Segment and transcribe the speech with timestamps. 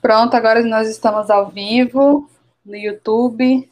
[0.00, 2.28] Pronto, agora nós estamos ao vivo
[2.64, 3.70] no YouTube.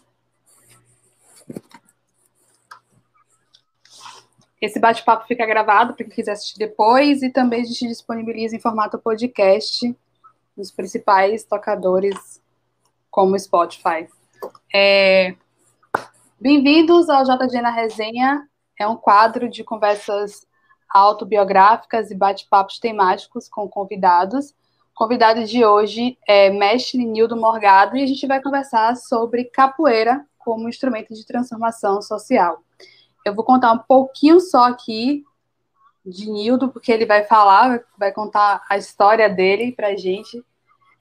[4.61, 8.61] Esse bate-papo fica gravado para quem quiser assistir depois e também a gente disponibiliza em
[8.61, 9.95] formato podcast
[10.57, 12.43] nos principais tocadores
[13.11, 14.09] como Spotify.
[14.75, 15.35] É...
[16.41, 18.49] Bem-vindos ao JG na Resenha.
[18.79, 20.46] É um quadro de conversas
[20.97, 24.55] autobiográficas e bate-papos temáticos com convidados.
[24.95, 30.69] Convidado de hoje é mestre Nildo Morgado e a gente vai conversar sobre capoeira como
[30.69, 32.63] instrumento de transformação social.
[33.25, 35.25] Eu vou contar um pouquinho só aqui
[36.05, 40.43] de Nildo, porque ele vai falar, vai contar a história dele para a gente.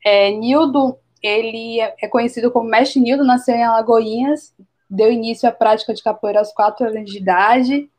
[0.04, 4.54] É, Nildo, ele é, é conhecido como Mestre Nildo, nasceu em Alagoinhas,
[4.90, 7.90] deu início à prática de capoeira aos quatro anos de idade.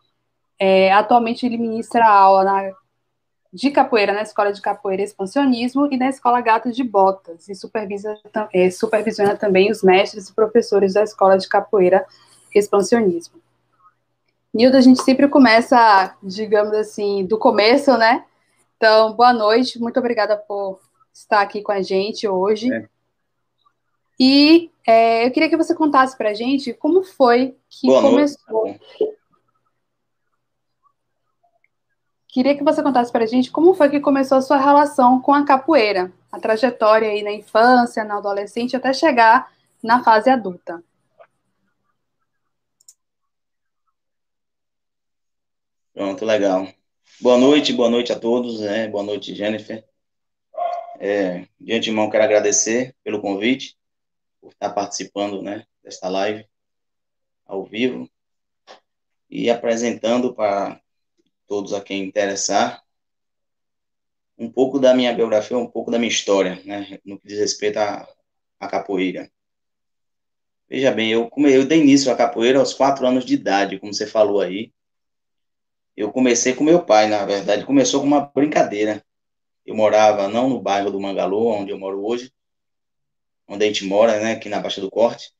[0.58, 2.72] É, atualmente ele ministra aula na,
[3.52, 8.14] de capoeira na Escola de Capoeira Expansionismo e na Escola Gato de Botas, e supervisa,
[8.52, 12.06] é, supervisiona também os mestres e professores da Escola de Capoeira
[12.54, 13.40] Expansionismo.
[14.52, 18.24] Nildo, a gente sempre começa, digamos assim, do começo, né?
[18.76, 20.80] Então, boa noite, muito obrigada por
[21.12, 22.72] estar aqui com a gente hoje.
[22.72, 22.88] É.
[24.18, 28.66] E é, eu queria que você contasse para a gente como foi que boa começou.
[28.66, 28.80] Noite.
[32.36, 35.32] Queria que você contasse para a gente como foi que começou a sua relação com
[35.32, 39.50] a capoeira, a trajetória aí na infância, na adolescente, até chegar
[39.82, 40.84] na fase adulta.
[45.94, 46.68] Pronto, legal.
[47.22, 48.86] Boa noite, boa noite a todos, né?
[48.86, 49.82] Boa noite, Jennifer.
[51.00, 53.78] É, de antemão, quero agradecer pelo convite,
[54.42, 56.46] por estar participando, né, desta live
[57.46, 58.06] ao vivo
[59.30, 60.78] e apresentando para
[61.46, 62.82] todos a quem interessar
[64.38, 67.78] um pouco da minha biografia, um pouco da minha história, né, no que diz respeito
[67.78, 68.06] à,
[68.60, 69.30] à capoeira.
[70.68, 74.06] Veja bem, eu, eu dei início à capoeira aos quatro anos de idade, como você
[74.06, 74.72] falou aí,
[75.96, 79.02] eu comecei com meu pai, na verdade, começou com uma brincadeira.
[79.64, 82.30] Eu morava não no bairro do Mangalô, onde eu moro hoje,
[83.48, 85.32] onde a gente mora, né, aqui na Baixa do Corte.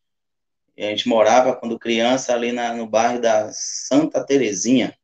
[0.75, 4.97] E a gente morava, quando criança, ali na, no bairro da Santa Terezinha.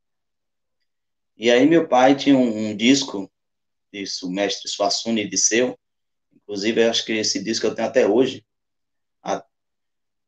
[1.37, 3.31] E aí meu pai tinha um, um disco,
[3.93, 5.79] isso, mestre Suassuni de seu,
[6.35, 8.45] inclusive acho que esse disco eu tenho até hoje.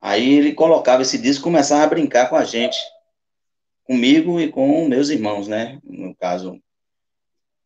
[0.06, 2.76] Aí ele colocava esse disco e começava a brincar com a gente
[3.84, 5.81] comigo e com meus irmãos, né?
[5.82, 6.60] No caso,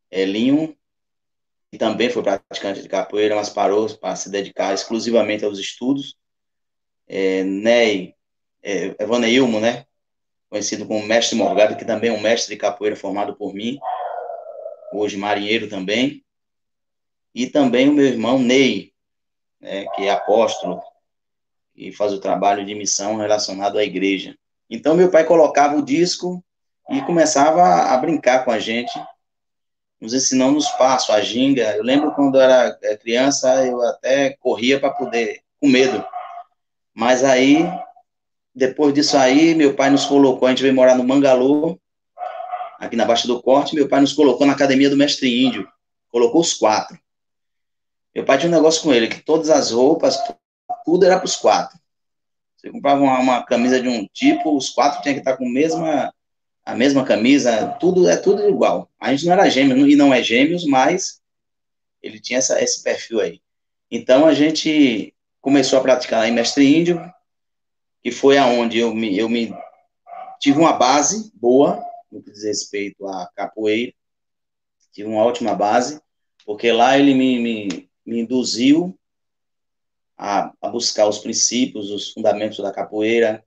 [0.08, 0.76] Elinho,
[1.68, 6.16] que também foi praticante de capoeira, mas parou para se dedicar exclusivamente aos estudos.
[7.08, 8.14] É, Ney,
[8.62, 9.84] é, Evaneilmo, né?
[10.48, 13.78] Conhecido como Mestre Morgado, que também é um mestre de capoeira formado por mim,
[14.92, 16.24] hoje marinheiro também.
[17.34, 18.92] E também o meu irmão Ney,
[19.60, 20.82] né, que é apóstolo
[21.78, 24.36] e faz o trabalho de missão relacionado à igreja.
[24.68, 26.44] Então, meu pai colocava o disco
[26.90, 28.92] e começava a brincar com a gente,
[30.00, 31.76] nos ensinando os passos, a ginga.
[31.76, 36.04] Eu lembro quando eu era é, criança, eu até corria para poder, com medo.
[36.92, 37.64] Mas aí,
[38.58, 41.78] depois disso aí, meu pai nos colocou, a gente veio morar no Mangalô,
[42.78, 45.68] aqui na Baixa do Corte, meu pai nos colocou na academia do Mestre Índio,
[46.10, 46.98] colocou os quatro.
[48.12, 50.18] Meu pai tinha um negócio com ele, que todas as roupas,
[50.84, 51.78] tudo era para os quatro.
[52.56, 55.50] Você comprava uma, uma, camisa de um tipo, os quatro tinham que estar com a
[55.50, 56.12] mesma,
[56.64, 58.90] a mesma camisa, tudo é tudo igual.
[58.98, 61.20] A gente não era gêmeo, e não é gêmeos, mas
[62.02, 63.40] ele tinha essa, esse perfil aí.
[63.88, 67.00] Então a gente começou a praticar lá em Mestre Índio,
[68.02, 69.54] que foi aonde eu me, eu me
[70.40, 73.92] tive uma base boa no que diz respeito à capoeira,
[74.92, 76.00] tive uma ótima base,
[76.44, 78.98] porque lá ele me, me, me induziu
[80.16, 83.44] a, a buscar os princípios, os fundamentos da capoeira,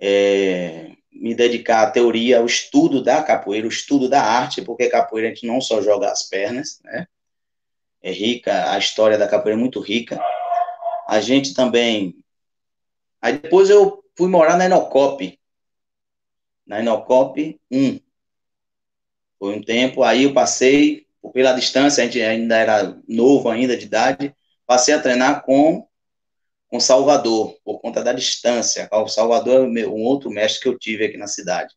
[0.00, 5.28] é, me dedicar à teoria, ao estudo da capoeira, o estudo da arte, porque capoeira
[5.28, 7.06] a gente não só joga as pernas, né?
[8.00, 10.22] É rica, a história da capoeira é muito rica.
[11.08, 12.14] A gente também.
[13.20, 15.38] Aí depois eu fui morar na Inocop,
[16.66, 18.00] na Inocop 1.
[19.38, 23.86] Foi um tempo, aí eu passei, pela distância, a gente ainda era novo ainda de
[23.86, 24.34] idade,
[24.66, 25.88] passei a treinar com
[26.68, 28.88] com Salvador, por conta da distância.
[28.92, 31.74] O Salvador é um outro mestre que eu tive aqui na cidade.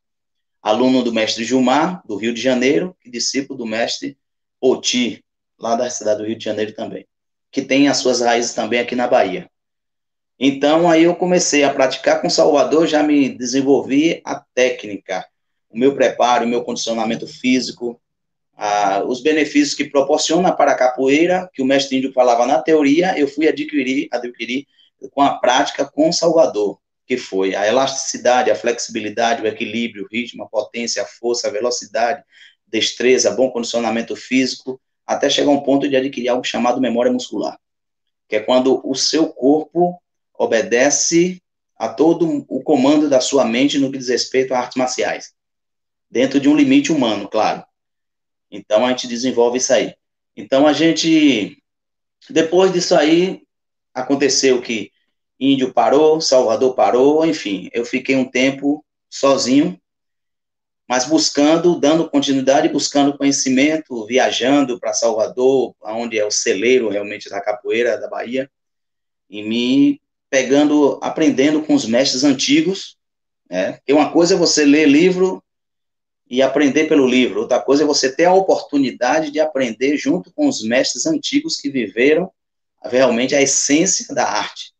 [0.61, 4.17] Aluno do mestre Gilmar, do Rio de Janeiro, e discípulo do mestre
[4.59, 5.23] Oti,
[5.57, 7.07] lá da cidade do Rio de Janeiro também,
[7.51, 9.49] que tem as suas raízes também aqui na Bahia.
[10.43, 15.23] Então, aí eu comecei a praticar com Salvador, já me desenvolvi a técnica,
[15.69, 18.01] o meu preparo, o meu condicionamento físico,
[19.05, 23.27] os benefícios que proporciona para a capoeira, que o mestre índio falava na teoria, eu
[23.27, 24.65] fui adquirir, adquirir
[25.11, 30.43] com a prática com Salvador, que foi a elasticidade, a flexibilidade, o equilíbrio, o ritmo,
[30.43, 32.23] a potência, a força, a velocidade,
[32.65, 37.59] destreza, bom condicionamento físico, até chegar a um ponto de adquirir algo chamado memória muscular,
[38.27, 40.00] que é quando o seu corpo
[40.41, 41.39] obedece
[41.77, 45.33] a todo o comando da sua mente no que diz respeito a artes marciais,
[46.09, 47.63] dentro de um limite humano, claro.
[48.49, 49.93] Então a gente desenvolve isso aí.
[50.35, 51.61] Então a gente,
[52.27, 53.43] depois disso aí,
[53.93, 54.91] aconteceu que
[55.39, 59.79] Índio parou, Salvador parou, enfim, eu fiquei um tempo sozinho,
[60.89, 67.39] mas buscando, dando continuidade, buscando conhecimento, viajando para Salvador, onde é o celeiro realmente da
[67.39, 68.49] capoeira da Bahia,
[69.29, 72.97] e me pegando, aprendendo com os mestres antigos,
[73.49, 73.79] né?
[73.89, 75.43] Uma coisa é você ler livro
[76.27, 77.41] e aprender pelo livro.
[77.41, 81.69] Outra coisa é você ter a oportunidade de aprender junto com os mestres antigos que
[81.69, 82.31] viveram
[82.81, 84.71] realmente a essência da arte.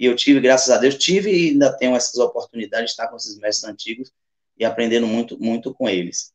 [0.00, 3.16] E eu tive, graças a Deus, tive e ainda tenho essas oportunidades de estar com
[3.16, 4.10] esses mestres antigos
[4.58, 6.32] e aprendendo muito, muito com eles.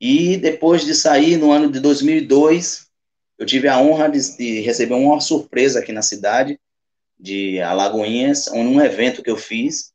[0.00, 2.86] E depois de sair, no ano de 2002,
[3.36, 6.58] eu tive a honra de, de receber uma surpresa aqui na cidade
[7.20, 9.92] de Alagoinhas, num evento que eu fiz,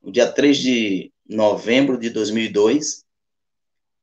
[0.00, 3.04] no dia 3 de novembro de 2002,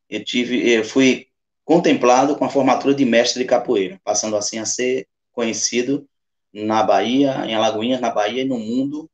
[0.10, 1.28] eu tive, eu fui
[1.64, 6.08] contemplado com a formatura de mestre de capoeira, passando assim a ser conhecido
[6.52, 9.10] na Bahia, em Alagoinhas, na Bahia e no mundo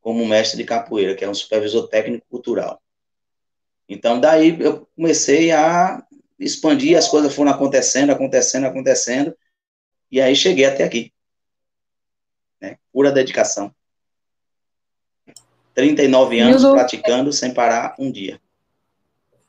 [0.00, 2.82] como mestre de capoeira, que é um supervisor técnico cultural.
[3.88, 6.02] Então daí eu comecei a
[6.38, 9.36] expandir, as coisas foram acontecendo, acontecendo, acontecendo,
[10.10, 11.12] e aí cheguei até aqui.
[12.92, 13.74] Pura dedicação.
[15.74, 18.40] 39 anos praticando sem parar um dia.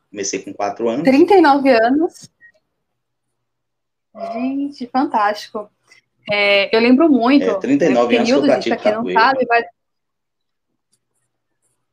[0.10, 1.04] Comecei com quatro anos.
[1.04, 2.30] 39 anos.
[4.34, 5.69] Gente, fantástico.
[6.31, 7.44] É, eu lembro muito.
[7.44, 9.63] É, 39 né, anos Nildo, que eu quem não sabe, vai...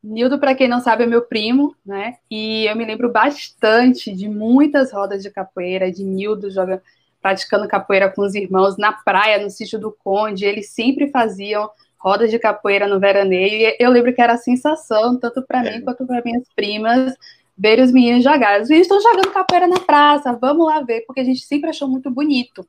[0.03, 2.19] Nildo, para quem não sabe, é meu primo, né?
[2.31, 6.83] E eu me lembro bastante de muitas rodas de capoeira, de Nildo jogando,
[7.21, 10.45] praticando capoeira com os irmãos na praia, no sítio do Conde.
[10.45, 13.69] Eles sempre faziam rodas de capoeira no veraneio.
[13.69, 15.79] E eu lembro que era a sensação, tanto para é.
[15.79, 17.15] mim quanto para minhas primas,
[17.57, 18.61] ver os meninos jogar.
[18.61, 21.87] Os meninos estão jogando capoeira na praça, vamos lá ver, porque a gente sempre achou
[21.87, 22.67] muito bonito.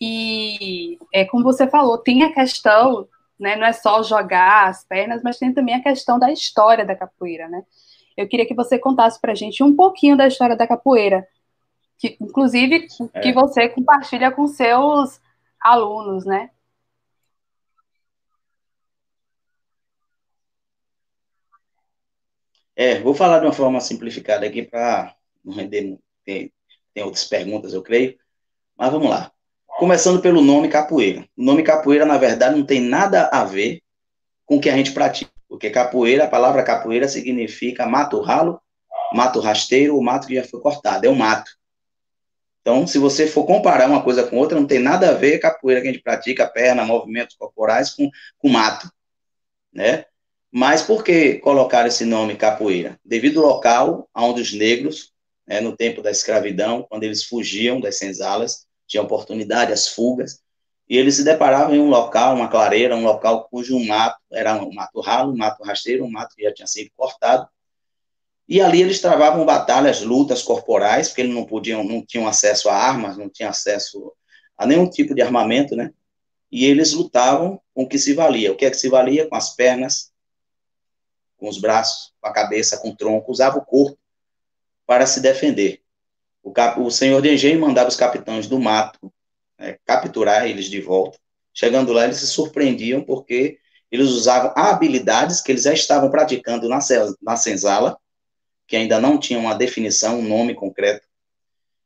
[0.00, 3.06] E é como você falou, tem a questão,
[3.38, 6.94] né, não é só jogar as pernas, mas tem também a questão da história da
[6.94, 7.62] capoeira, né?
[8.16, 11.26] Eu queria que você contasse para a gente um pouquinho da história da capoeira,
[11.98, 13.20] que inclusive é.
[13.20, 15.20] que você compartilha com seus
[15.60, 16.50] alunos, né?
[22.76, 25.12] É, vou falar de uma forma simplificada aqui para
[25.44, 25.98] não render.
[26.24, 26.52] Tem,
[26.94, 28.16] tem outras perguntas, eu creio.
[28.76, 29.32] Mas vamos lá.
[29.78, 31.28] Começando pelo nome capoeira.
[31.36, 33.82] O nome capoeira, na verdade, não tem nada a ver
[34.46, 35.32] com o que a gente pratica.
[35.48, 38.60] Porque capoeira, a palavra capoeira significa mato ralo,
[39.12, 41.04] mato rasteiro, o mato que já foi cortado.
[41.04, 41.57] É um mato.
[42.68, 45.80] Então, se você for comparar uma coisa com outra, não tem nada a ver capoeira
[45.80, 48.92] que a gente pratica, perna, movimentos corporais, com, com mato.
[49.72, 50.04] Né?
[50.52, 53.00] Mas por que colocar esse nome capoeira?
[53.02, 55.14] Devido ao local onde os negros,
[55.46, 60.42] né, no tempo da escravidão, quando eles fugiam das senzalas, tinham oportunidade, as fugas,
[60.86, 64.74] e eles se deparavam em um local, uma clareira, um local cujo mato era um
[64.74, 67.48] mato ralo, um mato rasteiro, um mato que já tinha sido cortado,
[68.48, 72.74] e ali eles travavam batalhas, lutas corporais, porque eles não podiam, não tinham acesso a
[72.74, 74.12] armas, não tinham acesso
[74.56, 75.92] a nenhum tipo de armamento, né?
[76.50, 78.50] E eles lutavam com o que se valia.
[78.50, 79.28] O que é que se valia?
[79.28, 80.10] Com as pernas,
[81.36, 83.98] com os braços, com a cabeça, com o tronco, usava o corpo
[84.86, 85.82] para se defender.
[86.42, 89.12] O, cap, o senhor de engenho mandava os capitães do mato
[89.58, 91.18] né, capturar eles de volta.
[91.52, 93.58] Chegando lá, eles se surpreendiam porque
[93.90, 96.78] eles usavam habilidades que eles já estavam praticando na,
[97.20, 97.98] na senzala,
[98.68, 101.06] que ainda não tinham uma definição, um nome concreto.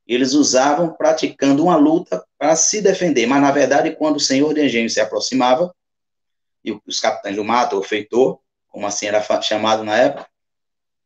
[0.04, 4.64] Eles usavam praticando uma luta para se defender, mas na verdade, quando o senhor de
[4.64, 5.72] engenho se aproximava,
[6.64, 10.28] e os capitães do mato, o feitor, como assim era chamado na época,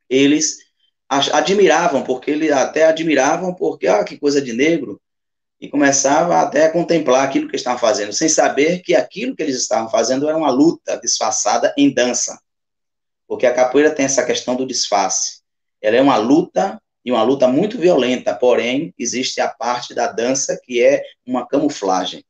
[0.08, 0.58] eles
[1.08, 5.00] admiravam, porque eles até admiravam, porque, ah, que coisa de negro,
[5.60, 9.56] e começava até a contemplar aquilo que estavam fazendo, sem saber que aquilo que eles
[9.56, 12.38] estavam fazendo era uma luta disfarçada em dança.
[13.26, 15.45] Porque a capoeira tem essa questão do disfarce.
[15.80, 20.58] Ela é uma luta, e uma luta muito violenta, porém, existe a parte da dança
[20.62, 22.24] que é uma camuflagem,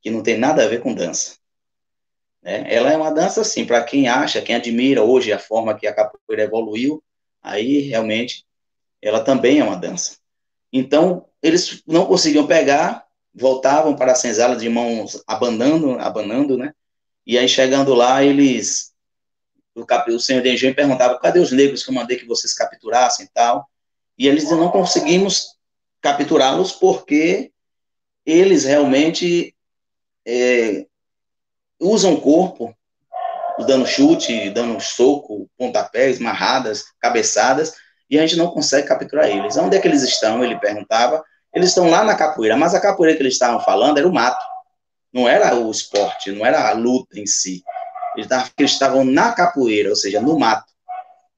[0.00, 1.36] que não tem nada a ver com dança.
[2.42, 2.64] Né?
[2.68, 5.94] Ela é uma dança, assim, para quem acha, quem admira hoje a forma que a
[5.94, 7.02] capoeira evoluiu,
[7.42, 8.46] aí realmente
[9.02, 10.16] ela também é uma dança.
[10.72, 16.72] Então, eles não conseguiam pegar, voltavam para a senzala de mãos abanando, abanando, né?
[17.26, 18.87] E aí, chegando lá, eles.
[19.80, 22.54] O, cap, o senhor de engenho perguntava: cadê os negros que eu mandei que vocês
[22.54, 23.68] capturassem e tal?
[24.18, 25.56] E eles diziam: não conseguimos
[26.00, 27.52] capturá-los porque
[28.24, 29.54] eles realmente
[30.26, 30.86] é,
[31.80, 32.74] usam o corpo,
[33.66, 37.74] dando chute, dando soco, pontapés, marradas, cabeçadas,
[38.10, 39.56] e a gente não consegue capturar eles.
[39.56, 40.44] Onde é que eles estão?
[40.44, 41.24] Ele perguntava.
[41.54, 44.44] Eles estão lá na capoeira, mas a capoeira que eles estavam falando era o mato,
[45.12, 47.62] não era o esporte, não era a luta em si.
[48.18, 50.72] Eles estavam na capoeira, ou seja, no mato.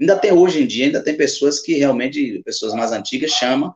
[0.01, 3.75] Ainda tem hoje em dia, ainda tem pessoas que realmente, pessoas mais antigas, chamam.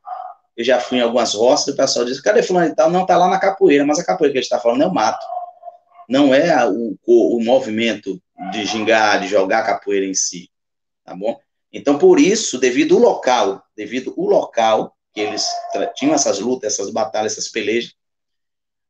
[0.56, 2.90] Eu já fui em algumas roças, o pessoal diz: cadê fulano e tal?
[2.90, 5.24] Não, está lá na capoeira, mas a capoeira que ele está falando é o mato.
[6.08, 8.20] Não é o, o, o movimento
[8.52, 10.48] de gingar, de jogar capoeira em si.
[11.04, 11.38] Tá bom?
[11.72, 15.46] Então, por isso, devido ao local, devido ao local que eles
[15.94, 17.92] tinham essas lutas, essas batalhas, essas pelejas,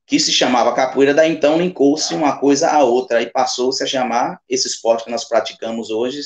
[0.06, 4.40] que se chamava capoeira, daí então linkou-se uma coisa à outra e passou-se a chamar
[4.49, 6.20] esse esporte que nós praticamos hoje,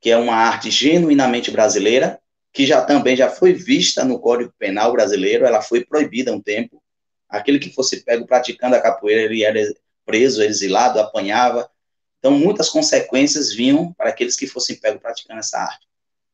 [0.00, 2.20] que é uma arte genuinamente brasileira,
[2.52, 6.40] que já também já foi vista no Código Penal brasileiro, ela foi proibida há um
[6.40, 6.82] tempo.
[7.28, 9.58] Aquele que fosse pego praticando a capoeira, ele era
[10.04, 11.70] preso, exilado, apanhava.
[12.18, 15.86] Então, muitas consequências vinham para aqueles que fossem pego praticando essa arte.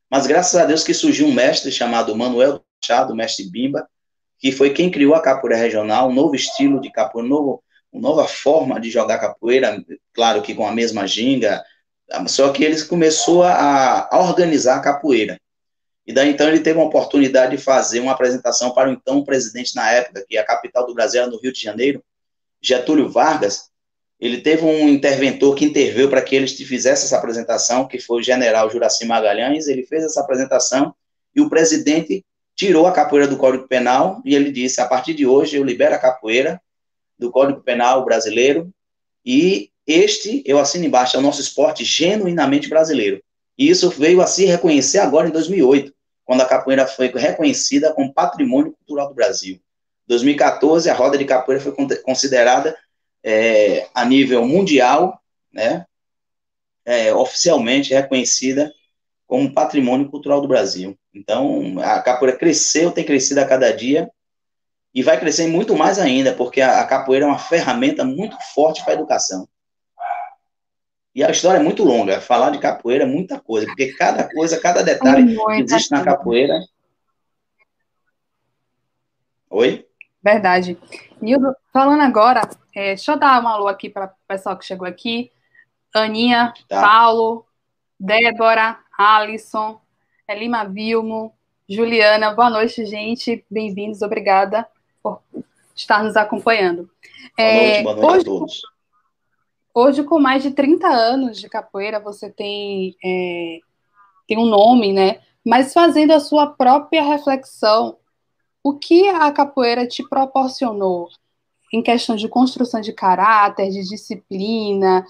[0.09, 3.87] Mas graças a Deus que surgiu um mestre chamado Manuel Machado, mestre Bimba,
[4.39, 8.01] que foi quem criou a capoeira regional, um novo estilo de capoeira, um novo, uma
[8.01, 11.63] nova forma de jogar capoeira, claro que com a mesma ginga,
[12.27, 15.39] só que ele começou a, a organizar a capoeira.
[16.07, 19.75] E daí então ele teve uma oportunidade de fazer uma apresentação para o então presidente
[19.75, 22.03] na época, que a capital do Brasil era no Rio de Janeiro,
[22.61, 23.69] Getúlio Vargas,
[24.19, 28.23] ele teve um interventor que interveio para que ele fizesse essa apresentação, que foi o
[28.23, 30.93] general Juraci Magalhães, ele fez essa apresentação
[31.33, 32.25] e o presidente
[32.59, 35.95] tirou a capoeira do Código Penal e ele disse, a partir de hoje eu libero
[35.95, 36.61] a capoeira
[37.17, 38.69] do Código Penal brasileiro
[39.25, 43.23] e este, eu assino embaixo, é o nosso esporte genuinamente brasileiro.
[43.57, 45.93] E isso veio a se reconhecer agora em 2008,
[46.25, 49.57] quando a capoeira foi reconhecida como patrimônio cultural do Brasil.
[50.07, 51.73] 2014, a roda de capoeira foi
[52.03, 52.75] considerada
[53.23, 55.17] é, a nível mundial,
[55.53, 55.85] né,
[56.83, 58.69] é, oficialmente reconhecida
[59.29, 60.97] como patrimônio cultural do Brasil.
[61.13, 64.09] Então, a capoeira cresceu, tem crescido a cada dia,
[64.91, 68.83] e vai crescer muito mais ainda, porque a, a capoeira é uma ferramenta muito forte
[68.83, 69.47] para a educação.
[71.13, 74.59] E a história é muito longa, falar de capoeira é muita coisa, porque cada coisa,
[74.59, 76.59] cada detalhe que existe na capoeira.
[79.51, 79.85] Oi?
[80.23, 80.75] Verdade.
[81.21, 82.41] Nildo, falando agora,
[82.75, 85.31] é, deixa eu dar uma alô aqui para o pessoal que chegou aqui.
[85.93, 86.81] Aninha, tá.
[86.81, 87.45] Paulo,
[87.99, 89.79] Débora, Alisson,
[90.29, 91.33] Lima Vilmo,
[91.69, 92.33] Juliana.
[92.33, 93.45] Boa noite, gente.
[93.49, 94.01] Bem-vindos.
[94.01, 94.67] Obrigada
[95.01, 95.21] por
[95.73, 96.89] estar nos acompanhando.
[97.37, 98.61] Boa é, noite, boa noite hoje, a todos.
[99.73, 103.59] Hoje, com mais de 30 anos de capoeira, você tem, é,
[104.27, 105.21] tem um nome, né?
[105.45, 107.95] Mas fazendo a sua própria reflexão
[108.61, 111.07] o que a capoeira te proporcionou
[111.71, 115.05] em questão de construção de caráter, de disciplina?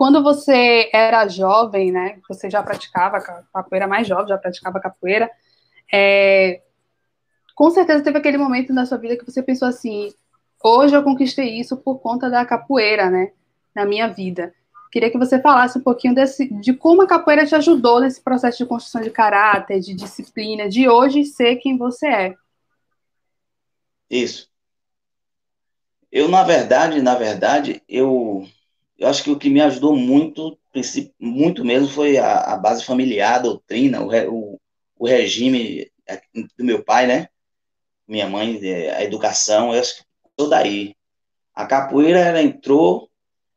[0.00, 2.18] Quando você era jovem, né?
[2.26, 3.20] Você já praticava
[3.52, 5.30] capoeira mais jovem, já praticava capoeira.
[5.92, 6.62] É,
[7.54, 10.10] com certeza teve aquele momento na sua vida que você pensou assim:
[10.64, 13.32] hoje eu conquistei isso por conta da capoeira, né?
[13.74, 14.54] Na minha vida.
[14.90, 18.56] Queria que você falasse um pouquinho desse, de como a capoeira te ajudou nesse processo
[18.56, 22.34] de construção de caráter, de disciplina, de hoje ser quem você é.
[24.08, 24.48] Isso.
[26.10, 28.48] Eu, na verdade, na verdade, eu,
[29.00, 30.58] eu acho que o que me ajudou muito,
[31.18, 34.60] muito mesmo, foi a, a base familiar, a doutrina, o, o,
[34.98, 36.20] o, regime é,
[36.58, 37.28] do meu pai, né?
[38.06, 40.04] Minha mãe, é, a educação, eu acho que
[40.38, 40.94] sou daí.
[41.54, 43.10] A capoeira, ela entrou,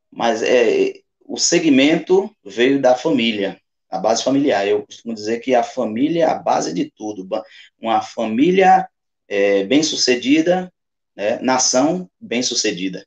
[0.09, 0.93] mas é,
[1.25, 3.59] o segmento veio da família,
[3.89, 4.65] a base familiar.
[4.65, 7.27] Eu costumo dizer que a família é a base de tudo.
[7.77, 8.87] Uma família
[9.27, 10.71] é, bem-sucedida,
[11.13, 13.05] né, nação bem-sucedida.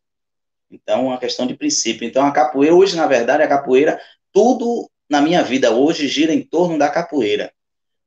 [0.82, 2.06] Então, é uma questão de princípio.
[2.06, 4.00] Então, a capoeira, hoje, na verdade, a capoeira,
[4.32, 7.52] tudo na minha vida hoje gira em torno da capoeira.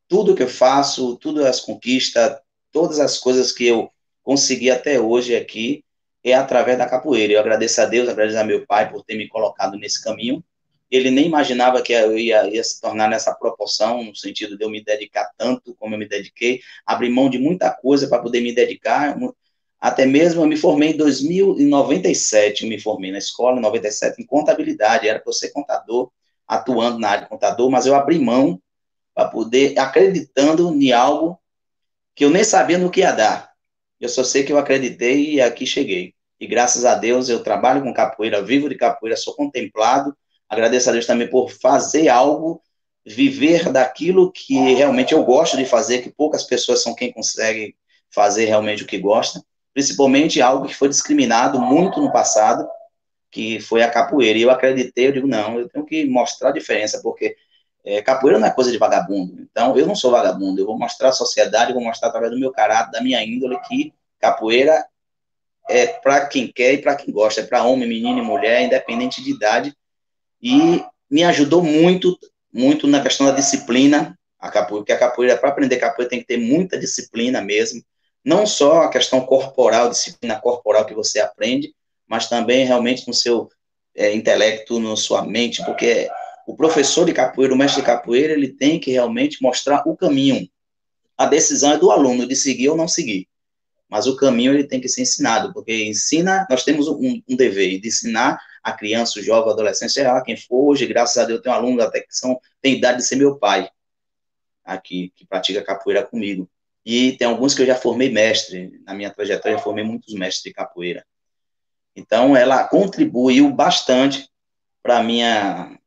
[0.08, 2.38] Tudo que eu faço, tudo as conquistas,
[2.72, 3.92] todas as coisas que eu
[4.24, 5.84] consegui até hoje aqui,
[6.24, 7.34] é através da capoeira.
[7.34, 10.44] Eu agradeço a Deus, agradeço a meu pai por ter me colocado nesse caminho,
[10.90, 14.70] ele nem imaginava que eu ia, ia, se tornar nessa proporção, no sentido de eu
[14.70, 18.54] me dedicar tanto como eu me dediquei, abrir mão de muita coisa para poder me
[18.54, 19.16] dedicar,
[19.80, 24.26] até mesmo eu me formei em 2097, eu me formei na escola em 97 em
[24.26, 26.12] contabilidade, era para ser contador,
[26.48, 28.62] atuando na área de contador, mas eu abri mão
[29.14, 31.40] para poder, acreditando em algo
[32.16, 33.52] que eu nem sabia no que ia dar.
[34.00, 36.14] Eu só sei que eu acreditei e aqui cheguei.
[36.40, 40.16] E graças a Deus eu trabalho com capoeira, vivo de capoeira, sou contemplado.
[40.48, 42.62] Agradeço a Deus também por fazer algo,
[43.06, 47.76] viver daquilo que realmente eu gosto de fazer, que poucas pessoas são quem consegue
[48.10, 49.44] fazer realmente o que gosta.
[49.74, 52.68] Principalmente algo que foi discriminado muito no passado,
[53.32, 54.38] que foi a capoeira.
[54.38, 57.36] E eu acreditei, eu digo, não, eu tenho que mostrar a diferença, porque
[57.86, 59.42] é, capoeira não é coisa de vagabundo.
[59.42, 60.62] Então, eu não sou vagabundo.
[60.62, 63.94] Eu vou mostrar à sociedade, vou mostrar através do meu caráter, da minha índole, que
[64.20, 64.86] capoeira
[65.70, 67.42] é para quem quer e para quem gosta.
[67.42, 69.74] É para homem, menino e mulher, independente de idade.
[70.42, 72.18] E me ajudou muito,
[72.52, 74.18] muito na questão da disciplina.
[74.40, 77.84] A capoeira, porque a capoeira, para aprender capoeira, tem que ter muita disciplina mesmo.
[78.24, 81.74] Não só a questão corporal, disciplina corporal que você aprende,
[82.08, 83.50] mas também realmente no seu
[83.96, 86.10] é, intelecto, na sua mente, porque
[86.46, 90.50] o professor de capoeira, o mestre de capoeira, ele tem que realmente mostrar o caminho.
[91.18, 93.28] A decisão é do aluno de seguir ou não seguir.
[93.90, 97.80] Mas o caminho ele tem que ser ensinado, porque ensina, nós temos um, um dever
[97.80, 100.72] de ensinar a criança, o jovem, o adolescente, seja lá quem for.
[100.72, 103.16] Hoje, graças a Deus, eu tenho um aluno até que são, tem idade de ser
[103.16, 103.70] meu pai,
[104.64, 106.50] aqui, que pratica capoeira comigo.
[106.92, 110.42] E tem alguns que eu já formei mestre, na minha trajetória, eu formei muitos mestres
[110.42, 111.06] de capoeira.
[111.96, 114.28] Então, ela contribuiu bastante
[114.82, 115.78] para minha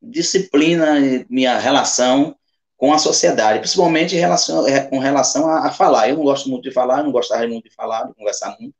[0.00, 2.34] disciplina e minha relação
[2.74, 6.08] com a sociedade, principalmente em relação, é, com relação a, a, falar.
[6.08, 8.74] Eu não gosto muito de falar, não gostava muito de falar, de conversar muito,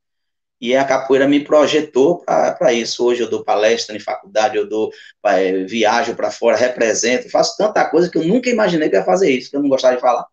[0.59, 3.05] e a capoeira me projetou para isso.
[3.05, 4.91] Hoje eu dou palestra em faculdade, eu dou
[5.27, 9.29] é, viajo para fora, represento, faço tanta coisa que eu nunca imaginei que ia fazer
[9.29, 10.25] isso, que eu não gostava de falar.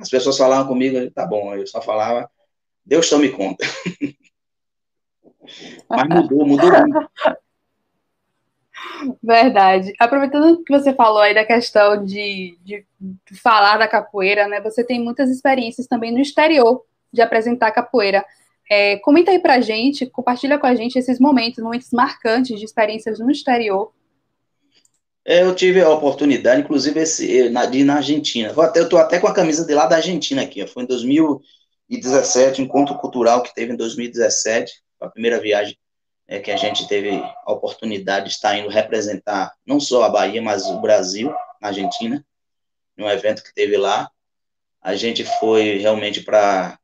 [0.00, 2.30] As pessoas falavam comigo, tá bom, eu só falava,
[2.84, 3.64] Deus tome conta.
[5.88, 7.10] Mas mudou, mudou muito.
[9.22, 9.92] Verdade.
[9.98, 12.84] Aproveitando que você falou aí da questão de, de,
[13.42, 14.60] falar da capoeira, né?
[14.60, 18.24] Você tem muitas experiências também no exterior de apresentar capoeira.
[18.70, 23.18] É, comenta aí pra gente, compartilha com a gente esses momentos, momentos marcantes de experiências
[23.18, 23.92] no exterior.
[25.24, 28.48] É, eu tive a oportunidade, inclusive, esse, na, de ir na Argentina.
[28.48, 30.66] Eu, até, eu tô até com a camisa de lá da Argentina aqui.
[30.66, 35.76] Foi em 2017, encontro cultural que teve em 2017, a primeira viagem
[36.26, 40.40] é, que a gente teve a oportunidade de estar indo representar não só a Bahia,
[40.40, 42.24] mas o Brasil, na Argentina,
[42.96, 44.10] num evento que teve lá.
[44.80, 46.78] A gente foi realmente para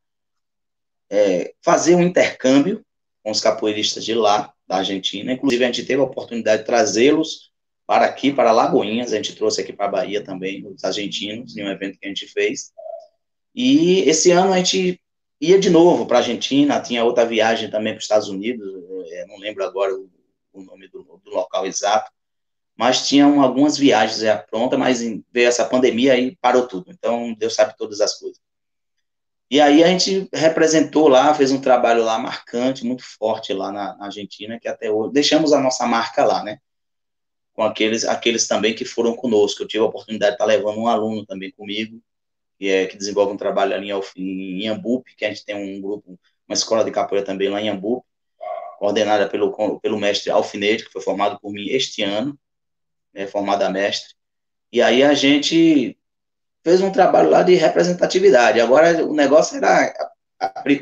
[1.08, 2.84] é, fazer um intercâmbio
[3.22, 5.32] com os capoeiristas de lá, da Argentina.
[5.32, 7.52] Inclusive, a gente teve a oportunidade de trazê-los
[7.86, 9.12] para aqui, para Lagoinhas.
[9.12, 12.08] A gente trouxe aqui para a Bahia também, os argentinos, em um evento que a
[12.08, 12.72] gente fez.
[13.54, 15.00] E esse ano a gente
[15.40, 18.66] ia de novo para a Argentina, tinha outra viagem também para os Estados Unidos,
[19.10, 20.10] é, não lembro agora o,
[20.52, 22.10] o nome do, do, local exato,
[22.74, 27.54] mas tinham algumas viagens já prontas, mas veio essa pandemia e parou tudo, então Deus
[27.54, 28.40] sabe todas as coisas.
[29.50, 33.96] E aí a gente representou lá, fez um trabalho lá marcante, muito forte lá na,
[33.96, 36.58] na Argentina, que até hoje, deixamos a nossa marca lá, né,
[37.56, 40.88] com aqueles, aqueles também que foram conosco, eu tive a oportunidade de estar levando um
[40.88, 41.98] aluno também comigo,
[42.58, 46.18] que, é, que desenvolve um trabalho ali em, em que a gente tem um grupo,
[46.46, 48.06] uma escola de capoeira também lá em Ambup,
[48.78, 52.38] coordenada pelo, pelo mestre Alfinete, que foi formado por mim este ano,
[53.14, 54.14] é, formado a mestre.
[54.70, 55.96] E aí a gente
[56.62, 58.60] fez um trabalho lá de representatividade.
[58.60, 59.94] Agora o negócio era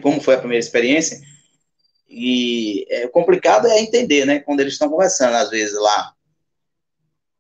[0.02, 1.20] como foi a primeira experiência.
[2.08, 4.40] E é, complicado é entender, né?
[4.40, 6.14] Quando eles estão conversando, às vezes, lá.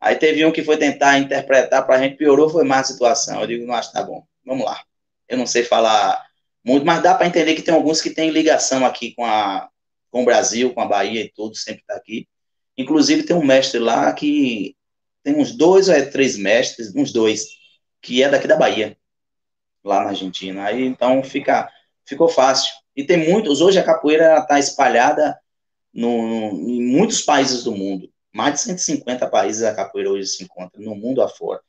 [0.04, 3.40] Aí teve um que foi tentar interpretar para a gente, piorou, foi mais a situação.
[3.40, 4.78] Eu digo, mas tá bom, vamos lá.
[5.26, 6.22] Eu não sei falar
[6.62, 9.66] muito, mas dá para entender que tem alguns que têm ligação aqui com, a,
[10.10, 12.28] com o Brasil, com a Bahia e tudo, sempre está aqui.
[12.76, 14.76] Inclusive tem um mestre lá que
[15.22, 17.46] tem uns dois ou é, três mestres, uns dois,
[18.02, 18.98] que é daqui da Bahia,
[19.82, 20.64] lá na Argentina.
[20.64, 21.66] Aí então fica,
[22.04, 22.74] ficou fácil.
[22.94, 25.34] E tem muitos, hoje a capoeira está espalhada
[25.94, 28.12] no, no, em muitos países do mundo.
[28.34, 31.60] Mais de 150 países a capoeira hoje se encontra, no mundo afora.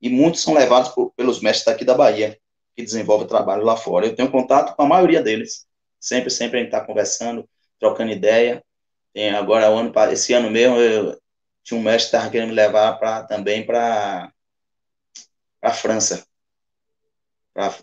[0.00, 2.38] E muitos são levados por, pelos mestres daqui da Bahia,
[2.74, 4.06] que desenvolvem trabalho lá fora.
[4.06, 5.66] Eu tenho contato com a maioria deles.
[6.00, 7.46] Sempre, sempre a gente está conversando,
[7.78, 8.64] trocando ideia.
[9.38, 11.20] Agora, ano, esse ano mesmo, eu
[11.62, 14.32] tinha um mestre que estava querendo me levar pra, também para
[15.60, 16.26] a França,
[17.52, 17.74] para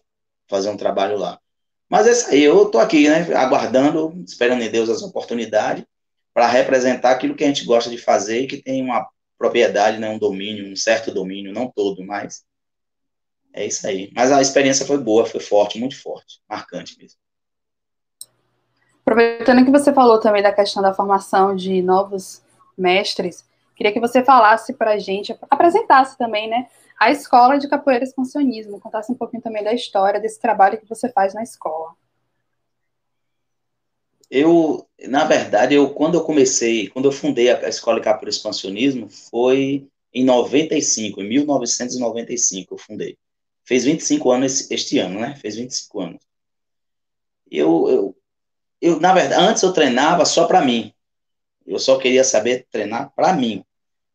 [0.47, 1.39] fazer um trabalho lá.
[1.87, 5.85] Mas é isso aí, eu estou aqui, né, aguardando, esperando em Deus as oportunidades
[6.33, 10.09] para representar aquilo que a gente gosta de fazer e que tem uma propriedade, né,
[10.09, 12.43] um domínio, um certo domínio, não todo, mas
[13.53, 14.09] é isso aí.
[14.15, 17.19] Mas a experiência foi boa, foi forte, muito forte, marcante mesmo.
[19.01, 22.41] Aproveitando que você falou também da questão da formação de novos
[22.77, 26.67] mestres, queria que você falasse para a gente, apresentasse também, né,
[26.99, 31.09] a escola de capoeira expansionismo, contasse um pouquinho também da história desse trabalho que você
[31.09, 31.93] faz na escola.
[34.35, 39.07] Eu, na verdade, eu quando eu comecei, quando eu fundei a escola de capoeira expansionismo,
[39.07, 43.15] foi em 95, em 1995 eu fundei.
[43.63, 45.35] Fez 25 anos este ano, né?
[45.35, 46.23] Fez 25 anos.
[47.51, 48.17] Eu, eu,
[48.81, 50.91] eu na verdade, antes eu treinava só para mim.
[51.63, 53.63] Eu só queria saber treinar para mim.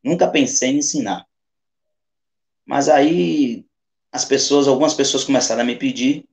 [0.02, 1.28] Nunca pensei em ensinar.
[2.66, 3.64] Mas aí
[4.10, 6.28] as pessoas, algumas pessoas começaram a me pedir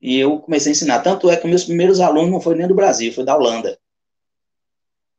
[0.00, 1.00] e eu comecei a ensinar.
[1.00, 3.78] Tanto é que meus primeiros alunos não foi nem do Brasil, foi da Holanda.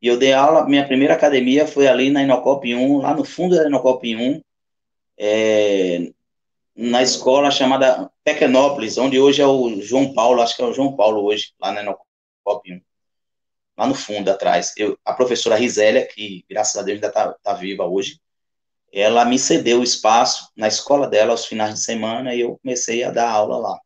[0.01, 3.55] E eu dei aula, minha primeira academia foi ali na Inocop 1, lá no fundo
[3.55, 4.41] da Inocop 1,
[5.17, 6.11] é,
[6.75, 10.95] na escola chamada Pequenópolis, onde hoje é o João Paulo, acho que é o João
[10.95, 12.81] Paulo hoje, lá na Inocop 1.
[13.77, 14.73] Lá no fundo, atrás.
[14.77, 18.19] Eu, a professora Risélia, que graças a Deus ainda está tá viva hoje,
[18.91, 23.03] ela me cedeu o espaço na escola dela aos finais de semana e eu comecei
[23.03, 23.79] a dar aula lá.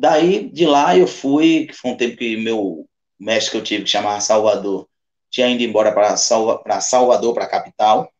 [0.00, 3.84] Daí, de lá, eu fui, que foi um tempo que meu mestre que eu tive,
[3.84, 4.88] que chamava Salvador,
[5.28, 8.10] tinha ido embora para Salva, Salvador, para a capital.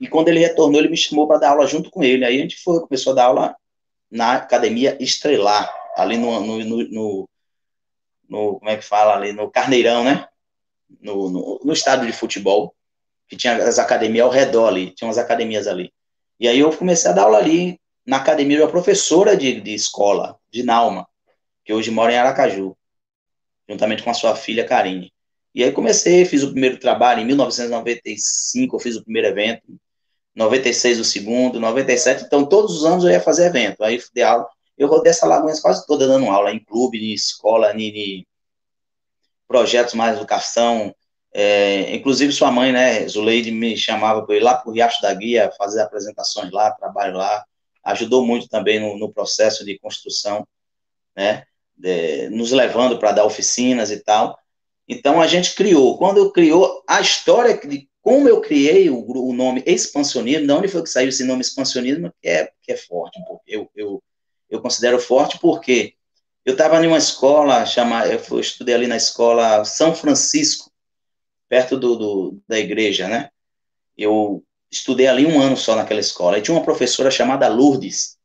[0.00, 2.24] E quando ele retornou, ele me chamou para dar aula junto com ele.
[2.24, 3.56] Aí a gente foi, começou a dar aula
[4.10, 7.28] na Academia Estrelar, ali no, no, no, no,
[8.28, 10.26] no como é que fala, ali no Carneirão, né?
[11.00, 12.74] No, no, no estádio de futebol,
[13.28, 15.92] que tinha as academias ao redor ali, tinha umas academias ali.
[16.40, 17.79] E aí eu comecei a dar aula ali
[18.10, 21.06] na academia de uma professora de, de escola, de Nauma,
[21.64, 22.76] que hoje mora em Aracaju
[23.68, 25.12] juntamente com a sua filha Karine.
[25.54, 29.62] E aí comecei, fiz o primeiro trabalho em 1995, eu fiz o primeiro evento,
[30.34, 33.84] 96 o segundo, 97, então todos os anos eu ia fazer evento.
[33.84, 37.72] Aí dei aula, eu rodei essa lagoa quase toda dando aula, em clube, em escola,
[37.76, 38.26] em, em
[39.46, 40.92] projetos mais educação,
[41.32, 45.14] é, inclusive sua mãe, né, Zuleide, me chamava para ir lá para o Riacho da
[45.14, 47.44] Guia, fazer apresentações lá, trabalho lá,
[47.84, 50.46] ajudou muito também no, no processo de construção,
[51.16, 51.44] né,
[51.82, 54.38] é, nos levando para dar oficinas e tal.
[54.88, 55.96] Então a gente criou.
[55.96, 60.68] Quando eu criou a história de como eu criei o, o nome expansionismo, de onde
[60.68, 63.20] foi que saiu esse nome expansionismo, que é, que é forte.
[63.46, 64.02] Eu, eu,
[64.48, 65.94] eu considero forte porque
[66.44, 70.70] eu estava em uma escola, chama, eu estudei ali na escola São Francisco,
[71.48, 73.30] perto do, do, da igreja, né?
[73.96, 76.38] Eu estudei ali um ano só naquela escola.
[76.38, 78.16] E tinha uma professora chamada Lourdes,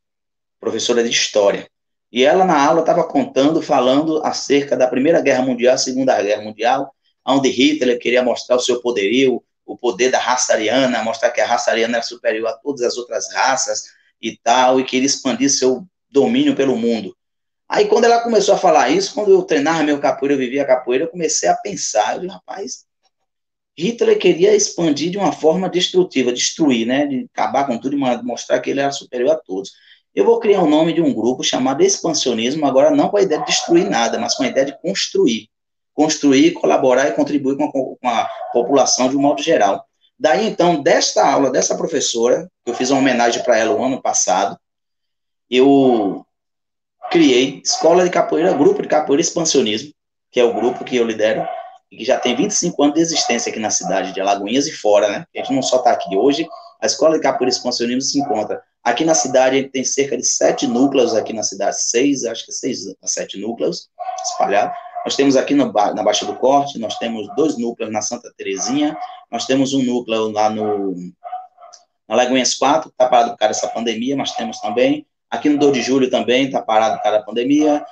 [0.59, 1.67] professora de história.
[2.11, 6.93] E ela, na aula, estava contando, falando acerca da Primeira Guerra Mundial, Segunda Guerra Mundial,
[7.25, 11.45] onde Hitler queria mostrar o seu poderio, o poder da raça ariana, mostrar que a
[11.45, 13.85] raça ariana era superior a todas as outras raças
[14.21, 17.15] e tal, e queria expandir seu domínio pelo mundo.
[17.67, 21.05] Aí, quando ela começou a falar isso, quando eu treinava meu capoeira, eu vivia capoeira,
[21.05, 22.85] eu comecei a pensar, eu disse, rapaz,
[23.77, 28.59] Hitler queria expandir de uma forma destrutiva, destruir, né, de acabar com tudo e mostrar
[28.59, 29.71] que ele era superior a todos.
[30.13, 33.21] Eu vou criar o um nome de um grupo chamado Expansionismo, agora não com a
[33.21, 35.49] ideia de destruir nada, mas com a ideia de construir.
[35.93, 39.85] Construir, colaborar e contribuir com a, com a população de um modo geral.
[40.17, 44.57] Daí, então, desta aula, dessa professora, eu fiz uma homenagem para ela o ano passado,
[45.49, 46.25] eu
[47.11, 49.91] criei Escola de Capoeira, Grupo de Capoeira Expansionismo,
[50.31, 51.45] que é o grupo que eu lidero,
[51.95, 55.25] que já tem 25 anos de existência aqui na cidade de Alagoinhas e fora, né?
[55.35, 56.15] A gente não só está aqui.
[56.15, 56.47] Hoje,
[56.81, 60.23] a Escola de Capoeira Expansionismo se encontra Aqui na cidade, a gente tem cerca de
[60.23, 63.89] sete núcleos aqui na cidade, seis, acho que seis a sete núcleos
[64.29, 64.77] espalhados.
[65.03, 68.95] Nós temos aqui no, na Baixa do Corte, nós temos dois núcleos na Santa Terezinha,
[69.31, 70.93] nós temos um núcleo lá no
[72.07, 75.07] na Lagoinhas 4, está parado por causa dessa pandemia, mas temos também.
[75.31, 77.83] Aqui no 2 de julho também está parado por causa da pandemia.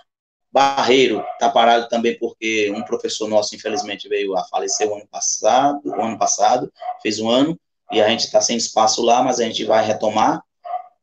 [0.54, 5.82] Barreiro está parado também porque um professor nosso, infelizmente, veio a falecer o ano passado,
[5.84, 7.60] o ano passado, fez um ano,
[7.92, 10.44] e a gente está sem espaço lá, mas a gente vai retomar.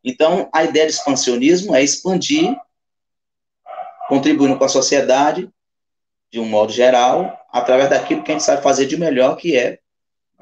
[0.05, 2.57] Então, a ideia de expansionismo é expandir,
[4.09, 5.51] contribuindo com a sociedade,
[6.31, 9.81] de um modo geral, através daquilo que a gente sabe fazer de melhor, que é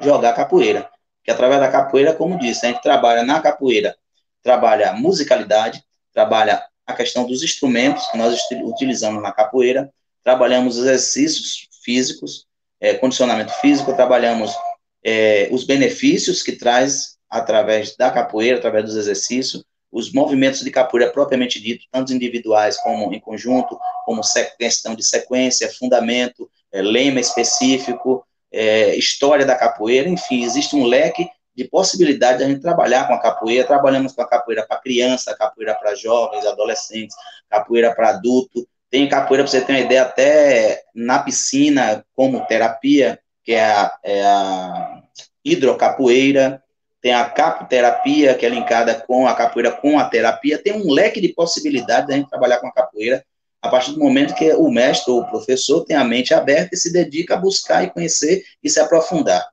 [0.02, 0.86] jogar capoeira.
[1.24, 3.96] Que através da capoeira, como disse, a gente trabalha na capoeira,
[4.42, 9.92] trabalha musicalidade, trabalha a questão dos instrumentos que nós utilizamos na capoeira,
[10.24, 12.46] trabalhamos os exercícios físicos,
[12.80, 14.56] é, condicionamento físico, trabalhamos
[15.04, 21.10] é, os benefícios que traz através da capoeira, através dos exercícios, os movimentos de capoeira
[21.10, 24.22] propriamente dito, tanto individuais como em conjunto, como
[24.58, 31.28] questão de sequência, fundamento, é, lema específico, é, história da capoeira, enfim, existe um leque
[31.58, 35.36] de possibilidade de a gente trabalhar com a capoeira, trabalhamos com a capoeira para criança,
[35.36, 37.16] capoeira para jovens, adolescentes,
[37.50, 43.18] capoeira para adulto, tem capoeira, para você ter uma ideia, até na piscina, como terapia,
[43.42, 45.02] que é a, é a
[45.44, 46.62] hidrocapoeira,
[47.02, 51.20] tem a capoterapia, que é linkada com a capoeira com a terapia, tem um leque
[51.20, 53.24] de possibilidades da gente trabalhar com a capoeira.
[53.60, 56.78] A partir do momento que o mestre ou o professor tem a mente aberta e
[56.78, 59.44] se dedica a buscar e conhecer e se aprofundar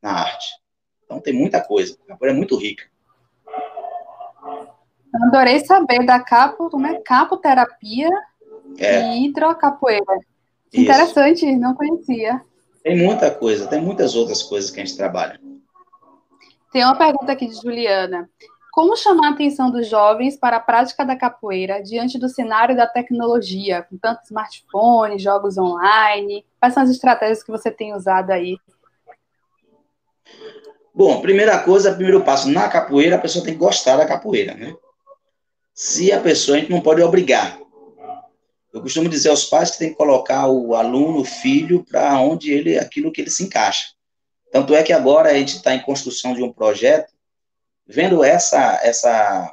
[0.00, 0.59] na arte.
[1.10, 2.84] Então tem muita coisa, a capoeira é muito rica.
[5.24, 8.08] Adorei saber da capo, como é capoterapia
[8.78, 9.16] é.
[9.16, 10.20] e hidrocapoeira.
[10.72, 10.82] Isso.
[10.84, 12.40] Interessante, não conhecia.
[12.84, 15.40] Tem muita coisa, tem muitas outras coisas que a gente trabalha.
[16.72, 18.30] Tem uma pergunta aqui de Juliana.
[18.70, 22.86] Como chamar a atenção dos jovens para a prática da capoeira diante do cenário da
[22.86, 26.46] tecnologia, com tanto smartphone, jogos online?
[26.60, 28.56] Quais são as estratégias que você tem usado aí?
[31.00, 34.74] Bom, primeira coisa, primeiro passo, na capoeira, a pessoa tem que gostar da capoeira, né?
[35.72, 37.58] Se a pessoa, a gente não pode obrigar.
[38.70, 42.52] Eu costumo dizer aos pais que tem que colocar o aluno, o filho, para onde
[42.52, 43.94] ele, aquilo que ele se encaixa.
[44.52, 47.10] Tanto é que agora a gente está em construção de um projeto,
[47.86, 49.50] vendo essa, essa,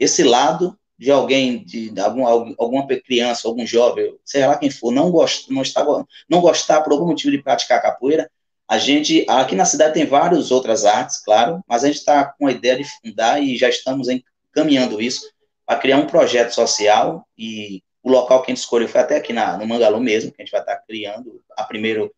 [0.00, 4.92] esse lado de alguém, de, de algum, alguma criança, algum jovem, seja lá quem for,
[4.92, 5.84] não, gost, não, está,
[6.26, 8.30] não gostar por algum motivo de praticar capoeira,
[8.68, 12.46] a gente, aqui na cidade tem várias outras artes, claro, mas a gente está com
[12.46, 15.26] a ideia de fundar e já estamos encaminhando isso
[15.64, 19.32] para criar um projeto social e o local que a gente escolheu foi até aqui
[19.32, 22.14] na, no Mangalô mesmo, que a gente vai estar tá criando a primeiro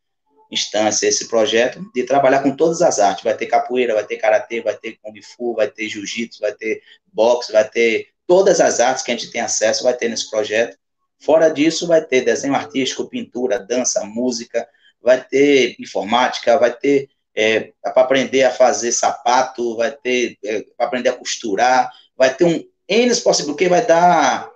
[0.51, 3.23] instância esse projeto de trabalhar com todas as artes.
[3.23, 6.83] Vai ter capoeira, vai ter karatê, vai ter kung fu, vai ter jiu-jitsu, vai ter
[7.13, 10.77] boxe, vai ter todas as artes que a gente tem acesso, vai ter nesse projeto.
[11.21, 14.67] Fora disso, vai ter desenho artístico, pintura, dança, música,
[15.03, 20.87] vai ter informática, vai ter é, para aprender a fazer sapato, vai ter é, para
[20.87, 24.51] aprender a costurar, vai ter um N possibilidades, que vai dar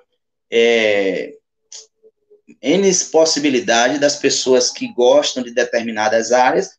[0.50, 1.35] é,
[2.61, 6.78] N possibilidade das pessoas que gostam de determinadas áreas.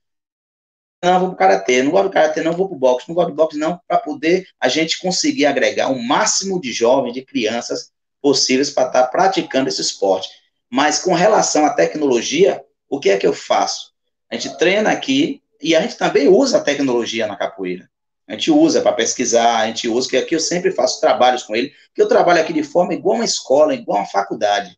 [1.04, 3.15] Não, vou para o karatê, não gosto do karatê, não vou para o boxe, não
[3.15, 7.23] gosto do boxe, não, para poder a gente conseguir agregar o máximo de jovens, de
[7.23, 10.30] crianças possíveis para estar tá praticando esse esporte.
[10.69, 13.93] Mas com relação à tecnologia, o que é que eu faço?
[14.30, 17.89] A gente treina aqui e a gente também usa a tecnologia na capoeira.
[18.28, 21.56] A gente usa para pesquisar, a gente usa, que aqui eu sempre faço trabalhos com
[21.56, 24.78] ele, que eu trabalho aqui de forma igual uma escola, igual uma faculdade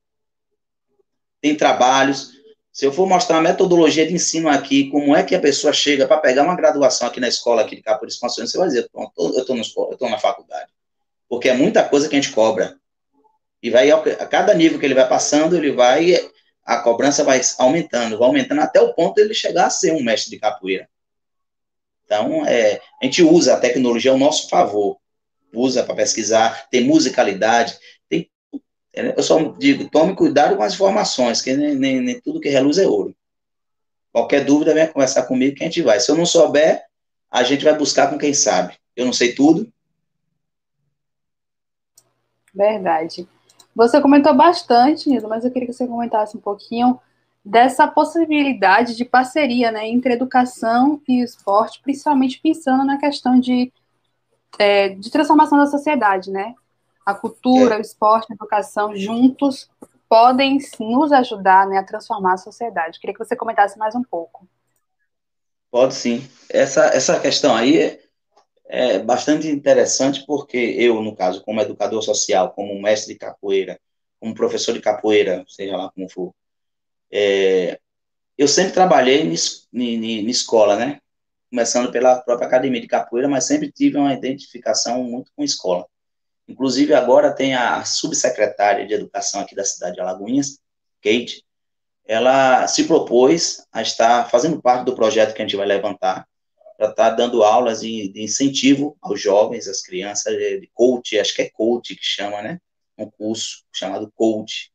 [1.42, 2.32] tem trabalhos.
[2.72, 6.08] Se eu for mostrar a metodologia de ensino aqui, como é que a pessoa chega
[6.08, 9.92] para pegar uma graduação aqui na escola aqui de de Expansão, você vai dizer, eu
[9.92, 10.72] estou na faculdade.
[11.28, 12.78] Porque é muita coisa que a gente cobra.
[13.64, 16.14] E vai, a cada nível que ele vai passando, ele vai,
[16.68, 20.04] a cobrança vai aumentando, vai aumentando até o ponto de ele chegar a ser um
[20.04, 20.88] mestre de capoeira.
[22.06, 24.98] Então, é, a gente usa a tecnologia ao nosso favor.
[25.54, 27.78] Usa para pesquisar, tem musicalidade,
[29.16, 32.78] eu só digo, tome cuidado com as informações, que nem, nem, nem tudo que reluz
[32.78, 33.16] é ouro.
[34.12, 36.00] Qualquer dúvida, venha conversar comigo que a gente vai.
[36.00, 36.84] Se eu não souber,
[37.30, 38.76] a gente vai buscar com quem sabe.
[38.96, 39.72] Eu não sei tudo.
[42.54, 43.28] Verdade.
[43.78, 47.00] Você comentou bastante, Nildo, mas eu queria que você comentasse um pouquinho
[47.46, 53.72] dessa possibilidade de parceria né, entre educação e esporte, principalmente pensando na questão de,
[54.60, 56.56] é, de transformação da sociedade, né?
[57.08, 57.78] a cultura, é.
[57.78, 59.70] o esporte, a educação juntos
[60.10, 63.00] podem nos ajudar né, a transformar a sociedade.
[63.00, 64.46] Queria que você comentasse mais um pouco.
[65.72, 66.28] Pode sim.
[66.50, 68.02] Essa, essa questão aí é,
[68.68, 73.80] é bastante interessante porque eu, no caso, como educador social, como mestre de capoeira,
[74.20, 76.34] como professor de capoeira, seja lá como for,
[77.12, 77.80] é,
[78.38, 79.22] eu sempre trabalhei
[79.74, 81.00] em escola, né?
[81.50, 85.86] Começando pela própria academia de capoeira, mas sempre tive uma identificação muito com escola.
[86.48, 90.60] Inclusive, agora tem a subsecretária de Educação aqui da cidade de Alagoinhas,
[91.02, 91.44] Kate,
[92.06, 96.28] ela se propôs a estar fazendo parte do projeto que a gente vai levantar,
[96.78, 101.42] para estar dando aulas de, de, incentivo aos jovens, às crianças, de coach, acho que
[101.42, 102.62] é coach que chama, né?
[102.98, 104.72] Um curso chamado coach.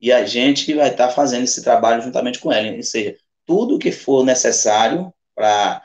[0.00, 3.90] E a gente vai estar fazendo esse trabalho juntamente com ela, ou seja, tudo que
[3.90, 5.82] for necessário para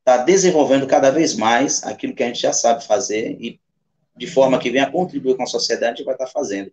[0.00, 3.60] estar desenvolvendo cada vez mais aquilo que a gente já sabe fazer e
[4.16, 6.70] de forma que venha contribuir com a sociedade, a gente vai estar fazendo.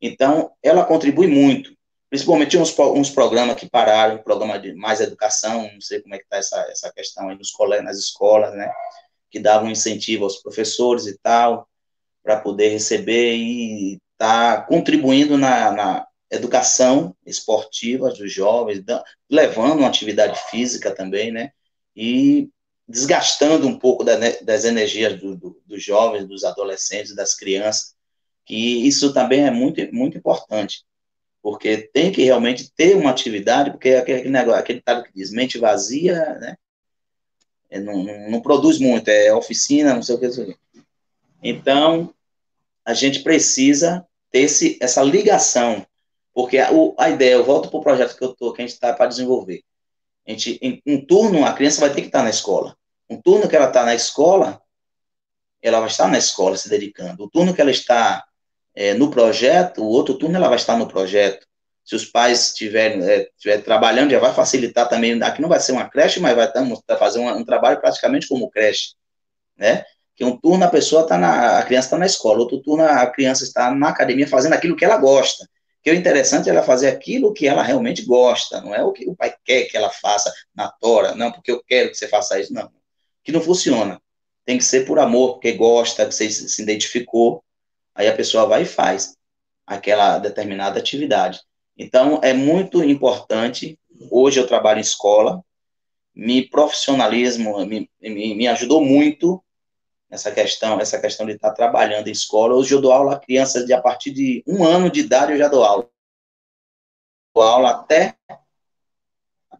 [0.00, 1.74] Então, ela contribui muito,
[2.12, 6.24] principalmente uns, uns programas que pararam, programa de mais educação, não sei como é que
[6.24, 8.70] está essa, essa questão aí nos colégios, nas escolas, né,
[9.30, 11.66] que davam incentivo aos professores e tal,
[12.22, 18.84] para poder receber e estar tá contribuindo na, na educação esportiva dos jovens,
[19.30, 21.50] levando uma atividade física também, né,
[21.96, 22.50] e
[22.86, 27.94] desgastando um pouco da, das energias do, do, dos jovens, dos adolescentes, das crianças,
[28.44, 30.84] que isso também é muito, muito importante,
[31.42, 35.58] porque tem que realmente ter uma atividade, porque aquele negócio, aquele tal que diz mente
[35.58, 36.56] vazia, né,
[37.68, 40.56] é, não, não, não, produz muito, é oficina, não sei o que.
[41.42, 42.14] Então,
[42.84, 45.84] a gente precisa ter esse, essa ligação,
[46.32, 48.74] porque a, a ideia, eu volto para o projeto que eu tô, que a gente
[48.74, 49.62] está para desenvolver.
[50.26, 52.76] A gente, em um turno, a criança vai ter que estar tá na escola.
[53.10, 54.62] Um turno que ela está na escola,
[55.60, 57.24] ela vai estar na escola se dedicando.
[57.24, 58.24] O turno que ela está
[58.74, 61.46] é, no projeto, o outro turno ela vai estar no projeto.
[61.84, 65.20] Se os pais estiverem é, trabalhando, já vai facilitar também.
[65.22, 68.50] Aqui não vai ser uma creche, mas vai tá, fazer um, um, trabalho praticamente como
[68.50, 68.94] creche,
[69.56, 69.84] né?
[70.14, 73.06] Que um turno a pessoa está na, a criança está na escola, outro turno a
[73.06, 75.48] criança está na academia fazendo aquilo que ela gosta.
[75.82, 79.08] Que o interessante é ela fazer aquilo que ela realmente gosta, não é o que
[79.08, 82.38] o pai quer que ela faça na tora, não, porque eu quero que você faça
[82.38, 82.70] isso, não.
[83.24, 84.00] Que não funciona.
[84.44, 87.42] Tem que ser por amor, porque gosta, que você se identificou,
[87.94, 89.16] aí a pessoa vai e faz
[89.66, 91.40] aquela determinada atividade.
[91.76, 93.78] Então, é muito importante.
[94.10, 95.42] Hoje eu trabalho em escola,
[96.14, 99.42] me profissionalismo me, me, me ajudou muito
[100.10, 102.54] essa questão, essa questão de estar trabalhando em escola.
[102.54, 105.38] Hoje eu dou aula a crianças de a partir de um ano de idade, eu
[105.38, 105.88] já dou aula.
[107.34, 108.14] Dou aula até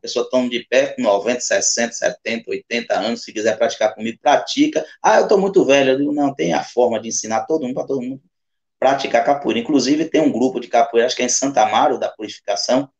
[0.02, 4.84] pessoa toma de pé, 90, 60, 70, 80 anos, se quiser praticar comigo, pratica.
[5.00, 5.92] Ah, eu estou muito velho.
[5.92, 8.20] Eu digo, não, tem a forma de ensinar todo mundo, para todo mundo
[8.78, 9.60] praticar capoeira.
[9.60, 12.90] Inclusive, tem um grupo de capoeira, acho que é em Santa Amaro, da Purificação,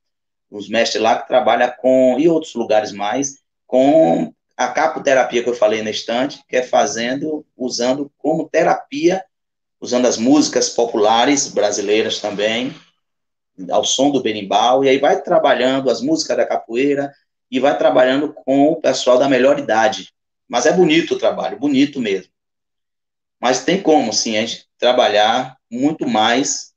[0.48, 5.54] os mestres lá que trabalham com, e outros lugares mais, com a capoterapia que eu
[5.54, 9.24] falei na estante, que é fazendo, usando como terapia,
[9.80, 12.72] usando as músicas populares brasileiras também,
[13.70, 17.12] ao som do berimbau, e aí vai trabalhando as músicas da capoeira
[17.50, 20.12] e vai trabalhando com o pessoal da melhor idade.
[20.48, 22.32] Mas é bonito o trabalho, bonito mesmo.
[23.40, 26.72] Mas tem como, sim, a gente trabalhar muito mais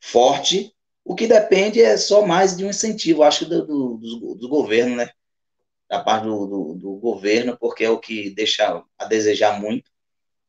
[0.00, 0.72] forte.
[1.04, 4.96] O que depende é só mais de um incentivo, acho, do, do, do, do governo,
[4.96, 5.10] né?
[5.88, 9.90] Da parte do, do, do, governo, porque é o que deixa a desejar muito.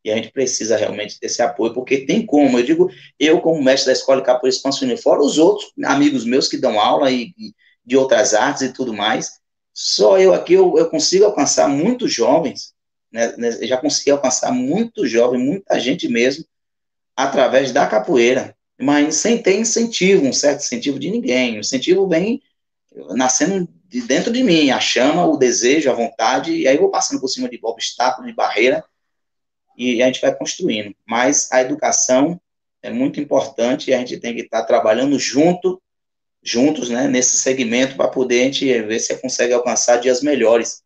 [0.04, 2.58] E a gente precisa realmente desse apoio, porque tem como.
[2.58, 6.48] Eu digo, eu, como mestre da Escola de Capoeira Expansiva, fora os outros amigos meus
[6.48, 7.54] que dão aula e, e,
[7.86, 9.40] de outras artes e tudo mais,
[9.74, 12.74] só eu aqui eu, eu consigo alcançar muitos jovens,
[13.12, 16.46] né, né já consegui alcançar muitos jovens, muita gente mesmo,
[17.16, 21.58] através da capoeira, mas sem ter incentivo, um certo incentivo de ninguém.
[21.58, 22.42] O incentivo vem
[23.10, 26.92] nascendo de dentro de mim, a chama, o desejo, a vontade, e aí eu vou
[26.92, 28.84] passando por cima de obstáculo, de barreira,
[29.80, 30.94] e a gente vai construindo.
[31.08, 32.40] Mas a educação
[32.84, 35.82] é muito importante e a gente tem que estar trabalhando junto,
[36.44, 40.84] juntos, né, nesse segmento para poder a gente ver se consegue alcançar dias melhores,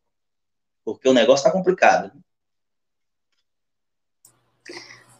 [0.86, 2.12] porque o negócio está complicado.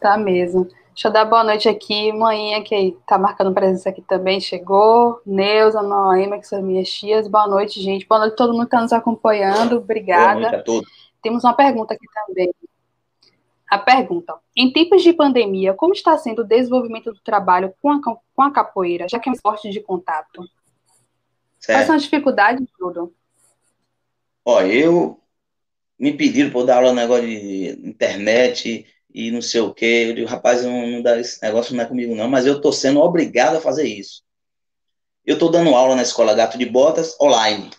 [0.00, 0.68] Tá mesmo.
[0.88, 2.12] Deixa eu dar boa noite aqui.
[2.12, 5.20] Manhinha, que tá marcando presença aqui também, chegou.
[5.26, 7.26] Neuza, Noema, que são minhas tias.
[7.26, 8.06] Boa noite, gente.
[8.06, 9.78] Boa noite a todo mundo que está nos acompanhando.
[9.78, 10.34] Obrigada.
[10.34, 10.90] Boa noite a todos.
[11.20, 12.54] Temos uma pergunta aqui também.
[13.74, 18.00] A pergunta: em tempos de pandemia, como está sendo o desenvolvimento do trabalho com a,
[18.00, 20.48] com a capoeira, já que é um esporte de contato?
[21.58, 21.78] Certo.
[21.78, 23.12] Quais são as dificuldades, tudo?
[24.44, 25.20] Ó, eu
[25.98, 30.06] me pediram para dar aula no negócio de internet, e não sei o quê.
[30.10, 32.72] Eu digo, rapaz, não, não dá, esse negócio não é comigo não, mas eu estou
[32.72, 34.22] sendo obrigado a fazer isso.
[35.26, 37.70] Eu estou dando aula na escola Gato de Botas online,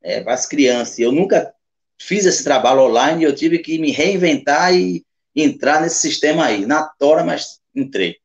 [0.00, 0.98] é, para as crianças.
[0.98, 1.54] Eu nunca
[1.98, 5.04] fiz esse trabalho online, eu tive que me reinventar e
[5.34, 6.66] entrar nesse sistema aí.
[6.66, 8.16] Na tora, mas entrei.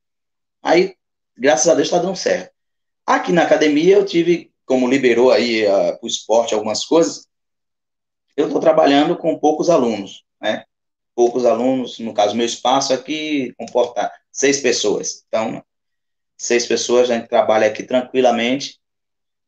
[0.62, 0.95] Aí,
[1.38, 2.51] graças a Deus, está dando certo.
[3.05, 5.65] Aqui na academia, eu tive, como liberou aí
[6.01, 7.27] o esporte algumas coisas,
[8.38, 10.63] eu estou trabalhando com poucos alunos, né?
[11.15, 15.23] poucos alunos, no caso, meu espaço aqui comporta seis pessoas.
[15.27, 15.63] Então,
[16.38, 18.79] seis pessoas, a gente trabalha aqui tranquilamente.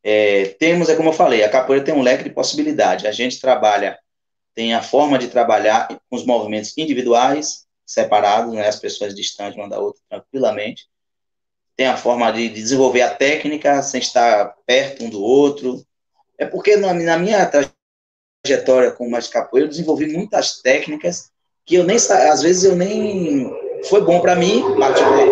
[0.02, 3.06] É, temos, é como eu falei, a capoeira tem um leque de possibilidades.
[3.06, 3.98] A gente trabalha,
[4.54, 9.68] tem a forma de trabalhar com os movimentos individuais, separados, né, as pessoas distantes uma
[9.68, 10.88] da outra tranquilamente.
[11.76, 15.84] Tem a forma de, de desenvolver a técnica sem estar perto um do outro.
[16.38, 17.50] É porque na, na minha
[18.44, 21.30] trajetória como mais capoeira, eu desenvolvi muitas técnicas
[21.66, 23.50] que eu nem às vezes eu nem
[23.88, 25.26] foi bom para mim, particular.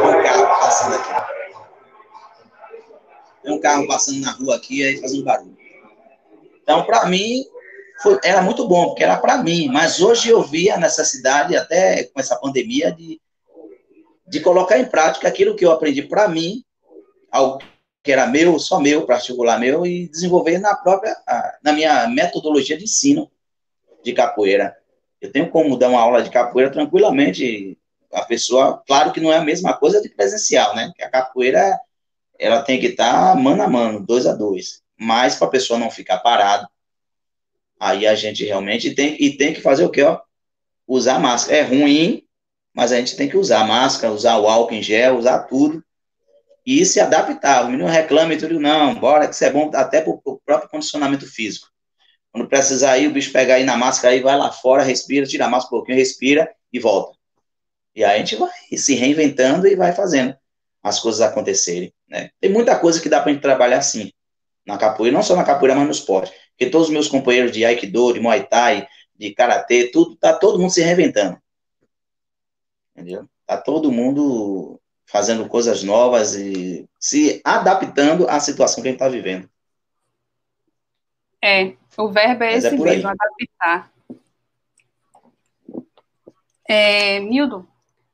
[0.00, 1.28] Um carro passando aqui.
[3.42, 5.56] Tem um carro passando na rua aqui aí fazendo barulho.
[6.62, 7.44] Então, para mim
[8.02, 12.04] foi, era muito bom, porque era para mim, mas hoje eu vi a necessidade até
[12.04, 13.20] com essa pandemia de
[14.28, 16.62] de colocar em prática aquilo que eu aprendi para mim,
[17.30, 17.58] algo
[18.02, 21.16] que era meu, só meu, particular meu, e desenvolver na própria,
[21.62, 23.30] na minha metodologia de ensino
[24.04, 24.76] de capoeira.
[25.20, 27.76] Eu tenho como dar uma aula de capoeira tranquilamente.
[28.12, 30.92] A pessoa, claro que não é a mesma coisa de presencial, né?
[31.02, 31.78] A capoeira,
[32.38, 34.82] ela tem que estar mano a mano, dois a dois.
[34.96, 36.68] Mas para a pessoa não ficar parada,
[37.80, 40.20] Aí a gente realmente tem, e tem que fazer o quê, ó?
[40.86, 41.58] Usar máscara.
[41.58, 42.24] É ruim,
[42.74, 45.82] mas a gente tem que usar máscara, usar o álcool em gel, usar tudo,
[46.66, 47.64] e se adaptar.
[47.64, 50.68] O menino reclama e tudo, não, bora, que isso é bom até para o próprio
[50.68, 51.68] condicionamento físico.
[52.30, 55.46] Quando precisar ir, o bicho pegar aí na máscara, aí vai lá fora, respira, tira
[55.46, 57.16] a máscara um pouquinho, respira e volta.
[57.94, 60.36] E aí a gente vai se reinventando e vai fazendo
[60.82, 61.92] as coisas acontecerem.
[62.06, 62.30] Né?
[62.40, 64.12] Tem muita coisa que dá para a gente trabalhar assim,
[64.66, 66.32] na capoeira, não só na capoeira, mas no esporte.
[66.58, 70.58] Porque todos os meus companheiros de Aikido, de Muay Thai, de Karatê, tudo, tá todo
[70.58, 71.40] mundo se reinventando.
[72.96, 73.28] Entendeu?
[73.46, 79.08] Tá todo mundo fazendo coisas novas e se adaptando à situação que a gente está
[79.08, 79.48] vivendo.
[81.40, 83.92] É, o verbo é Mas é esse é mesmo, adaptar.
[86.68, 87.68] É, Mildo,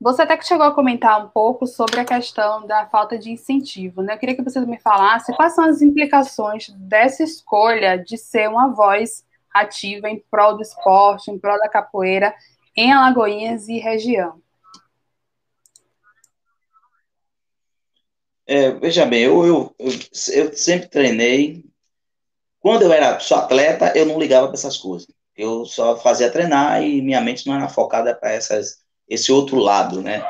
[0.04, 4.02] você até que chegou a comentar um pouco sobre a questão da falta de incentivo,
[4.02, 4.12] né?
[4.12, 8.68] Eu queria que você me falasse quais são as implicações dessa escolha de ser uma
[8.68, 12.34] voz ativa em prol do esporte, em prol da capoeira
[12.76, 14.42] em Alagoinhas e região.
[18.46, 19.90] É, veja bem, eu, eu, eu,
[20.34, 21.64] eu, sempre treinei.
[22.60, 25.08] Quando eu era só atleta, eu não ligava para essas coisas.
[25.34, 28.34] Eu só fazia treinar e minha mente não era focada para
[29.08, 30.24] esse outro lado, né?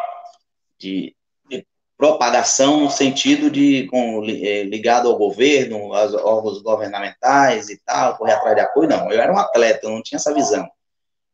[0.79, 1.15] De,
[1.49, 1.67] de,
[1.97, 8.33] propagação no sentido de com, é, ligado ao governo, aos órgãos governamentais e tal, correr
[8.33, 8.89] atrás de apoio.
[8.89, 10.69] Não, eu era um atleta, eu não tinha essa visão.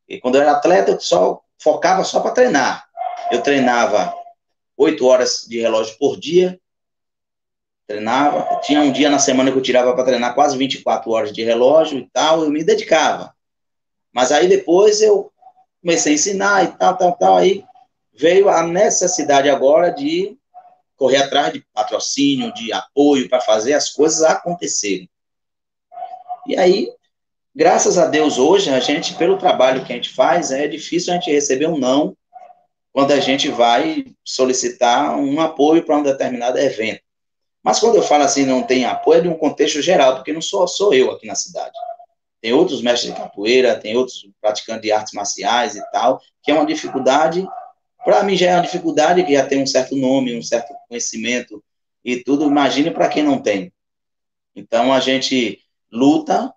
[0.08, 2.84] E quando eu era atleta, eu só focava só para treinar.
[3.30, 4.14] Eu treinava
[4.76, 6.58] oito horas de relógio por dia,
[7.86, 8.60] treinava.
[8.62, 11.98] Tinha um dia na semana que eu tirava para treinar quase 24 horas de relógio
[11.98, 13.34] e tal, eu me dedicava.
[14.12, 15.29] Mas aí depois eu
[15.82, 17.36] comecei a ensinar e tal, tal, tal.
[17.36, 17.64] Aí
[18.12, 20.36] veio a necessidade agora de
[20.96, 25.08] correr atrás de patrocínio, de apoio para fazer as coisas acontecerem.
[26.46, 26.90] E aí,
[27.54, 31.16] graças a Deus, hoje, a gente, pelo trabalho que a gente faz, é difícil a
[31.16, 32.16] gente receber um não
[32.92, 37.02] quando a gente vai solicitar um apoio para um determinado evento.
[37.62, 40.42] Mas quando eu falo assim, não tem apoio, é de um contexto geral, porque não
[40.42, 41.72] sou sou eu aqui na cidade.
[42.40, 46.54] Tem outros mestres de capoeira, tem outros praticantes de artes marciais e tal, que é
[46.54, 47.46] uma dificuldade,
[48.04, 51.62] para mim já é uma dificuldade que já tem um certo nome, um certo conhecimento
[52.04, 53.72] e tudo, imagine para quem não tem.
[54.56, 55.60] Então a gente
[55.92, 56.52] luta,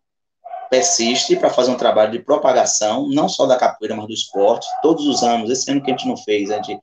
[0.69, 5.05] persiste para fazer um trabalho de propagação, não só da capoeira, mas do esporte, todos
[5.05, 5.49] os anos.
[5.49, 6.79] Esse ano que a gente não fez, a gente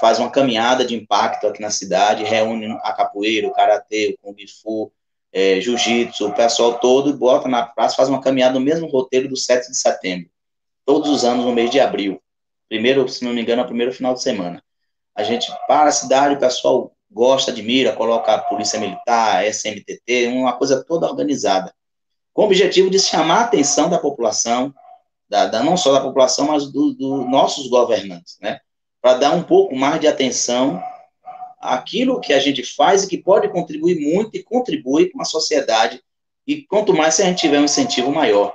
[0.00, 4.36] faz uma caminhada de impacto aqui na cidade, reúne a capoeira, o karatê, o kung
[4.62, 4.92] fu,
[5.34, 9.36] é, jiu-jitsu, o pessoal todo, bota na praça, faz uma caminhada no mesmo roteiro do
[9.36, 10.30] 7 de setembro,
[10.86, 12.22] todos os anos no mês de abril.
[12.68, 14.62] Primeiro, se não me engano, é o primeiro final de semana.
[15.12, 20.52] A gente para a cidade, o pessoal gosta, admira, coloca a polícia militar, SMTT, uma
[20.52, 21.74] coisa toda organizada,
[22.32, 24.72] com o objetivo de chamar a atenção da população,
[25.28, 28.60] da, da não só da população, mas dos do nossos governantes, né?
[29.02, 30.80] para dar um pouco mais de atenção
[31.64, 36.02] àquilo que a gente faz e que pode contribuir muito e contribui com a sociedade.
[36.46, 38.54] E quanto mais se a gente tiver um incentivo maior,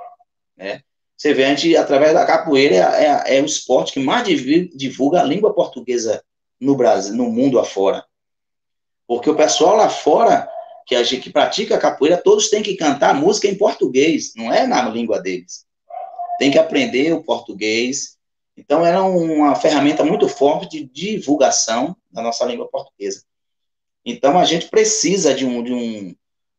[0.55, 0.82] né?
[1.18, 5.20] Você vê, a gente, através da capoeira, é, é, é o esporte que mais divulga
[5.20, 6.24] a língua portuguesa
[6.57, 8.05] no Brasil, no mundo afora.
[9.05, 10.47] Porque o pessoal lá fora,
[10.86, 14.66] que a gente que pratica capoeira, todos têm que cantar música em português, não é
[14.66, 15.66] na língua deles.
[16.38, 18.19] Tem que aprender o português,
[18.60, 23.24] então, era uma ferramenta muito forte de divulgação da nossa língua portuguesa.
[24.05, 26.16] Então, a gente precisa de, um, de, um,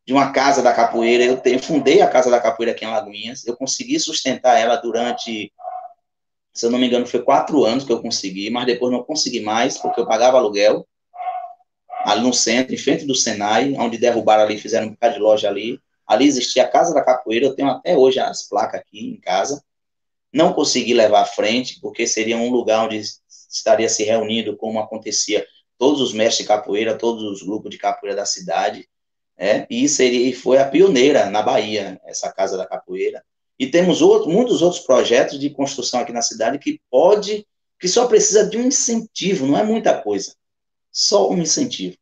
[0.06, 1.22] de uma casa da capoeira.
[1.24, 3.46] Eu, te, eu fundei a Casa da Capoeira aqui em Lagoinhas.
[3.46, 5.52] Eu consegui sustentar ela durante,
[6.54, 9.40] se eu não me engano, foi quatro anos que eu consegui, mas depois não consegui
[9.40, 10.86] mais, porque eu pagava aluguel
[12.02, 15.48] ali no centro, em frente do Senai, onde derrubaram ali, fizeram um bocado de loja
[15.48, 15.78] ali.
[16.06, 19.62] Ali existia a Casa da Capoeira, eu tenho até hoje as placas aqui em casa
[20.32, 23.00] não consegui levar à frente, porque seria um lugar onde
[23.50, 28.16] estaria se reunindo, como acontecia todos os mestres de capoeira, todos os grupos de capoeira
[28.16, 28.88] da cidade,
[29.36, 29.66] né?
[29.70, 33.24] e seria, foi a pioneira na Bahia, essa Casa da Capoeira.
[33.58, 37.46] E temos outro, muitos outros projetos de construção aqui na cidade que pode,
[37.78, 40.34] que só precisa de um incentivo, não é muita coisa,
[40.92, 41.96] só um incentivo.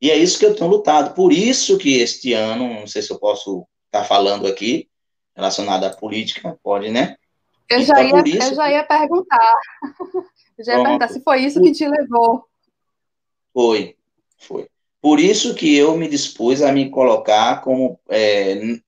[0.00, 1.14] E é isso que eu tenho lutado.
[1.14, 4.88] Por isso que este ano, não sei se eu posso estar falando aqui,
[5.34, 7.16] relacionado à política, pode, né?
[7.70, 9.54] Eu já, então, ia, eu já ia perguntar.
[10.56, 10.84] Eu já ia Pronto.
[10.84, 12.44] perguntar se foi isso que te levou.
[13.52, 13.96] Foi,
[14.38, 14.68] foi.
[15.00, 18.78] Por isso que eu me dispus a me colocar como é,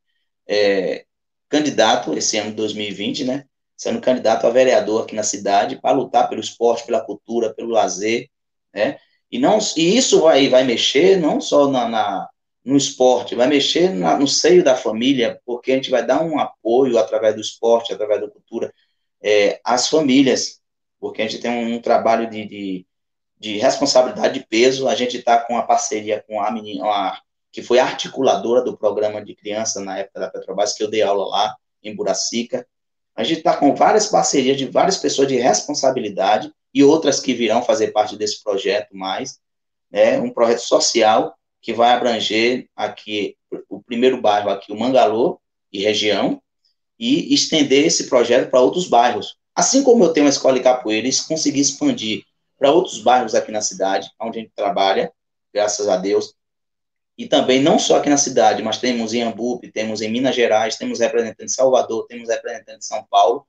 [0.49, 1.05] é,
[1.49, 3.45] candidato esse ano de 2020, né?
[3.77, 8.29] Sendo candidato a vereador aqui na cidade para lutar pelo esporte, pela cultura, pelo lazer,
[8.75, 8.99] né?
[9.31, 12.29] E, não, e isso vai, vai mexer não só na, na
[12.65, 16.39] no esporte, vai mexer na, no seio da família, porque a gente vai dar um
[16.39, 18.73] apoio através do esporte, através da cultura,
[19.23, 20.61] é, às famílias,
[20.99, 22.87] porque a gente tem um, um trabalho de, de,
[23.39, 26.85] de, responsabilidade de peso, a gente está com a parceria com a menina,
[27.51, 31.27] que foi articuladora do programa de criança na época da Petrobras, que eu dei aula
[31.27, 32.67] lá, em Buracica,
[33.17, 37.63] a gente está com várias parcerias de várias pessoas de responsabilidade e outras que virão
[37.63, 39.41] fazer parte desse projeto mais,
[39.91, 43.37] né, um projeto social que vai abranger aqui
[43.69, 45.41] o primeiro bairro aqui, o Mangalô
[45.73, 46.41] e região,
[46.99, 49.37] e estender esse projeto para outros bairros.
[49.55, 52.25] Assim como eu tenho uma escola de capoeira, consegui expandir
[52.59, 55.13] para outros bairros aqui na cidade, onde a gente trabalha,
[55.53, 56.35] graças a Deus,
[57.17, 60.77] e também não só aqui na cidade, mas temos em Ambupe, temos em Minas Gerais,
[60.77, 63.47] temos representantes de Salvador, temos representantes de São Paulo.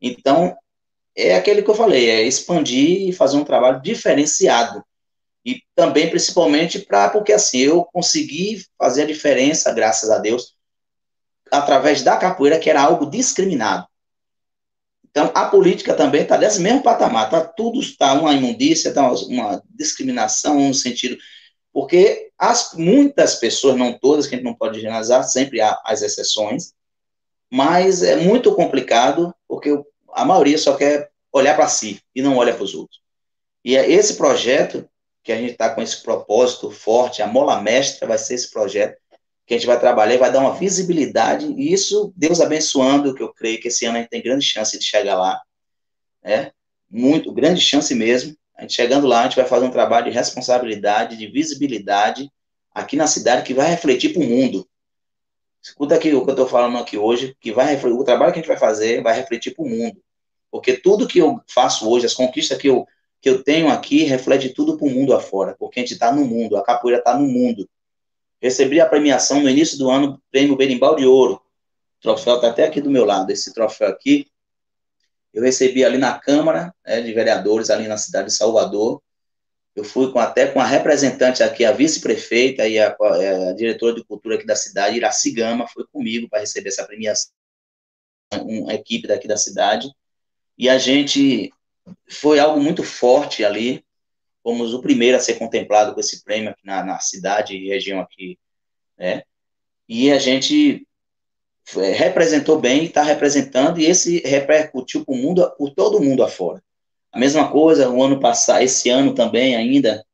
[0.00, 0.54] Então,
[1.16, 4.84] é aquele que eu falei, é expandir e fazer um trabalho diferenciado
[5.44, 10.54] e também, principalmente, para porque assim, eu consegui fazer a diferença, graças a Deus,
[11.50, 13.86] através da capoeira, que era algo discriminado.
[15.10, 19.62] Então, a política também está nesse mesmo patamar, tá, tudo está uma imundícia, está uma
[19.70, 21.16] discriminação no sentido,
[21.72, 26.02] porque as, muitas pessoas, não todas, que a gente não pode generalizar, sempre há as
[26.02, 26.72] exceções,
[27.50, 29.70] mas é muito complicado, porque
[30.12, 33.00] a maioria só quer olhar para si e não olha para os outros.
[33.64, 34.88] E é esse projeto
[35.24, 38.96] que a gente está com esse propósito forte, a mola mestra vai ser esse projeto
[39.46, 43.22] que a gente vai trabalhar e vai dar uma visibilidade, e isso, Deus abençoando, que
[43.22, 45.40] eu creio que esse ano a gente tem grande chance de chegar lá,
[46.22, 46.52] né?
[46.90, 48.36] Muito, grande chance mesmo.
[48.56, 52.30] A gente chegando lá, a gente vai fazer um trabalho de responsabilidade, de visibilidade
[52.72, 54.66] aqui na cidade que vai refletir para o mundo.
[55.62, 58.38] Escuta aqui o que eu estou falando aqui hoje, que vai refletir, o trabalho que
[58.38, 60.00] a gente vai fazer vai refletir para o mundo.
[60.50, 62.86] Porque tudo que eu faço hoje, as conquistas que eu
[63.24, 66.26] que eu tenho aqui reflete tudo para o mundo afora, porque a gente está no
[66.26, 67.66] mundo, a capoeira está no mundo.
[68.38, 71.36] Recebi a premiação no início do ano, prêmio Berimbau de Ouro.
[71.36, 74.30] O troféu está até aqui do meu lado, esse troféu aqui.
[75.32, 79.00] Eu recebi ali na Câmara né, de Vereadores, ali na cidade de Salvador.
[79.74, 84.04] Eu fui com, até com a representante aqui, a vice-prefeita e a, a, diretora de
[84.04, 87.32] cultura aqui da cidade, Iraci Gama, foi comigo para receber essa premiação,
[88.34, 89.90] uma equipe daqui da cidade.
[90.58, 91.50] E a gente
[92.08, 93.84] foi algo muito forte ali.
[94.42, 98.00] Fomos o primeiro a ser contemplado com esse prêmio aqui na, na cidade e região
[98.00, 98.38] aqui,
[98.98, 99.22] né?
[99.88, 100.86] E a gente
[101.76, 106.62] é, representou bem está representando, e esse repercutiu por, mundo, por todo mundo afora.
[107.10, 110.04] A mesma coisa, o ano passado, esse ano também ainda,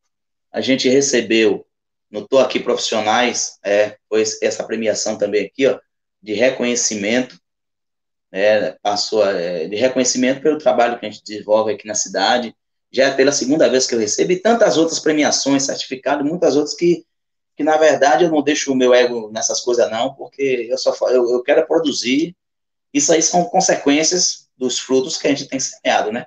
[0.53, 1.67] a gente recebeu,
[2.11, 5.79] notou aqui profissionais, é, foi essa premiação também aqui, ó,
[6.23, 7.40] de reconhecimento
[8.31, 12.55] né, passou é, de reconhecimento pelo trabalho que a gente desenvolve aqui na cidade.
[12.93, 16.75] Já é pela segunda vez que eu recebo, e tantas outras premiações, certificados, muitas outras
[16.75, 17.05] que,
[17.57, 20.95] que, na verdade, eu não deixo o meu ego nessas coisas, não, porque eu só
[21.09, 22.37] eu, eu quero produzir.
[22.93, 26.27] Isso aí são consequências dos frutos que a gente tem semeado, né?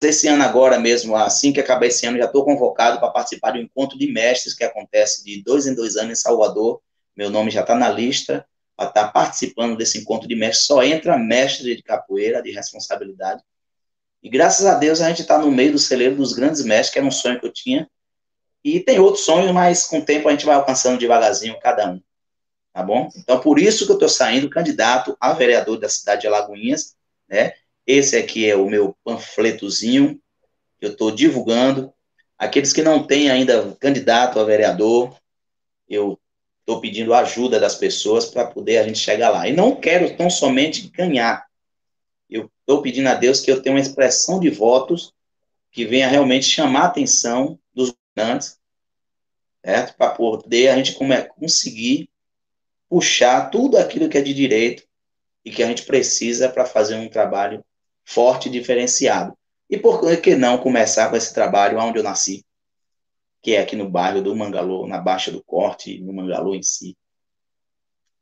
[0.00, 3.58] Esse ano agora mesmo, assim que acabar esse ano, já estou convocado para participar do
[3.58, 6.80] encontro de mestres que acontece de dois em dois anos em Salvador.
[7.16, 8.44] Meu nome já está na lista
[8.76, 13.42] para estar tá participando desse encontro de mestre, só entra mestre de capoeira, de responsabilidade.
[14.22, 16.98] E graças a Deus a gente está no meio do celeiro dos grandes mestres, que
[16.98, 17.90] era um sonho que eu tinha.
[18.64, 22.00] E tem outros sonhos, mas com o tempo a gente vai alcançando devagarzinho cada um.
[22.72, 23.10] Tá bom?
[23.16, 26.96] Então, por isso que eu estou saindo candidato a vereador da cidade de Alagoinhas,
[27.28, 27.52] né?
[27.86, 30.20] Esse aqui é o meu panfletozinho
[30.78, 31.92] que eu estou divulgando.
[32.38, 35.16] Aqueles que não têm ainda candidato a vereador,
[35.88, 36.18] eu
[36.62, 39.48] estou pedindo ajuda das pessoas para poder a gente chegar lá.
[39.48, 41.46] E não quero tão somente ganhar.
[42.30, 45.12] Eu estou pedindo a Deus que eu tenha uma expressão de votos
[45.70, 48.58] que venha realmente chamar a atenção dos governantes,
[49.64, 49.96] certo?
[49.96, 50.96] Para poder a gente
[51.36, 52.08] conseguir
[52.88, 54.84] puxar tudo aquilo que é de direito
[55.44, 57.64] e que a gente precisa para fazer um trabalho
[58.04, 59.36] forte e diferenciado.
[59.68, 62.44] E por que não começar com esse trabalho onde eu nasci?
[63.42, 66.96] Que é aqui no bairro do Mangalô, na Baixa do Corte, no Mangalô em si.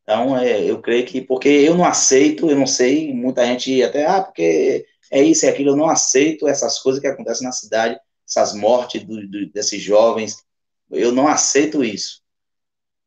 [0.03, 4.07] Então, é, eu creio que, porque eu não aceito, eu não sei, muita gente até,
[4.07, 8.01] ah, porque é isso, é aquilo, eu não aceito essas coisas que acontecem na cidade,
[8.27, 10.43] essas mortes do, do, desses jovens,
[10.91, 12.23] eu não aceito isso.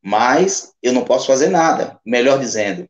[0.00, 2.88] Mas eu não posso fazer nada, melhor dizendo,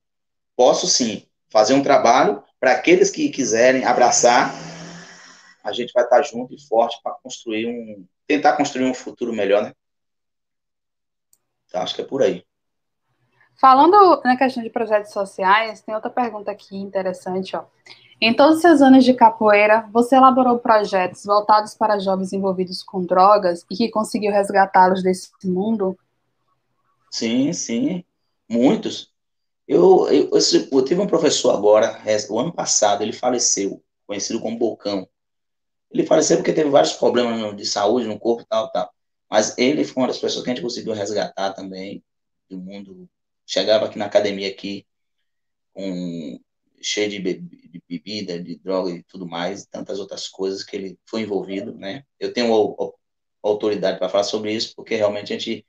[0.55, 4.53] posso sim fazer um trabalho para aqueles que quiserem abraçar,
[5.63, 9.63] a gente vai estar junto e forte para construir um, tentar construir um futuro melhor,
[9.63, 9.73] né?
[11.69, 12.45] Então, acho que é por aí.
[13.61, 17.65] Falando na questão de projetos sociais, tem outra pergunta aqui interessante, ó.
[18.21, 23.05] Em todos os seus anos de capoeira, você elaborou projetos voltados para jovens envolvidos com
[23.05, 25.99] drogas e que conseguiu resgatá-los desse mundo?
[27.11, 28.05] Sim, sim,
[28.49, 29.13] muitos.
[29.67, 32.01] Eu, eu, eu, eu tive um professor agora,
[32.31, 35.09] o ano passado, ele faleceu, conhecido como Bocão.
[35.95, 38.93] Ele faleceu porque teve vários problemas de saúde no corpo tal, tal.
[39.31, 42.03] Mas ele foi uma das pessoas que a gente conseguiu resgatar também
[42.51, 43.09] do mundo.
[43.47, 44.85] Chegava aqui na academia aqui
[45.73, 46.41] com
[46.83, 47.21] cheio de,
[47.89, 52.05] bebida, de droga e tudo mais, e tantas outras coisas que ele foi envolvido, né?
[52.19, 52.77] Eu tenho
[53.43, 55.67] autoridade para falar sobre isso, porque realmente a gente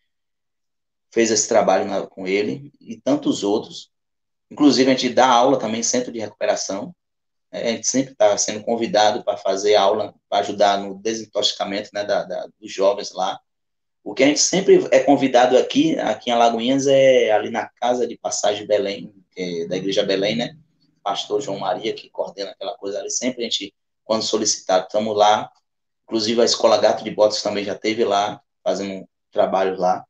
[1.11, 3.91] fez esse trabalho na, com ele e tantos outros.
[4.49, 6.95] Inclusive, a gente dá aula também centro de recuperação,
[7.55, 12.23] a gente sempre está sendo convidado para fazer aula, para ajudar no desintoxicamento né, da,
[12.23, 13.39] da, dos jovens lá.
[14.03, 18.05] O que a gente sempre é convidado aqui, aqui em Alagoinhas, é ali na Casa
[18.05, 20.55] de Passagem Belém, é da Igreja Belém, né?
[21.01, 23.09] Pastor João Maria, que coordena aquela coisa ali.
[23.09, 25.51] Sempre a gente, quando solicitado, estamos lá.
[26.03, 30.05] Inclusive a Escola Gato de Botas também já teve lá, fazendo trabalho lá.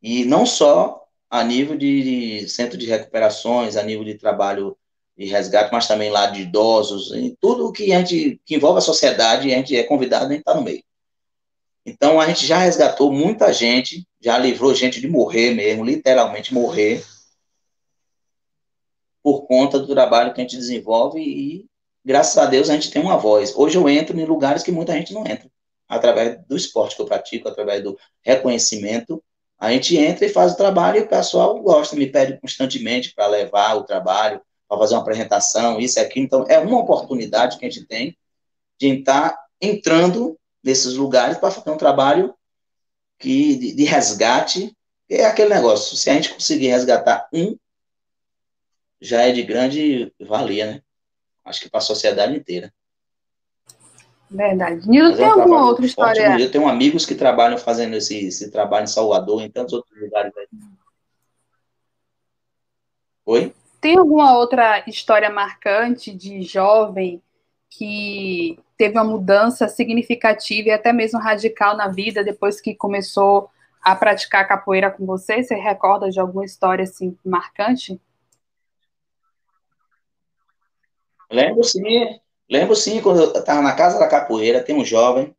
[0.00, 4.77] E não só a nível de centro de recuperações, a nível de trabalho
[5.18, 8.82] de resgate, mas também lá de idosos, e tudo que a gente que envolve a
[8.82, 10.82] sociedade, a gente é convidado, a está no meio.
[11.84, 17.04] Então a gente já resgatou muita gente, já livrou gente de morrer mesmo, literalmente morrer,
[19.20, 21.66] por conta do trabalho que a gente desenvolve e
[22.04, 23.52] graças a Deus a gente tem uma voz.
[23.56, 25.50] Hoje eu entro em lugares que muita gente não entra,
[25.88, 29.22] através do esporte que eu pratico, através do reconhecimento.
[29.58, 33.26] A gente entra e faz o trabalho e o pessoal gosta, me pede constantemente para
[33.26, 36.26] levar o trabalho, para fazer uma apresentação, isso e aquilo.
[36.26, 38.16] Então, é uma oportunidade que a gente tem
[38.78, 42.34] de estar entrando nesses lugares para fazer um trabalho
[43.18, 44.76] que, de, de resgate.
[45.08, 47.56] É aquele negócio, se a gente conseguir resgatar um,
[49.00, 50.82] já é de grande valia, né?
[51.44, 52.72] Acho que para a sociedade inteira.
[54.30, 54.86] Verdade.
[54.86, 56.38] Nilo, tem é um alguma outra história?
[56.38, 60.36] Eu tenho amigos que trabalham fazendo esse, esse trabalho em Salvador, em tantos outros lugares
[60.36, 60.46] aí.
[63.24, 63.54] Oi?
[63.80, 67.22] Tem alguma outra história marcante de jovem
[67.70, 73.50] que teve uma mudança significativa e até mesmo radical na vida depois que começou
[73.82, 75.42] a praticar capoeira com você?
[75.42, 78.00] Você recorda de alguma história assim marcante?
[81.30, 82.18] Lembro sim,
[82.50, 85.36] lembro sim, quando eu estava na casa da capoeira, tem um jovem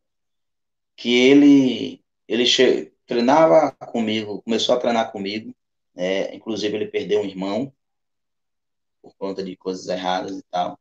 [0.96, 2.94] que ele, ele che...
[3.08, 5.52] treinava comigo, começou a treinar comigo,
[5.96, 7.74] é, inclusive ele perdeu um irmão,
[9.10, 10.80] por conta de coisas erradas e tal.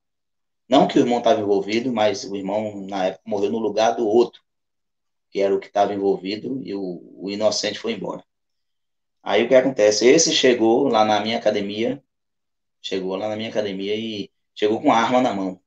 [0.69, 4.07] Não que o irmão estava envolvido, mas o irmão, na época, morreu no lugar do
[4.07, 4.43] outro,
[5.31, 8.25] que era o que estava envolvido, e o, o inocente foi embora.
[9.23, 10.07] Aí o que acontece?
[10.07, 12.03] Esse chegou lá na minha academia,
[12.81, 15.61] chegou lá na minha academia e chegou com arma na mão.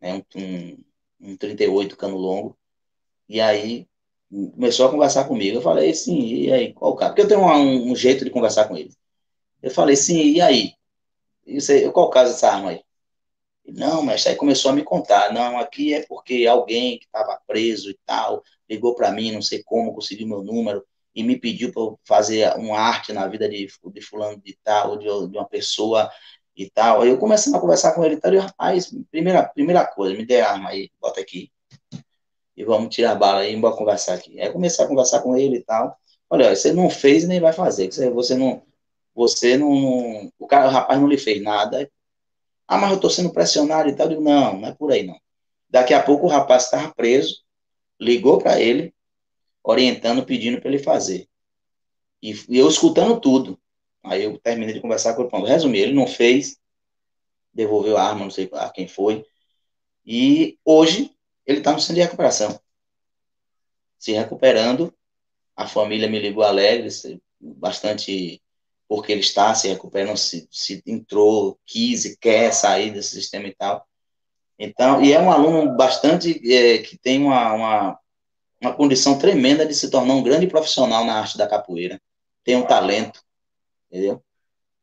[0.00, 0.84] Né, um, um,
[1.32, 2.58] um 38 cano longo.
[3.28, 3.88] E aí
[4.30, 5.58] começou a conversar comigo.
[5.58, 7.12] Eu falei, sim, e aí, qual o cara?
[7.12, 8.92] Porque eu tenho um, um jeito de conversar com ele.
[9.62, 10.74] Eu falei, sim, e aí?
[11.46, 12.82] E você, qual o caso dessa arma aí?
[13.66, 15.32] Não, mas aí começou a me contar.
[15.32, 19.62] Não, aqui é porque alguém que estava preso e tal ligou para mim, não sei
[19.62, 20.84] como, conseguiu meu número
[21.14, 25.04] e me pediu para fazer uma arte na vida de, de fulano de tal, de,
[25.04, 26.10] de uma pessoa
[26.56, 27.02] e tal.
[27.02, 30.26] Aí eu comecei a conversar com ele e tal, e rapaz, primeira, primeira coisa, me
[30.26, 31.50] dê a arma aí, bota aqui.
[32.56, 34.40] E vamos tirar a bala aí, vamos conversar aqui.
[34.40, 35.96] Aí comecei a conversar com ele e tal.
[36.30, 38.62] Olha, você não fez nem vai fazer, você não,
[39.14, 40.32] você não.
[40.38, 41.90] O, cara, o rapaz não lhe fez nada.
[42.66, 44.06] Ah, mas eu estou sendo pressionado e tal.
[44.06, 45.18] Eu digo, não, não é por aí não.
[45.68, 47.42] Daqui a pouco o rapaz estava preso,
[48.00, 48.94] ligou para ele,
[49.62, 51.28] orientando, pedindo para ele fazer.
[52.22, 53.60] E, e, eu escutando tudo.
[54.02, 55.30] Aí eu terminei de conversar com ele.
[55.30, 56.58] Pronto, resumir, ele não fez,
[57.52, 59.24] devolveu a arma, não sei a quem foi.
[60.06, 61.14] E hoje
[61.46, 62.58] ele está no centro de recuperação.
[63.98, 64.94] Se recuperando.
[65.56, 66.88] A família me ligou alegre,
[67.40, 68.42] bastante
[68.88, 73.54] porque ele está se recuperando, se, se entrou, quis e quer sair desse sistema e
[73.54, 73.86] tal.
[74.58, 77.98] Então, e é um aluno bastante é, que tem uma, uma,
[78.60, 82.00] uma, condição tremenda de se tornar um grande profissional na arte da capoeira.
[82.44, 83.20] Tem um talento,
[83.90, 84.22] entendeu?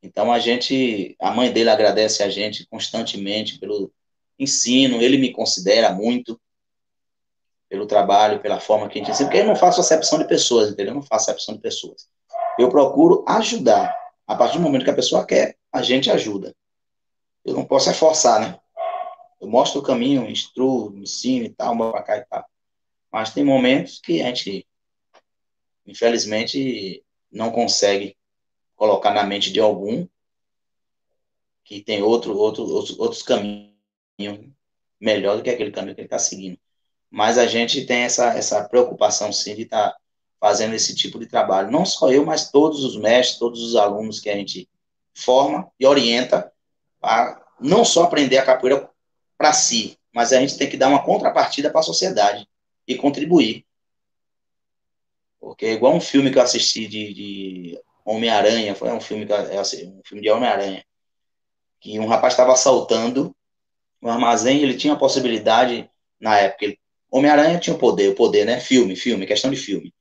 [0.03, 3.93] Então a gente, a mãe dele agradece a gente constantemente pelo
[4.37, 6.41] ensino, ele me considera muito
[7.69, 10.69] pelo trabalho, pela forma que a gente ensina, porque eu não faço acepção de pessoas,
[10.69, 10.91] entendeu?
[10.91, 12.07] Eu não faço acepção de pessoas
[12.61, 13.95] eu procuro ajudar.
[14.27, 16.55] A partir do momento que a pessoa quer, a gente ajuda.
[17.43, 18.59] Eu não posso é forçar, né?
[19.39, 22.45] Eu mostro o caminho, instruo, ensino e tal, para cá e tal.
[23.11, 24.67] Mas tem momentos que a gente,
[25.85, 28.15] infelizmente, não consegue
[28.75, 30.07] colocar na mente de algum
[31.63, 33.71] que tem outro, outro, outros, outros caminhos
[34.99, 36.59] melhor do que aquele caminho que ele está seguindo.
[37.09, 39.97] Mas a gente tem essa, essa preocupação, sim, de estar tá
[40.41, 41.69] fazendo esse tipo de trabalho.
[41.69, 44.67] Não só eu, mas todos os mestres, todos os alunos que a gente
[45.13, 46.51] forma e orienta
[46.99, 48.89] a não só aprender a capoeira
[49.37, 52.47] para si, mas a gente tem que dar uma contrapartida para a sociedade
[52.87, 53.63] e contribuir.
[55.39, 59.33] Porque é igual um filme que eu assisti de, de Homem-Aranha, foi um filme, que
[59.33, 60.83] um filme de Homem-Aranha,
[61.79, 63.35] que um rapaz estava assaltando
[64.01, 65.87] um armazém, ele tinha a possibilidade,
[66.19, 66.75] na época,
[67.11, 68.59] Homem-Aranha tinha o poder, o poder, né?
[68.59, 69.93] Filme, filme, questão de filme.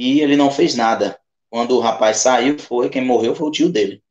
[0.00, 1.20] E ele não fez nada.
[1.50, 4.02] Quando o rapaz saiu, foi quem morreu foi o tio dele.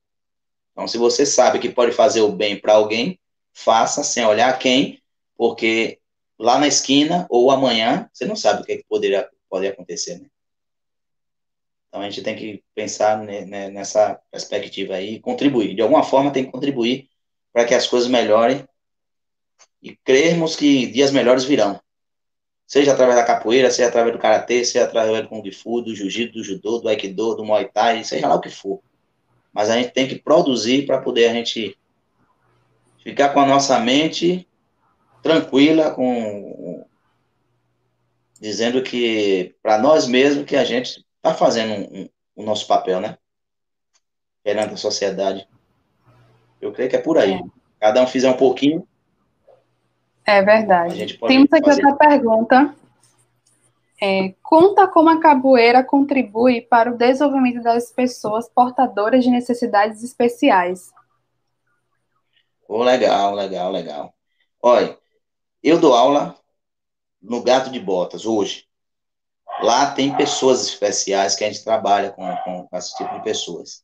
[0.72, 3.20] Então, se você sabe que pode fazer o bem para alguém,
[3.52, 5.02] faça sem olhar quem,
[5.36, 5.98] porque
[6.38, 10.20] lá na esquina ou amanhã, você não sabe o que, é que poderia pode acontecer,
[10.20, 10.28] né?
[11.88, 15.74] Então a gente tem que pensar nessa perspectiva aí, contribuir.
[15.74, 17.10] De alguma forma tem que contribuir
[17.52, 18.64] para que as coisas melhorem
[19.82, 21.82] e crermos que dias melhores virão.
[22.70, 26.34] Seja através da capoeira, seja através do karatê, seja através do kung fu, do jiu-jitsu,
[26.34, 28.80] do judô, do aikido, do muay thai, seja lá o que for.
[29.52, 31.76] Mas a gente tem que produzir para poder a gente
[33.04, 34.48] ficar com a nossa mente
[35.24, 36.86] tranquila, com
[38.40, 43.02] dizendo que para nós mesmos que a gente está fazendo um, um, o nosso papel,
[43.02, 43.18] né?
[44.44, 45.48] Perante a sociedade.
[46.62, 47.34] Eu creio que é por aí.
[47.34, 47.42] É.
[47.80, 48.88] Cada um fizer um pouquinho.
[50.30, 51.18] É verdade.
[51.18, 51.84] Temos aqui fazer.
[51.84, 52.76] outra pergunta.
[54.00, 60.92] É, conta como a capoeira contribui para o desenvolvimento das pessoas portadoras de necessidades especiais.
[62.68, 64.14] Oh, legal, legal, legal.
[64.62, 64.96] Olha,
[65.64, 66.36] eu dou aula
[67.20, 68.66] no Gato de Botas hoje.
[69.64, 73.84] Lá tem pessoas especiais que a gente trabalha com, com, com esse tipo de pessoas.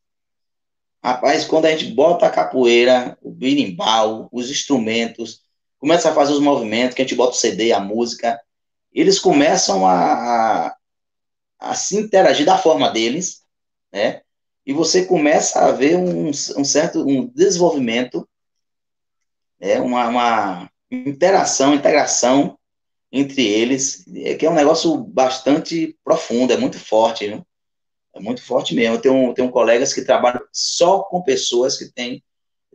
[1.04, 5.45] Rapaz, quando a gente bota a capoeira, o birimbau, os instrumentos,
[5.86, 8.42] começa a fazer os movimentos, que a gente bota o CD, a música,
[8.92, 10.76] eles começam a, a,
[11.60, 13.44] a se interagir da forma deles,
[13.94, 14.22] né?
[14.66, 18.28] E você começa a ver um, um certo um desenvolvimento,
[19.60, 19.80] né?
[19.80, 22.58] uma, uma interação, integração
[23.12, 27.46] entre eles, é que é um negócio bastante profundo, é muito forte, viu?
[28.12, 28.96] É muito forte mesmo.
[28.96, 32.24] Eu tenho, tenho colegas que trabalham só com pessoas que têm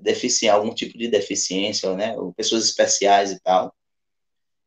[0.00, 2.16] deficiência, algum tipo de deficiência, né?
[2.16, 3.74] Ou pessoas especiais e tal.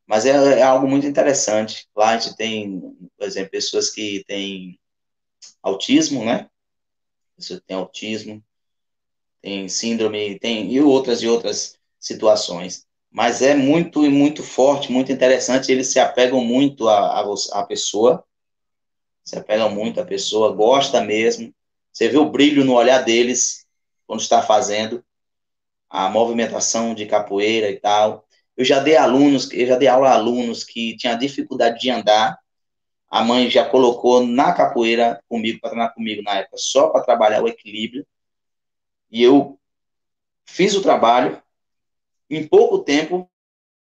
[0.06, 1.88] Mas é, é, algo muito interessante.
[1.96, 2.80] Lá a gente tem,
[3.16, 4.78] por exemplo, pessoas que têm
[5.62, 6.48] autismo, né?
[7.36, 8.44] Pessoas que têm autismo,
[9.42, 15.70] tem síndrome, tem e outras e outras situações mas é muito muito forte, muito interessante.
[15.70, 17.20] Eles se apegam muito à,
[17.52, 18.24] à, pessoa,
[19.22, 21.54] se apegam muito à pessoa, gosta mesmo.
[21.92, 23.64] Você vê o brilho no olhar deles
[24.04, 25.04] quando está fazendo
[25.94, 28.26] a movimentação de capoeira e tal.
[28.56, 32.36] Eu já dei alunos, eu já dei aula a alunos que tinham dificuldade de andar.
[33.08, 37.44] A mãe já colocou na capoeira comigo para treinar comigo na época, só para trabalhar
[37.44, 38.04] o equilíbrio.
[39.08, 39.56] E eu
[40.44, 41.40] fiz o trabalho,
[42.28, 43.30] em pouco tempo,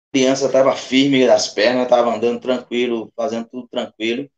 [0.10, 4.30] a criança estava firme das pernas, estava andando tranquilo, fazendo tudo tranquilo,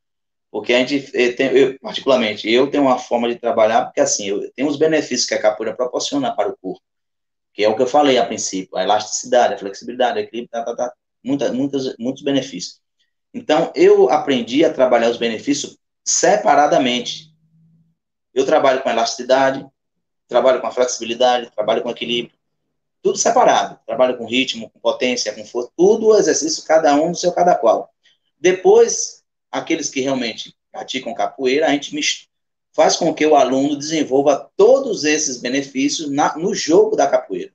[0.50, 1.12] porque a gente,
[1.54, 5.34] eu, particularmente, eu tenho uma forma de trabalhar, porque assim, eu tenho os benefícios que
[5.34, 6.87] a capoeira proporciona para o corpo,
[7.58, 10.64] que é o que eu falei a princípio, a elasticidade, a flexibilidade, o equilíbrio, tá,
[10.64, 10.94] tá, tá,
[11.24, 12.80] muita, muitas, muitos benefícios.
[13.34, 17.34] Então, eu aprendi a trabalhar os benefícios separadamente.
[18.32, 19.66] Eu trabalho com elasticidade,
[20.28, 22.38] trabalho com a flexibilidade, trabalho com equilíbrio,
[23.02, 23.80] tudo separado.
[23.88, 27.90] Trabalho com ritmo, com potência, com força, tudo exercício, cada um no seu cada qual.
[28.40, 31.96] Depois, aqueles que realmente praticam capoeira, a gente
[32.78, 37.52] faz com que o aluno desenvolva todos esses benefícios na, no jogo da capoeira.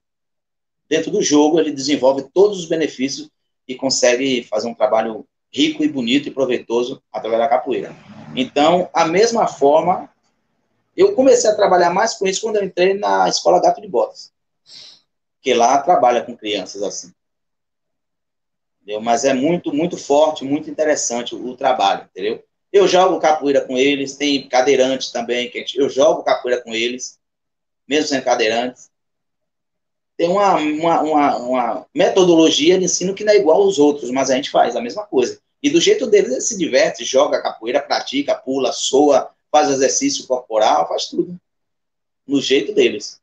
[0.87, 3.29] Dentro do jogo, ele desenvolve todos os benefícios
[3.67, 7.95] e consegue fazer um trabalho rico e bonito e proveitoso através da capoeira.
[8.35, 10.09] Então, a mesma forma,
[10.95, 14.33] eu comecei a trabalhar mais com isso quando eu entrei na escola Gato de Botas
[15.43, 17.13] que lá trabalha com crianças assim.
[18.81, 19.01] Entendeu?
[19.01, 22.43] Mas é muito, muito forte, muito interessante o, o, trabalho, entendeu?
[22.73, 27.19] Eu jogo capoeira com eles, tem cadeirantes também, que eu jogo capoeira com eles,
[27.87, 28.89] mesmo sendo cadeirantes.
[30.17, 34.31] Tem uma, uma, uma, uma, metodologia de ensino que não é igual aos outros, mas
[34.31, 35.39] a gente faz a mesma coisa.
[35.61, 40.87] E do jeito deles, eles se diverte, joga capoeira, pratica, pula, soa, faz exercício corporal,
[40.87, 41.39] faz tudo.
[42.27, 43.21] No jeito deles.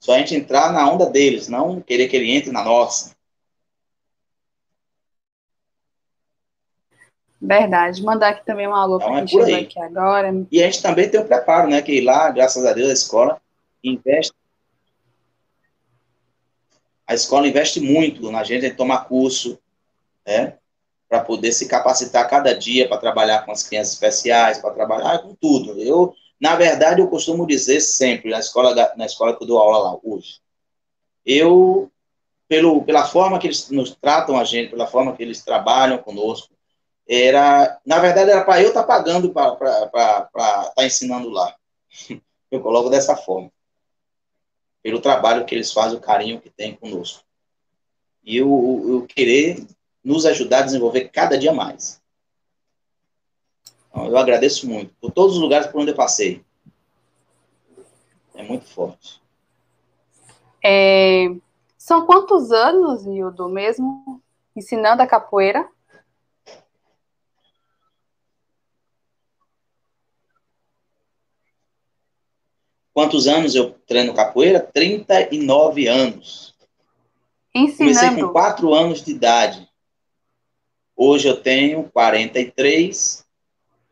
[0.00, 3.11] Só a gente entrar na onda deles, não querer que ele entre na nossa.
[7.42, 8.02] Verdade.
[8.02, 10.46] Mandar aqui também um alô então, para é quem chegou aqui agora.
[10.50, 11.82] E a gente também tem o um preparo, né?
[11.82, 13.40] Que lá, graças a Deus, a escola
[13.82, 14.32] investe.
[17.06, 19.58] A escola investe muito na gente, a gente toma curso,
[20.26, 20.54] né?
[21.12, 25.34] para poder se capacitar cada dia para trabalhar com as crianças especiais, para trabalhar com
[25.34, 25.78] tudo.
[25.78, 29.90] Eu, na verdade, eu costumo dizer sempre na escola na escola que eu dou aula
[29.90, 30.40] lá hoje,
[31.26, 31.92] eu
[32.48, 36.48] pelo, pela forma que eles nos tratam a gente, pela forma que eles trabalham conosco,
[37.08, 40.30] era, na verdade, era para eu estar tá pagando para estar
[40.74, 41.54] tá ensinando lá.
[42.50, 43.50] Eu coloco dessa forma.
[44.82, 47.24] Pelo trabalho que eles fazem, o carinho que tem conosco.
[48.22, 49.66] E eu, eu querer
[50.04, 51.98] nos ajudar a desenvolver cada dia mais.
[53.88, 56.44] Então, eu agradeço muito por todos os lugares por onde eu passei.
[58.34, 59.22] É muito forte.
[60.62, 61.28] É,
[61.78, 64.22] são quantos anos, Hildo, mesmo
[64.54, 65.68] ensinando a capoeira?
[72.94, 74.60] Quantos anos eu treino capoeira?
[74.60, 76.54] 39 anos.
[77.54, 77.98] Ensinando.
[77.98, 79.68] Comecei com 4 anos de idade.
[80.96, 83.24] Hoje eu tenho 43.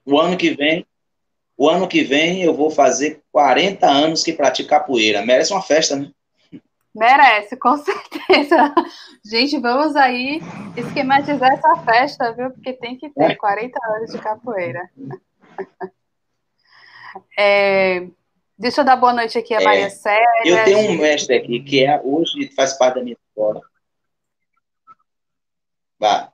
[0.05, 0.87] O ano que vem,
[1.57, 5.25] o ano que vem eu vou fazer 40 anos que pratico capoeira.
[5.25, 6.11] Merece uma festa, né?
[6.95, 8.75] Merece, com certeza.
[9.25, 10.41] Gente, vamos aí
[10.77, 12.51] esquematizar essa festa, viu?
[12.51, 14.91] Porque tem que ter 40 anos de capoeira.
[17.37, 18.07] É,
[18.61, 20.27] deixa eu dar boa noite aqui a é, Maria Sérgio.
[20.45, 23.63] Eu tenho um mestre aqui que é, hoje faz parte da minha escola.
[25.99, 26.31] Bah.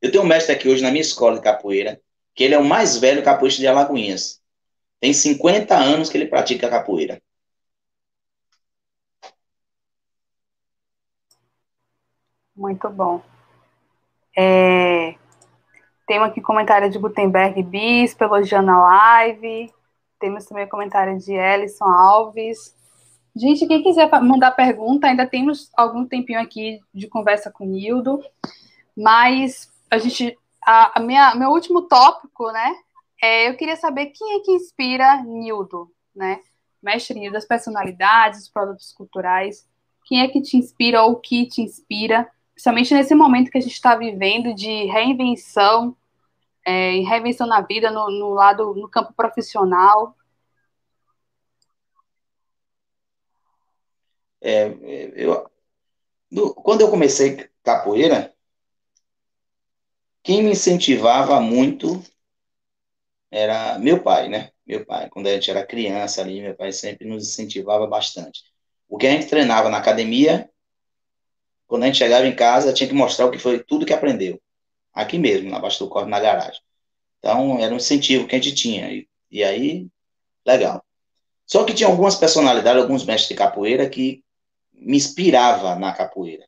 [0.00, 2.00] Eu tenho um mestre aqui hoje na minha escola de capoeira,
[2.32, 4.40] que ele é o mais velho capoeirista de Alagoinhas.
[5.00, 7.20] Tem 50 anos que ele pratica capoeira.
[12.54, 13.20] Muito bom.
[14.36, 15.16] É,
[16.06, 19.72] temos aqui comentário de Gutenberg Bispo, elogiando a live.
[20.18, 22.76] Temos também comentário de Ellison Alves.
[23.34, 28.22] Gente, quem quiser mandar pergunta, ainda temos algum tempinho aqui de conversa com o Nildo.
[28.96, 30.36] Mas a gente.
[30.66, 32.74] A, a, minha, meu último tópico, né?
[33.22, 36.40] É, eu queria saber quem é que inspira Nildo, né?
[36.82, 39.66] Mestre Nildo, as personalidades, os produtos culturais.
[40.04, 42.28] Quem é que te inspira ou que te inspira?
[42.58, 45.96] principalmente nesse momento que a gente está vivendo de reinvenção,
[46.64, 50.16] é, reinvenção na vida, no, no, lado, no campo profissional.
[54.40, 54.68] É,
[55.14, 55.50] eu,
[56.30, 58.34] no, quando eu comecei capoeira,
[60.22, 62.02] quem me incentivava muito
[63.30, 64.50] era meu pai, né?
[64.66, 68.42] Meu pai, quando a gente era criança ali, meu pai sempre nos incentivava bastante.
[68.88, 70.50] O que a gente treinava na academia,
[71.66, 74.40] quando a gente chegava em casa, tinha que mostrar o que foi tudo que aprendeu.
[74.98, 76.60] Aqui mesmo, na Baixa do Corte, na garagem.
[77.20, 78.90] Então, era um incentivo que a gente tinha.
[78.90, 79.86] E, e aí,
[80.44, 80.84] legal.
[81.46, 84.24] Só que tinha algumas personalidades, alguns mestres de capoeira que
[84.72, 86.44] me inspirava na capoeira.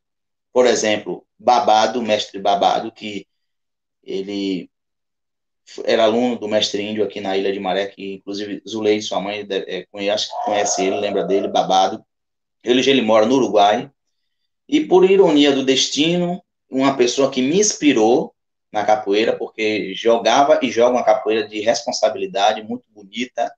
[0.53, 3.25] Por exemplo, Babado, mestre Babado, que
[4.03, 4.69] ele
[5.85, 9.47] era aluno do mestre índio aqui na Ilha de Maré, que inclusive Zulei, sua mãe,
[9.49, 12.05] é, conhece, conhece ele, lembra dele, Babado.
[12.65, 13.89] Ele, ele mora no Uruguai,
[14.69, 18.35] e por ironia do destino, uma pessoa que me inspirou
[18.73, 23.53] na capoeira, porque jogava e joga uma capoeira de responsabilidade muito bonita.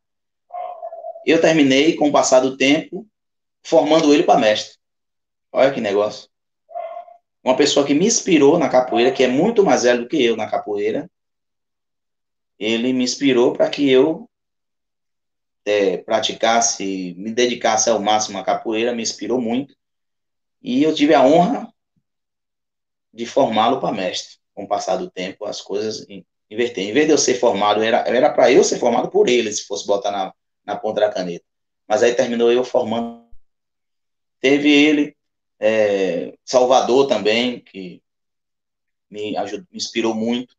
[1.26, 3.06] Eu terminei, com o passar do tempo,
[3.62, 4.78] formando ele para mestre.
[5.52, 6.28] Olha que negócio.
[7.44, 10.36] Uma pessoa que me inspirou na capoeira, que é muito mais velho do que eu
[10.36, 11.10] na capoeira,
[12.58, 14.30] ele me inspirou para que eu
[15.64, 19.76] é, praticasse, me dedicasse ao máximo à capoeira, me inspirou muito.
[20.62, 21.72] E eu tive a honra
[23.12, 24.41] de formá-lo para mestre.
[24.54, 26.06] Com o passar do tempo, as coisas
[26.50, 26.88] inverteram.
[26.88, 29.86] Em vez de eu ser formado, era para eu ser formado por ele, se fosse
[29.86, 30.32] botar na,
[30.64, 31.44] na ponta da caneta.
[31.88, 33.22] Mas aí terminou eu formando.
[34.40, 35.16] Teve ele,
[35.58, 38.02] é, Salvador também, que
[39.10, 40.54] me, ajudou, me inspirou muito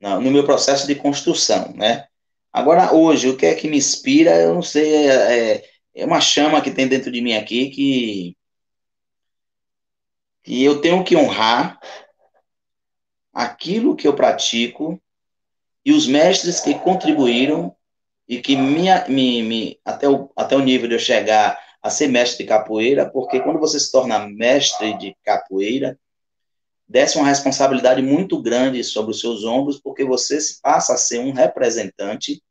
[0.00, 2.06] no, no meu processo de construção, né?
[2.52, 6.20] Agora, hoje, o que é que me inspira, eu não sei, é, é, é uma
[6.20, 8.36] chama que tem dentro de mim aqui que
[10.46, 11.78] e eu tenho que honrar
[13.32, 15.00] aquilo que eu pratico
[15.84, 17.74] e os mestres que contribuíram
[18.28, 22.44] e que me, me, até, o, até o nível de eu chegar a ser mestre
[22.44, 25.98] de capoeira, porque quando você se torna mestre de capoeira,
[26.86, 31.32] desce uma responsabilidade muito grande sobre os seus ombros, porque você passa a ser um
[31.32, 32.42] representante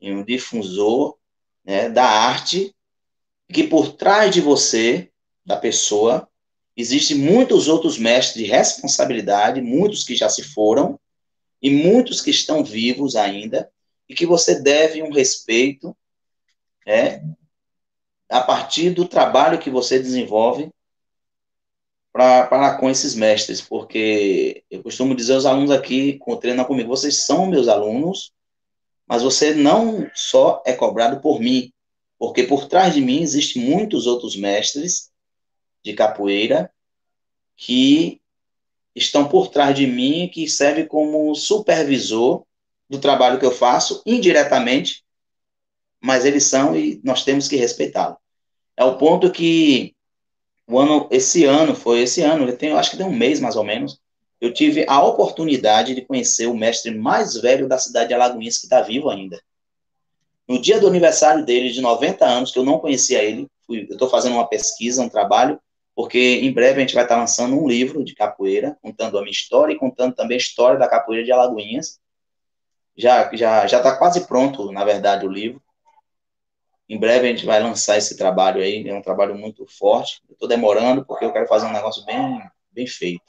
[0.00, 1.16] e um difusor
[1.64, 2.74] né, da arte,
[3.48, 5.10] que por trás de você,
[5.44, 6.28] da pessoa,
[6.76, 10.98] Existem muitos outros mestres de responsabilidade, muitos que já se foram,
[11.60, 13.70] e muitos que estão vivos ainda,
[14.08, 15.96] e que você deve um respeito
[16.86, 17.22] é,
[18.28, 20.70] a partir do trabalho que você desenvolve
[22.10, 27.24] para com esses mestres, porque eu costumo dizer aos alunos aqui, que treinam comigo, vocês
[27.24, 28.32] são meus alunos,
[29.06, 31.72] mas você não só é cobrado por mim,
[32.18, 35.11] porque por trás de mim existem muitos outros mestres
[35.84, 36.70] de capoeira
[37.56, 38.20] que
[38.94, 42.44] estão por trás de mim, que servem como supervisor
[42.88, 45.02] do trabalho que eu faço, indiretamente,
[46.00, 48.16] mas eles são e nós temos que respeitá-lo.
[48.76, 49.94] É o ponto que
[50.66, 53.56] o ano, esse ano, foi esse ano, eu tenho, acho que tem um mês mais
[53.56, 54.00] ou menos,
[54.40, 58.66] eu tive a oportunidade de conhecer o mestre mais velho da cidade de Alagoinhas, que
[58.66, 59.40] está vivo ainda.
[60.48, 64.10] No dia do aniversário dele, de 90 anos, que eu não conhecia ele, eu estou
[64.10, 65.60] fazendo uma pesquisa, um trabalho,
[65.94, 69.30] porque em breve a gente vai estar lançando um livro de capoeira, contando a minha
[69.30, 72.00] história e contando também a história da capoeira de Alagoinhas.
[72.96, 75.62] Já já já está quase pronto, na verdade, o livro.
[76.88, 80.22] Em breve a gente vai lançar esse trabalho aí, é um trabalho muito forte.
[80.30, 83.22] Estou demorando porque eu quero fazer um negócio bem, bem feito.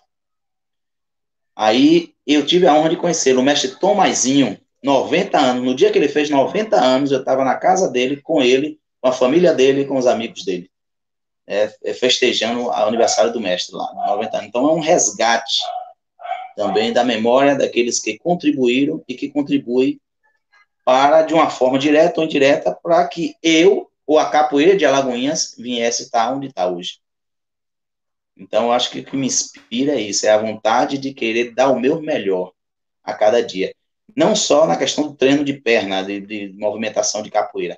[1.56, 5.64] Aí eu tive a honra de conhecer o mestre Tomazinho, 90 anos.
[5.64, 9.08] No dia que ele fez 90 anos, eu estava na casa dele, com ele, com
[9.08, 10.70] a família dele, com os amigos dele,
[11.48, 14.50] é, é festejando o aniversário do mestre lá, 90 anos.
[14.50, 15.62] Então é um resgate
[16.56, 20.00] também da memória daqueles que contribuíram e que contribuem
[20.86, 25.56] para, de uma forma direta ou indireta, para que eu, ou a capoeira de Alagoinhas,
[25.58, 27.00] viesse estar onde está hoje.
[28.36, 31.70] Então, acho que o que me inspira é isso, é a vontade de querer dar
[31.70, 32.52] o meu melhor
[33.04, 33.74] a cada dia.
[34.16, 37.78] Não só na questão do treino de perna, de, de movimentação de capoeira.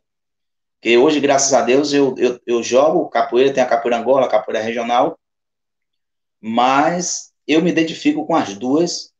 [0.80, 4.30] Porque hoje, graças a Deus, eu, eu, eu jogo capoeira, tem a capoeira Angola, a
[4.30, 5.18] capoeira regional,
[6.40, 9.12] mas eu me identifico com as duas,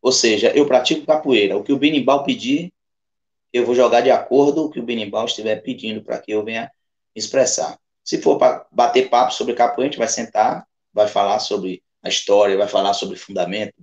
[0.00, 1.56] ou seja, eu pratico capoeira.
[1.56, 2.72] O que o Binimbal pedir,
[3.52, 6.44] eu vou jogar de acordo com o que o Benimbal estiver pedindo para que eu
[6.44, 6.70] venha
[7.14, 7.78] expressar.
[8.02, 12.08] Se for para bater papo sobre capoeira, a gente vai sentar, vai falar sobre a
[12.08, 13.74] história, vai falar sobre fundamento,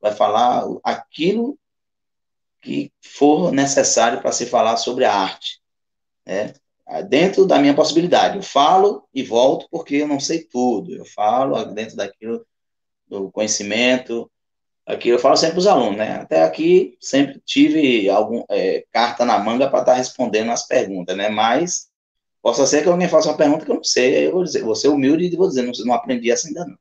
[0.00, 1.56] vai falar aquilo
[2.60, 5.59] que for necessário para se falar sobre a arte.
[6.26, 6.54] Né?
[7.08, 8.36] Dentro da minha possibilidade.
[8.36, 10.94] Eu falo e volto porque eu não sei tudo.
[10.94, 12.44] Eu falo dentro daquilo
[13.08, 14.30] do conhecimento,
[14.90, 16.14] Aqui eu falo sempre para os alunos, né?
[16.14, 21.16] Até aqui sempre tive algum é, carta na manga para estar tá respondendo as perguntas,
[21.16, 21.28] né?
[21.28, 21.88] Mas
[22.42, 24.64] possa ser que alguém faça uma pergunta que eu não sei, aí eu vou dizer,
[24.74, 26.78] ser humilde e vou dizer, não, não aprendi essa ainda não.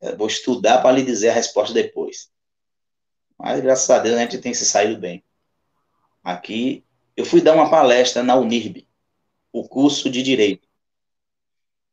[0.00, 2.30] Eu vou estudar para lhe dizer a resposta depois.
[3.38, 5.24] Mas graças a Deus a gente tem se saído bem.
[6.22, 6.84] Aqui
[7.18, 8.86] eu fui dar uma palestra na Unirb,
[9.52, 10.68] o curso de direito.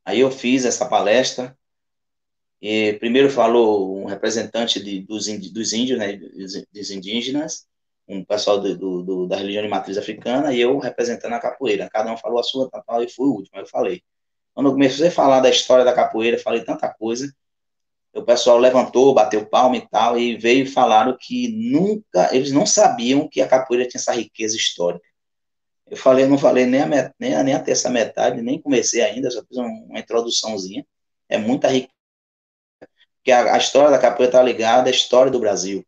[0.06, 1.58] Aí eu fiz essa palestra
[2.62, 6.16] e primeiro falou um representante de, dos, dos índios, né,
[6.72, 7.66] dos indígenas,
[8.08, 11.90] um pessoal do, do, do, da religião de matriz africana, e eu representando a capoeira.
[11.90, 14.04] Cada um falou a sua, tal, e fui o último, eu falei.
[14.54, 17.34] Quando eu comecei a falar da história da capoeira, falei tanta coisa,
[18.14, 22.68] o pessoal levantou, bateu palma e tal, e veio e falaram que nunca, eles não
[22.68, 25.15] sabiam que a capoeira tinha essa riqueza histórica.
[25.88, 29.30] Eu falei, não falei nem a, nem a, nem até essa metade, nem comecei ainda,
[29.30, 30.86] só fiz uma, uma introduçãozinha.
[31.30, 31.94] É muita riqueza
[33.24, 35.86] que a, a história da capoeira está ligada à história do Brasil.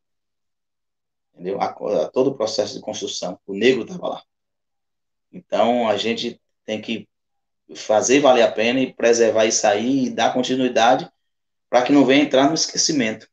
[1.33, 1.61] Entendeu?
[1.61, 3.39] A, a todo o processo de construção.
[3.45, 4.23] O negro estava lá.
[5.31, 7.07] Então, a gente tem que
[7.75, 11.09] fazer valer a pena e preservar isso aí e dar continuidade
[11.69, 13.29] para que não venha entrar no esquecimento.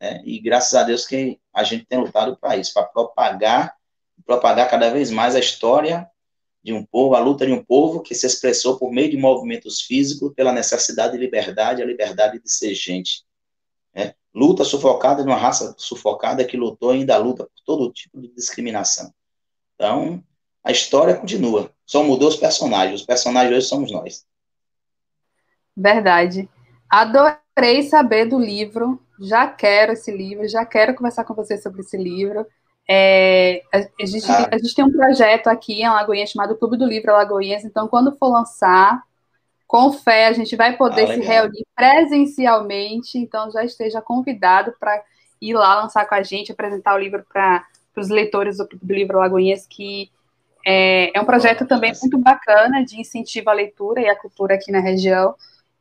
[0.00, 0.22] Né?
[0.24, 3.75] E graças a Deus que a gente tem lutado para isso, para propagar,
[4.26, 6.10] propagar cada vez mais a história
[6.62, 9.82] de um povo, a luta de um povo que se expressou por meio de movimentos
[9.82, 13.24] físicos pela necessidade de liberdade, a liberdade de ser gente.
[13.94, 14.14] Né?
[14.34, 18.28] Luta sufocada de uma raça sufocada que lutou e ainda luta por todo tipo de
[18.34, 19.14] discriminação.
[19.76, 20.24] Então,
[20.64, 21.70] a história continua.
[21.86, 23.00] Só mudou os personagens.
[23.00, 24.26] Os personagens hoje somos nós.
[25.76, 26.48] Verdade.
[26.90, 29.00] Adorei saber do livro.
[29.20, 30.48] Já quero esse livro.
[30.48, 32.44] Já quero conversar com você sobre esse livro.
[32.88, 34.48] É, a, a, gente, ah.
[34.52, 38.16] a, gente, tem um projeto aqui em Alagoinhas chamado Clube do Livro Alagoinhas, então quando
[38.16, 39.02] for lançar,
[39.66, 45.02] com fé, a gente vai poder ah, se reunir presencialmente, então já esteja convidado para
[45.40, 47.66] ir lá lançar com a gente, apresentar o livro para
[47.96, 50.10] os leitores do Clube do Livro Alagoinhas, que
[50.64, 54.70] é, é um projeto também muito bacana de incentivo à leitura e à cultura aqui
[54.70, 55.34] na região.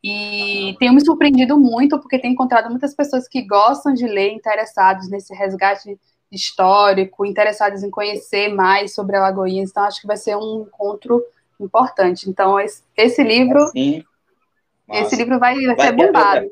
[0.04, 5.10] E tenho me surpreendido muito, porque tenho encontrado muitas pessoas que gostam de ler, interessados
[5.10, 6.00] nesse resgate
[6.36, 9.70] histórico, interessados em conhecer mais sobre Alagoinhas.
[9.70, 11.24] Então, acho que vai ser um encontro
[11.60, 12.30] importante.
[12.30, 13.68] Então, esse, esse livro.
[13.70, 14.04] Sim.
[14.90, 16.52] Esse livro vai, vai, vai ser bombado.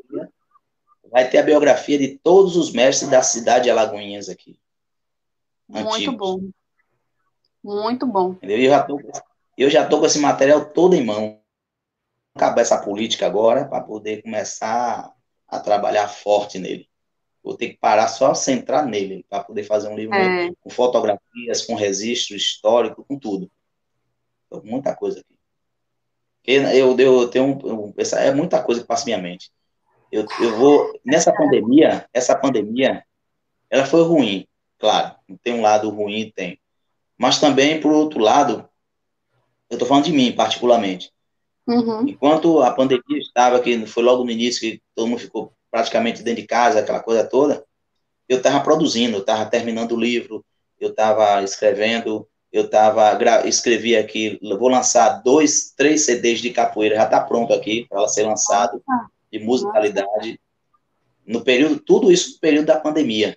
[1.11, 4.57] Vai ter a biografia de todos os mestres da cidade de Alagoinhas aqui.
[5.67, 6.17] Muito antigos.
[6.17, 6.49] bom.
[7.63, 8.35] Muito bom.
[8.41, 8.99] Eu já, tô,
[9.57, 11.39] eu já tô com esse material todo em mão.
[12.35, 15.13] acabar essa política agora para poder começar
[15.47, 16.89] a trabalhar forte nele.
[17.43, 20.51] Vou ter que parar só centrar nele para poder fazer um livro é.
[20.61, 23.51] com fotografias, com registro histórico, com tudo.
[24.47, 25.33] Então, muita coisa aqui.
[26.45, 29.51] Eu, eu tenho essa é muita coisa que passa minha mente.
[30.11, 33.03] Eu, eu vou nessa pandemia, essa pandemia,
[33.69, 35.15] ela foi ruim, claro.
[35.41, 36.59] Tem um lado ruim, tem.
[37.17, 38.69] Mas também, por outro lado,
[39.69, 41.11] eu estou falando de mim, particularmente.
[41.65, 42.07] Uhum.
[42.07, 46.43] Enquanto a pandemia estava, que foi logo no início, que todo mundo ficou praticamente dentro
[46.43, 47.65] de casa, aquela coisa toda,
[48.29, 50.45] eu estava produzindo, eu estava terminando o livro,
[50.79, 53.17] eu estava escrevendo, eu estava
[53.47, 58.21] escrevi aqui, vou lançar dois, três CDs de capoeira, já está pronto aqui para ser
[58.21, 58.83] lançado,
[59.31, 60.39] de musicalidade.
[61.25, 63.35] No período, tudo isso no período da pandemia.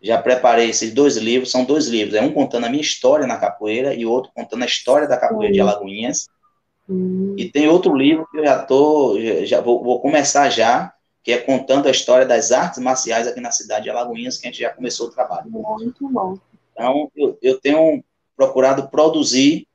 [0.00, 3.36] Já preparei esses dois livros, são dois livros, é um contando a minha história na
[3.36, 6.28] capoeira e outro contando a história da capoeira de Alagoinhas.
[7.36, 10.94] E tem outro livro que eu já tô, já vou, vou, começar já,
[11.28, 14.50] que é contando a história das artes marciais aqui na cidade de Alagoinhas, que a
[14.50, 15.50] gente já começou o trabalho.
[15.50, 16.38] Muito bom.
[16.72, 18.02] Então, eu, eu tenho
[18.34, 19.68] procurado produzir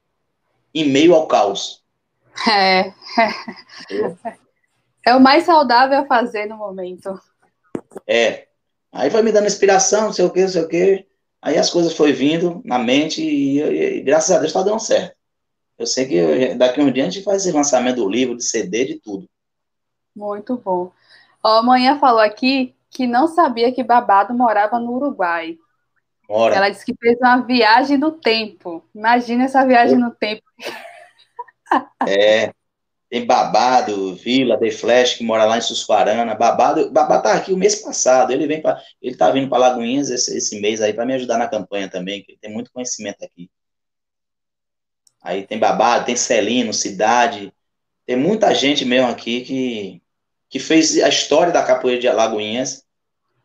[0.73, 1.83] em meio ao caos.
[2.49, 2.91] É.
[3.91, 4.37] É,
[5.05, 7.21] é o mais saudável a fazer no momento.
[8.07, 8.47] É,
[8.91, 11.05] Aí foi me dando inspiração, não sei o que, não sei o que.
[11.39, 14.79] Aí as coisas foi vindo na mente e, e, e graças a Deus está dando
[14.79, 15.15] certo.
[15.77, 18.85] Eu sei que daqui um dia a gente faz esse lançamento do livro, de CD,
[18.85, 19.29] de tudo.
[20.15, 20.91] Muito bom.
[21.43, 25.57] Ó, a manhã falou aqui que não sabia que Babado morava no Uruguai.
[26.29, 26.55] Mora.
[26.55, 28.87] Ela disse que fez uma viagem no tempo.
[28.95, 30.43] Imagina essa viagem no tempo.
[32.07, 32.53] É,
[33.09, 36.35] tem Babado, Vila, The Flash, que mora lá em Sussuarana.
[36.35, 38.31] Babado, Babado tá aqui o mês passado.
[38.31, 41.37] Ele vem para, ele tá vindo para Lagoinhas esse, esse, mês aí para me ajudar
[41.37, 43.49] na campanha também, que ele tem muito conhecimento aqui.
[45.21, 47.53] Aí tem Babado, tem Celino, Cidade.
[48.05, 50.02] Tem muita gente mesmo aqui que,
[50.53, 52.83] que fez a história da capoeira de Alagoinhas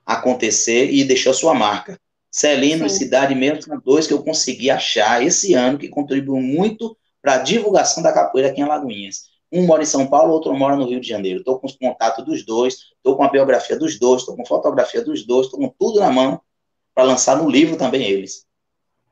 [0.04, 1.98] acontecer e deixou sua marca.
[2.30, 6.94] Celino e Cidade mesmo são dois que eu consegui achar esse ano que contribuiu muito
[7.22, 9.22] para a divulgação da capoeira aqui em Alagoinhas.
[9.50, 11.38] Um mora em São Paulo, outro mora no Rio de Janeiro.
[11.38, 15.02] Estou com os contatos dos dois, estou com a biografia dos dois, estou com fotografia
[15.02, 16.38] dos dois, estou com tudo na mão
[16.94, 18.44] para lançar no livro também eles.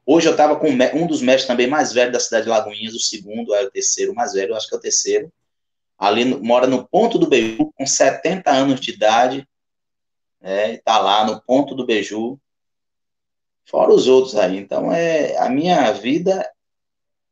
[0.04, 3.00] Hoje eu estava com um dos mestres também mais velho da cidade de Lagoinhas, o
[3.00, 5.32] segundo, é o terceiro mais velho, acho que é o terceiro.
[5.98, 9.48] Ali mora no ponto do Beiju, com 70 anos de idade,
[10.40, 12.38] está né, lá no ponto do Beiju,
[13.64, 14.56] fora os outros aí.
[14.58, 16.48] Então, é, a minha vida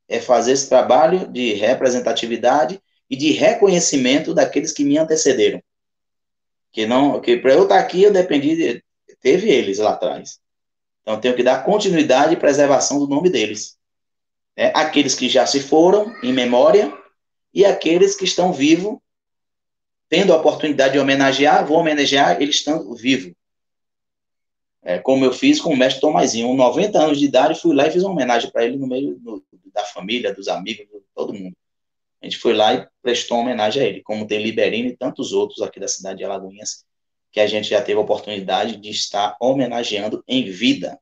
[0.09, 5.63] é fazer esse trabalho de representatividade e de reconhecimento daqueles que me antecederam.
[6.73, 8.85] Que não, que para eu estar aqui eu dependi de,
[9.21, 10.41] teve eles lá atrás.
[11.03, 13.77] Então tenho que dar continuidade e preservação do nome deles.
[14.57, 16.93] É, aqueles que já se foram em memória
[17.55, 18.99] e aqueles que estão vivos,
[20.09, 23.33] tendo a oportunidade de homenagear, vou homenagear eles estando vivos.
[24.83, 27.91] É, como eu fiz com o mestre Tomazinho, 90 anos de idade, fui lá e
[27.91, 29.43] fiz uma homenagem para ele no meio do,
[29.73, 31.57] da família, dos amigos, de todo mundo.
[32.21, 35.63] A gente foi lá e prestou homenagem a ele, como tem Liberino e tantos outros
[35.63, 36.85] aqui da cidade de Alagoinhas,
[37.31, 40.99] que a gente já teve a oportunidade de estar homenageando em vida.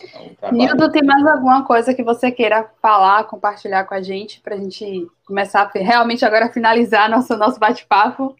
[0.00, 4.54] Então, Nildo, tem mais alguma coisa que você queira falar, compartilhar com a gente, para
[4.54, 8.34] a gente começar a realmente agora finalizar nosso, nosso bate-papo?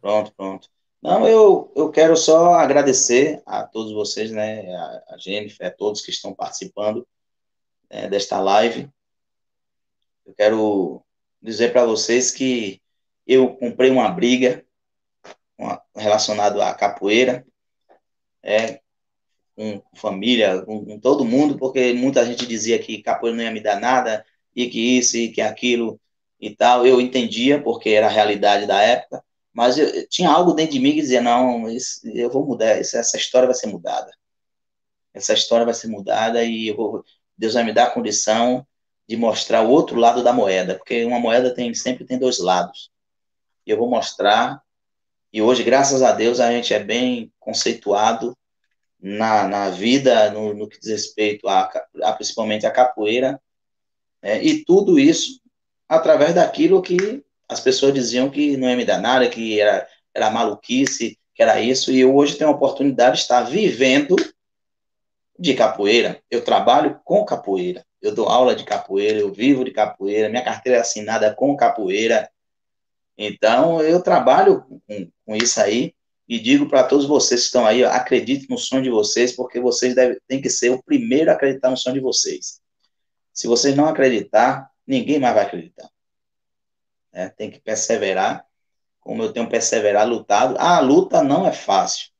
[0.00, 0.68] Pronto, pronto.
[1.02, 6.00] Não, eu, eu quero só agradecer a todos vocês, né, a, a Jennifer, a todos
[6.00, 7.06] que estão participando
[7.90, 8.88] é, desta live.
[10.24, 11.02] Eu quero
[11.42, 12.80] dizer para vocês que
[13.26, 14.64] eu comprei uma briga
[15.94, 17.46] relacionada à capoeira,
[18.42, 18.80] é,
[19.56, 23.60] com família, com, com, todo mundo, porque muita gente dizia que capoeira não ia me
[23.60, 24.24] dar nada,
[24.54, 26.00] e que isso, e que aquilo,
[26.40, 26.86] e tal.
[26.86, 30.80] Eu entendia, porque era a realidade da época, mas eu, eu tinha algo dentro de
[30.80, 34.10] mim que dizia, não, isso, eu vou mudar, isso, essa história vai ser mudada.
[35.12, 37.04] Essa história vai ser mudada e vou,
[37.38, 38.66] Deus vai me dar a condição
[39.08, 42.90] de mostrar o outro lado da moeda, porque uma moeda tem sempre tem dois lados.
[43.66, 44.62] Eu vou mostrar.
[45.32, 48.36] E hoje, graças a Deus, a gente é bem conceituado
[49.04, 51.70] na, na vida, no, no que diz respeito a,
[52.02, 53.40] a principalmente a capoeira,
[54.22, 54.42] né?
[54.42, 55.40] e tudo isso
[55.88, 60.30] através daquilo que as pessoas diziam que não ia me dar nada, que era, era
[60.30, 64.16] maluquice, que era isso, e eu hoje tenho a oportunidade de estar vivendo
[65.38, 66.22] de capoeira.
[66.30, 70.76] Eu trabalho com capoeira eu dou aula de capoeira, eu vivo de capoeira, minha carteira
[70.76, 72.30] é assinada com capoeira.
[73.16, 75.93] Então, eu trabalho com, com isso aí
[76.28, 79.94] e digo para todos vocês que estão aí, acredite no sonho de vocês, porque vocês
[79.94, 82.60] devem, têm que ser o primeiro a acreditar no sonho de vocês.
[83.32, 85.88] Se vocês não acreditar, ninguém mais vai acreditar.
[87.12, 88.44] É, tem que perseverar,
[89.00, 90.56] como eu tenho perseverado, lutado.
[90.58, 92.10] A luta não é fácil,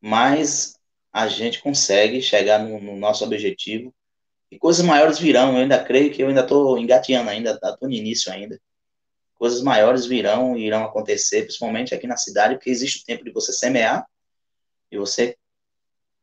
[0.00, 0.78] mas
[1.12, 3.92] a gente consegue chegar no, no nosso objetivo
[4.50, 5.52] e coisas maiores virão.
[5.52, 8.58] Eu ainda creio que eu ainda estou engateando ainda, estou no início ainda.
[9.42, 13.32] Coisas maiores virão e irão acontecer, principalmente aqui na cidade, porque existe o tempo de
[13.32, 14.06] você semear
[14.88, 15.36] e você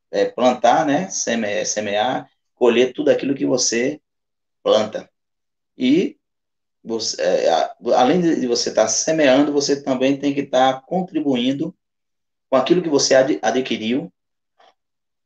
[0.10, 1.10] é, plantar, né?
[1.10, 4.00] Semear, semear, colher tudo aquilo que você
[4.64, 5.12] planta.
[5.78, 6.18] E
[6.82, 7.50] você, é,
[7.94, 11.76] além de você estar tá semeando, você também tem que estar tá contribuindo
[12.50, 14.10] com aquilo que você ad, adquiriu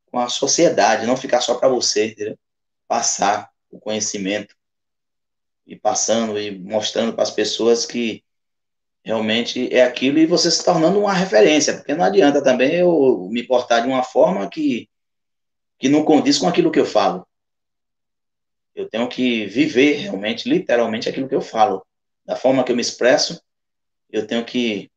[0.09, 2.39] com a sociedade, não ficar só para você, entendeu?
[2.87, 4.55] passar o conhecimento
[5.65, 8.23] e passando e mostrando para as pessoas que
[9.03, 13.43] realmente é aquilo e você se tornando uma referência, porque não adianta também eu me
[13.43, 14.89] portar de uma forma que,
[15.77, 17.27] que não condiz com aquilo que eu falo.
[18.73, 21.85] Eu tenho que viver realmente, literalmente, aquilo que eu falo.
[22.25, 23.41] Da forma que eu me expresso,
[24.09, 24.89] eu tenho que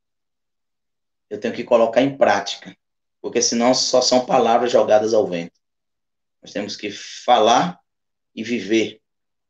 [1.28, 2.76] eu tenho que colocar em prática,
[3.20, 5.60] porque senão só são palavras jogadas ao vento.
[6.40, 7.80] Nós temos que falar
[8.32, 9.00] e viver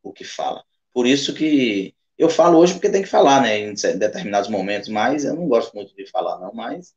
[0.01, 0.66] o que fala.
[0.97, 5.25] Por isso que eu falo hoje porque tem que falar, né, em determinados momentos, mas
[5.25, 6.95] eu não gosto muito de falar, não, mas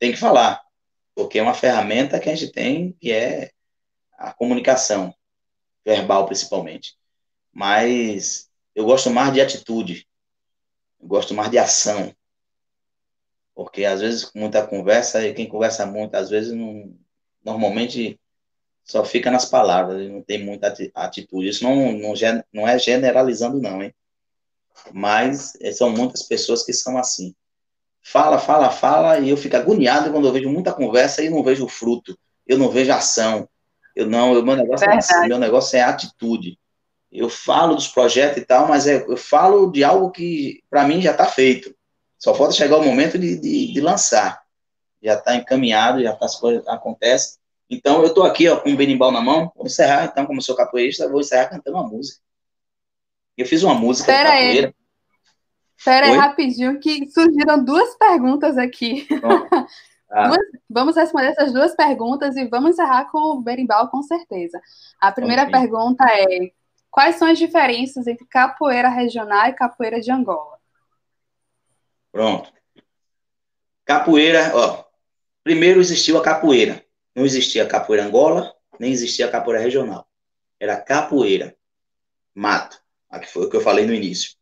[0.00, 0.60] tem que falar,
[1.14, 3.52] porque é uma ferramenta que a gente tem, que é
[4.18, 5.14] a comunicação,
[5.84, 6.98] verbal principalmente.
[7.52, 10.08] Mas eu gosto mais de atitude,
[11.00, 12.12] eu gosto mais de ação,
[13.54, 16.98] porque às vezes muita conversa, e quem conversa muito, às vezes não,
[17.44, 18.18] normalmente
[18.90, 21.48] só fica nas palavras, não tem muita atitude.
[21.48, 22.12] Isso não, não,
[22.52, 23.94] não é generalizando, não, hein?
[24.92, 27.32] Mas eh, são muitas pessoas que são assim.
[28.02, 31.68] Fala, fala, fala, e eu fico agoniado quando eu vejo muita conversa e não vejo
[31.68, 33.48] fruto, eu não vejo ação.
[33.94, 36.58] Eu não, o meu negócio é assim, meu negócio é atitude.
[37.12, 41.00] Eu falo dos projetos e tal, mas é, eu falo de algo que para mim
[41.00, 41.72] já está feito.
[42.18, 44.42] Só falta chegar o momento de, de, de lançar.
[45.00, 47.39] Já está encaminhado, já tá, as coisas acontecem.
[47.70, 49.52] Então, eu estou aqui ó, com o berimbau na mão.
[49.54, 52.20] Vou encerrar, então, como sou capoeirista, vou encerrar cantando uma música.
[53.36, 54.66] Eu fiz uma música Pera de capoeira.
[54.66, 54.74] Aí.
[55.84, 59.06] Pera aí, rapidinho, que surgiram duas perguntas aqui.
[60.12, 60.26] Ah.
[60.26, 64.60] Duas, vamos responder essas duas perguntas e vamos encerrar com o berimbau, com certeza.
[65.00, 66.50] A primeira pergunta é:
[66.90, 70.58] quais são as diferenças entre capoeira regional e capoeira de Angola?
[72.10, 72.52] Pronto.
[73.84, 74.84] Capoeira, ó.
[75.44, 76.84] Primeiro existiu a capoeira.
[77.14, 80.08] Não existia capoeira Angola, nem existia capoeira regional.
[80.58, 81.56] Era capoeira.
[82.34, 82.80] Mato.
[83.08, 84.36] Aqui foi o que eu falei no início.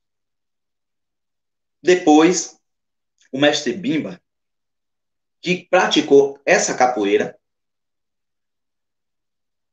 [1.83, 2.59] Depois,
[3.33, 4.21] o mestre Bimba,
[5.41, 7.39] que praticou essa capoeira,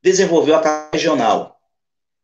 [0.00, 1.60] desenvolveu a capoeira regional,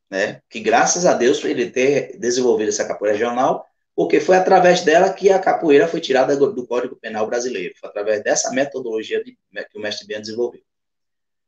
[0.08, 0.40] né?
[0.48, 5.30] Que graças a Deus ele ter desenvolvido essa capoeira regional, porque foi através dela que
[5.30, 7.74] a capoeira foi tirada do Código Penal brasileiro.
[7.78, 10.62] Foi através dessa metodologia de, que o mestre Ben desenvolveu.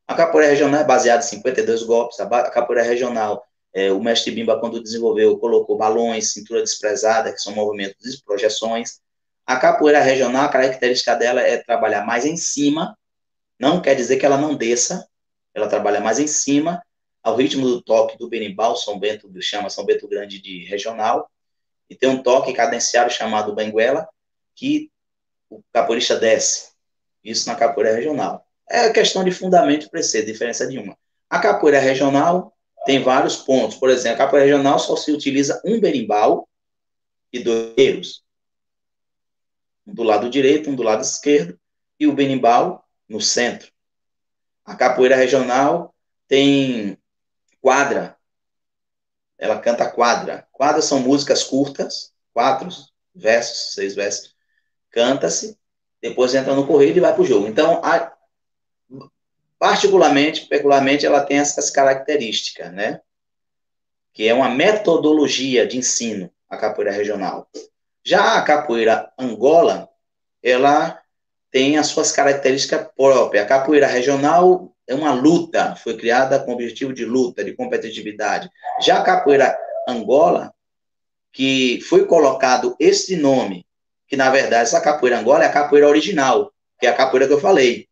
[0.07, 2.21] A capoeira regional é baseada em 52 golpes.
[2.21, 3.43] A capoeira regional,
[3.73, 9.01] é, o mestre Bimba, quando desenvolveu, colocou balões, cintura desprezada, que são movimentos de projeções.
[9.47, 12.97] A capoeira regional, a característica dela é trabalhar mais em cima,
[13.59, 15.07] não quer dizer que ela não desça,
[15.55, 16.83] ela trabalha mais em cima,
[17.23, 21.31] ao ritmo do toque do berimbau, São Bento, chama São Bento Grande de regional,
[21.89, 24.09] e tem um toque cadenciado chamado benguela,
[24.55, 24.91] que
[25.51, 26.73] o capoeirista desce.
[27.23, 28.47] Isso na capoeira regional.
[28.69, 30.97] É questão de fundamento e preceito, diferença nenhuma.
[31.29, 32.55] A capoeira regional
[32.85, 33.77] tem vários pontos.
[33.77, 36.49] Por exemplo, a capoeira regional só se utiliza um berimbau
[37.33, 38.25] e dois guerreiros.
[39.87, 41.59] Um do lado direito, um do lado esquerdo,
[41.99, 43.71] e o berimbau no centro.
[44.65, 45.95] A capoeira regional
[46.27, 46.99] tem
[47.61, 48.14] quadra,
[49.39, 50.47] ela canta quadra.
[50.53, 52.69] Quadras são músicas curtas, quatro
[53.15, 54.35] versos, seis versos.
[54.91, 55.59] Canta-se,
[56.01, 57.47] depois entra no correio e vai para o jogo.
[57.47, 58.13] Então, a,
[59.59, 63.01] particularmente, peculiarmente, ela tem essas características, né?
[64.13, 67.49] Que é uma metodologia de ensino, a capoeira regional.
[68.05, 69.89] Já a capoeira Angola,
[70.43, 71.01] ela
[71.51, 73.45] tem as suas características próprias.
[73.45, 78.51] A capoeira regional é uma luta, foi criada com o objetivo de luta, de competitividade.
[78.81, 79.57] Já a capoeira
[79.89, 80.53] Angola,
[81.33, 83.67] que foi colocado esse nome,
[84.07, 87.33] que na verdade essa capoeira Angola é a capoeira original, que é a capoeira que
[87.33, 87.89] eu falei.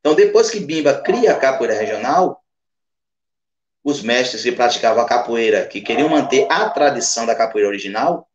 [0.00, 2.42] Então, depois que Bimba cria a capoeira regional,
[3.84, 8.28] os mestres que praticavam a capoeira, que queriam manter a tradição da capoeira original,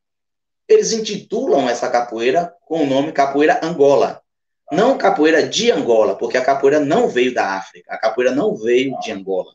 [0.68, 4.22] eles intitulam essa capoeira com o nome Capoeira Angola.
[4.72, 9.00] Não capoeira de Angola, porque a capoeira não veio da África, a capoeira não veio
[9.00, 9.54] de Angola.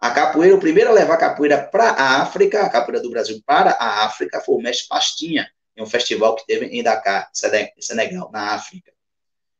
[0.00, 3.42] A capoeira, o primeiro a levar a capoeira para a África, a capoeira do Brasil
[3.44, 8.30] para a África, foi o mestre Pastinha, em um festival que teve em Dakar, Senegal,
[8.32, 8.90] na África.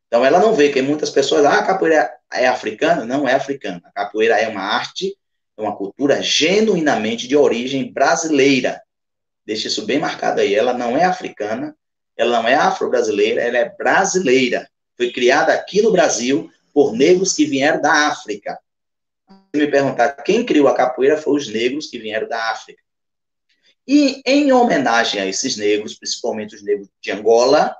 [0.06, 3.04] Então, ela não vê que muitas pessoas, ah, a capoeira é africana?
[3.04, 3.82] Não é africana.
[3.84, 5.16] A capoeira é uma arte,
[5.56, 8.82] é uma cultura genuinamente de origem brasileira.
[9.44, 10.54] Deixa isso bem marcado aí.
[10.54, 11.76] Ela não é africana,
[12.20, 14.68] ela não é afro-brasileira, ela é brasileira.
[14.94, 18.58] Foi criada aqui no Brasil por negros que vieram da África.
[19.26, 22.82] Se me perguntar quem criou a capoeira, foi os negros que vieram da África.
[23.88, 27.74] E em homenagem a esses negros, principalmente os negros de Angola,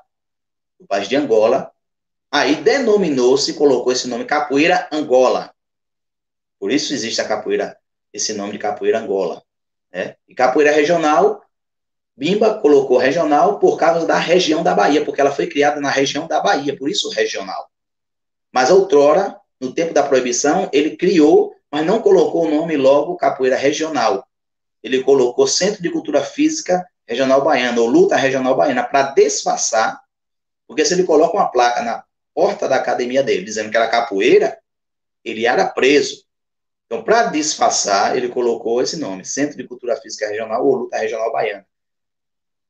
[0.78, 1.70] o país de Angola,
[2.30, 5.54] aí denominou-se, colocou esse nome capoeira Angola.
[6.58, 7.76] Por isso existe a capoeira,
[8.10, 9.42] esse nome de capoeira Angola.
[9.92, 10.16] Né?
[10.26, 11.42] E capoeira regional,
[12.16, 16.26] Bimba colocou regional por causa da região da Bahia, porque ela foi criada na região
[16.26, 17.70] da Bahia, por isso regional.
[18.52, 23.56] Mas outrora, no tempo da proibição, ele criou, mas não colocou o nome logo capoeira
[23.56, 24.26] regional.
[24.82, 30.00] Ele colocou Centro de Cultura Física Regional Baiana, ou Luta Regional Baiana, para disfarçar,
[30.66, 32.04] porque se ele coloca uma placa na
[32.34, 34.58] porta da academia dele dizendo que era capoeira,
[35.24, 36.24] ele era preso.
[36.86, 41.30] Então, para disfarçar, ele colocou esse nome, Centro de Cultura Física Regional ou Luta Regional
[41.32, 41.66] Baiana.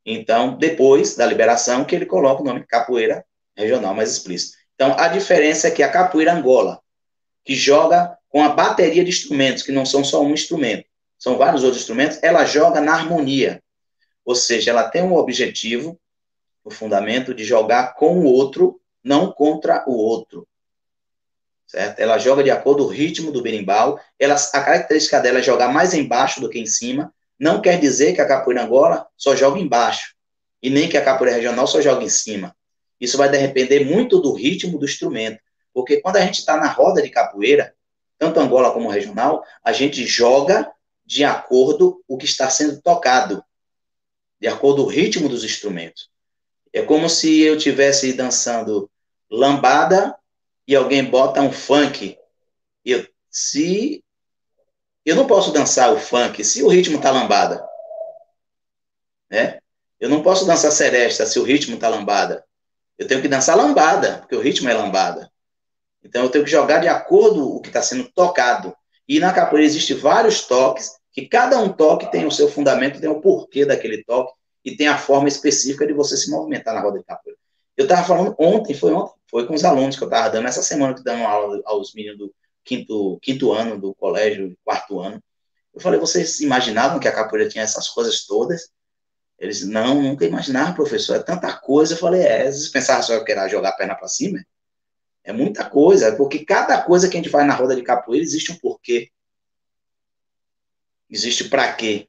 [0.05, 3.25] Então, depois da liberação, que ele coloca o nome capoeira
[3.57, 4.57] regional mais explícito.
[4.75, 6.81] Então, a diferença é que a capoeira Angola,
[7.45, 10.87] que joga com a bateria de instrumentos, que não são só um instrumento,
[11.19, 13.63] são vários outros instrumentos, ela joga na harmonia.
[14.25, 16.01] Ou seja, ela tem um objetivo,
[16.65, 20.47] o fundamento de jogar com o outro, não contra o outro.
[21.67, 22.01] Certo?
[22.01, 24.01] Ela joga de acordo com o ritmo do berimbau.
[24.19, 27.13] Ela, a característica dela é jogar mais embaixo do que em cima.
[27.41, 30.15] Não quer dizer que a capoeira Angola só joga embaixo.
[30.63, 32.55] E nem que a capoeira regional só joga em cima.
[33.01, 35.41] Isso vai depender muito do ritmo do instrumento.
[35.73, 37.75] Porque quando a gente está na roda de capoeira,
[38.19, 40.71] tanto Angola como regional, a gente joga
[41.07, 43.43] de acordo o que está sendo tocado,
[44.39, 46.11] de acordo com o ritmo dos instrumentos.
[46.75, 48.91] É como se eu estivesse dançando
[49.31, 50.15] lambada
[50.69, 52.19] e alguém bota um funk.
[52.85, 54.05] Eu, se
[55.11, 57.67] eu não posso dançar o funk se o ritmo está lambada,
[59.29, 59.59] né?
[59.99, 62.45] Eu não posso dançar seresta se o ritmo está lambada.
[62.97, 65.29] Eu tenho que dançar lambada, porque o ritmo é lambada.
[66.05, 68.73] Então eu tenho que jogar de acordo com o que está sendo tocado.
[69.09, 73.11] E na capoeira existem vários toques, que cada um toque tem o seu fundamento, tem
[73.11, 74.33] o porquê daquele toque,
[74.65, 77.39] e tem a forma específica de você se movimentar na roda de capoeira.
[77.77, 80.63] Eu estava falando ontem, foi ontem, foi com os alunos que eu estava dando, essa
[80.63, 82.33] semana que dando aula aos meninos do
[82.65, 85.23] quinto, quinto ano do colégio, quarto ano.
[85.75, 88.71] Eu falei, vocês imaginavam que a capoeira tinha essas coisas todas?
[89.39, 91.95] Eles, não, nunca imaginaram, professor, é tanta coisa.
[91.95, 94.39] Eu falei, é, vocês pensavam só que era jogar a perna para cima?
[95.25, 98.53] É muita coisa, porque cada coisa que a gente faz na roda de capoeira existe
[98.53, 99.11] um porquê.
[101.09, 102.09] Existe para quê.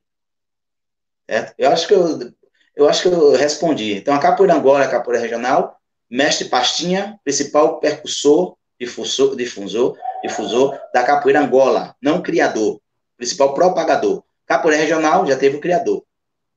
[1.27, 1.53] É?
[1.57, 2.33] Eu acho que eu,
[2.75, 3.93] eu acho que eu respondi.
[3.93, 5.79] Então, a capoeira Angola, a capoeira regional,
[6.09, 12.81] mestre Pastinha, principal percussor, difusor, difusor, difusor da capoeira Angola, não criador,
[13.17, 14.23] principal propagador.
[14.45, 16.03] Capoeira regional já teve o criador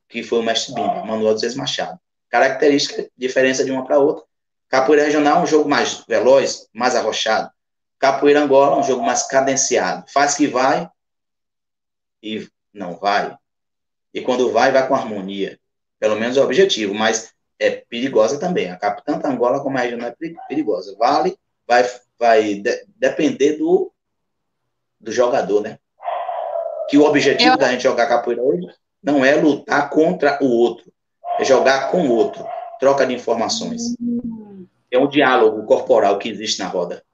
[0.09, 1.99] que foi o mestre Bimba, Manuel dos Machado.
[2.29, 4.25] Característica, diferença de uma para outra.
[4.69, 7.51] Capoeira regional é um jogo mais veloz, mais arrochado.
[7.99, 10.05] Capoeira Angola é um jogo mais cadenciado.
[10.09, 10.89] Faz que vai
[12.23, 13.37] e não vai.
[14.13, 15.59] E quando vai, vai com harmonia.
[15.99, 18.71] Pelo menos é o objetivo, mas é perigosa também.
[18.71, 20.15] A tanto a Angola como a regional é
[20.49, 20.95] perigosa.
[20.97, 21.37] Vale,
[21.67, 21.85] vai,
[22.19, 23.93] vai de, depender do,
[25.01, 25.79] do jogador, né?
[26.89, 27.59] Que o objetivo Eu...
[27.59, 28.67] da gente jogar capoeira hoje
[29.03, 30.93] não é lutar contra o outro,
[31.39, 32.45] é jogar com o outro,
[32.79, 33.95] troca de informações.
[34.91, 37.05] É um diálogo corporal que existe na roda.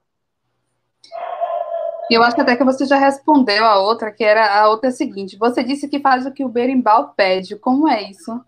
[2.09, 5.37] Eu acho até que você já respondeu a outra, que era a outra seguinte.
[5.37, 7.55] Você disse que faz o que o berimbau pede.
[7.55, 8.39] Como é isso?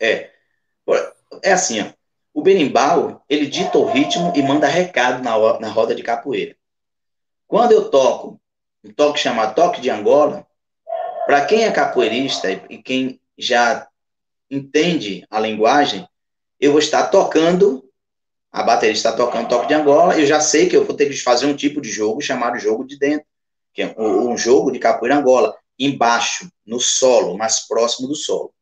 [0.00, 0.30] É.
[1.42, 1.84] É assim, ó.
[2.34, 6.56] O berimbau, ele dita o ritmo e manda recado na, na roda de capoeira.
[7.46, 8.40] Quando eu toco
[8.82, 10.44] um toque chamado toque de Angola,
[11.26, 13.86] para quem é capoeirista e quem já
[14.50, 16.06] entende a linguagem,
[16.58, 17.88] eu vou estar tocando,
[18.50, 21.16] a bateria está tocando toque de Angola, eu já sei que eu vou ter que
[21.16, 23.26] fazer um tipo de jogo chamado jogo de dentro,
[23.72, 28.53] que é um jogo de capoeira Angola, embaixo, no solo, mais próximo do solo.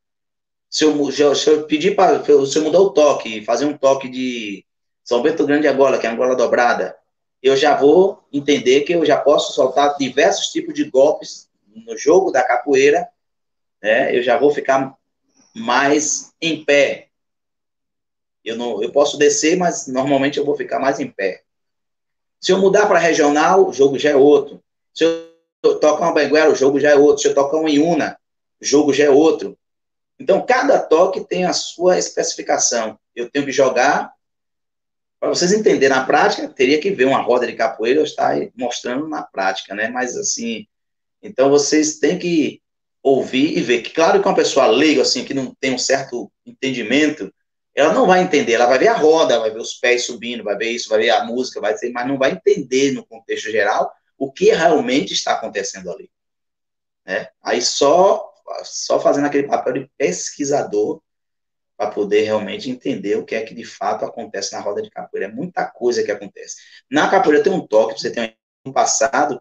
[0.73, 4.65] Se eu, se eu pedir para, eu mudar o toque, fazer um toque de
[5.05, 6.97] São Bento Grande Angola, que é Angola dobrada,
[7.43, 11.51] eu já vou entender que eu já posso soltar diversos tipos de golpes
[11.87, 13.07] no jogo da capoeira,
[13.83, 14.97] né, eu já vou ficar
[15.55, 17.09] mais em pé.
[18.43, 21.43] Eu, não, eu posso descer, mas normalmente eu vou ficar mais em pé.
[22.41, 24.63] Se eu mudar para regional, o jogo já é outro.
[24.95, 27.19] Se eu toco uma banguela, o jogo já é outro.
[27.21, 28.19] Se eu tocar um Iuna,
[28.59, 29.59] o jogo já é outro.
[30.23, 32.97] Então, cada toque tem a sua especificação.
[33.15, 34.13] Eu tenho que jogar.
[35.19, 39.09] Para vocês entenderem na prática, teria que ver uma roda de capoeira, eu estar mostrando
[39.09, 39.89] na prática, né?
[39.89, 40.67] Mas, assim,
[41.21, 42.63] então vocês têm que
[43.03, 43.83] ouvir e ver.
[43.83, 47.33] Que, claro que uma pessoa leiga, assim, que não tem um certo entendimento,
[47.75, 50.57] ela não vai entender, ela vai ver a roda, vai ver os pés subindo, vai
[50.57, 53.91] ver isso, vai ver a música, vai ter, mas não vai entender no contexto geral
[54.17, 56.09] o que realmente está acontecendo ali.
[57.05, 57.29] Né?
[57.43, 58.32] Aí só,
[58.65, 61.01] só fazendo aquele papel de pesquisador
[61.77, 65.29] para poder realmente entender o que é que de fato acontece na roda de capoeira.
[65.29, 66.57] É muita coisa que acontece.
[66.91, 69.41] Na capoeira tem um toque, você tem um passado,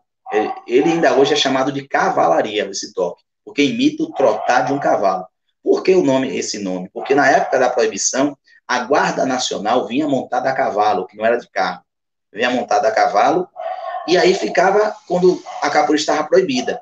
[0.65, 4.79] ele ainda hoje é chamado de cavalaria, esse toque, porque imita o trotar de um
[4.79, 5.27] cavalo.
[5.61, 6.89] Por que o nome, esse nome?
[6.91, 8.35] Porque na época da proibição,
[8.67, 11.83] a Guarda Nacional vinha montada a cavalo, que não era de carro.
[12.33, 13.47] Vinha montada a cavalo
[14.07, 16.81] e aí ficava, quando a capoeira estava proibida,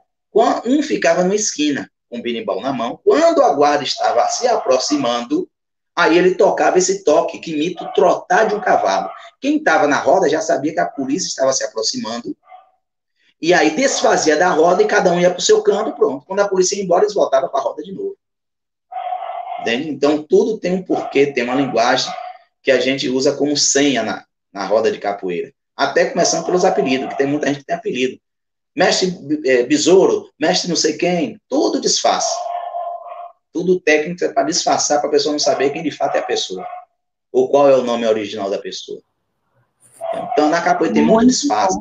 [0.66, 3.00] um ficava numa esquina, o berimbau na mão.
[3.04, 5.50] Quando a guarda estava se aproximando,
[5.96, 9.10] aí ele tocava esse toque que imita o trotar de um cavalo.
[9.40, 12.36] Quem estava na roda já sabia que a polícia estava se aproximando.
[13.42, 16.26] E aí desfazia da roda e cada um ia para o seu canto, pronto.
[16.26, 18.18] Quando a polícia ia embora, eles voltavam para a roda de novo.
[19.62, 19.90] Entende?
[19.90, 22.12] Então, tudo tem um porquê, tem uma linguagem
[22.62, 27.08] que a gente usa como senha na, na roda de capoeira até começando pelos apelidos,
[27.08, 28.20] que tem muita gente que tem apelido.
[28.80, 29.14] Mestre
[29.46, 32.34] é, Besouro, mestre não sei quem, tudo disfarça.
[33.52, 36.24] Tudo técnico é para disfarçar, para a pessoa não saber quem de fato é a
[36.24, 36.66] pessoa.
[37.30, 39.02] Ou qual é o nome original da pessoa.
[40.32, 41.78] Então, na capoeira tem muito disfarce.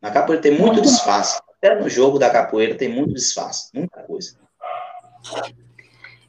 [0.00, 1.42] Na capoeira tem muito disfarce.
[1.58, 3.70] Até no jogo da capoeira tem muito disfarce.
[3.74, 4.38] Muita coisa.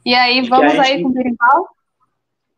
[0.04, 1.68] E aí, vamos aí com o berimbau?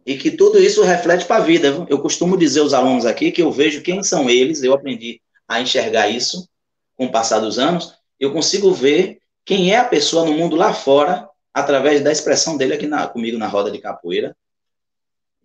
[0.06, 1.86] e que tudo isso reflete para a vida.
[1.90, 5.60] Eu costumo dizer aos alunos aqui que eu vejo quem são eles, eu aprendi a
[5.60, 6.48] enxergar isso
[6.96, 10.72] com o passar dos anos, eu consigo ver quem é a pessoa no mundo lá
[10.72, 14.36] fora através da expressão dele aqui na, comigo na roda de capoeira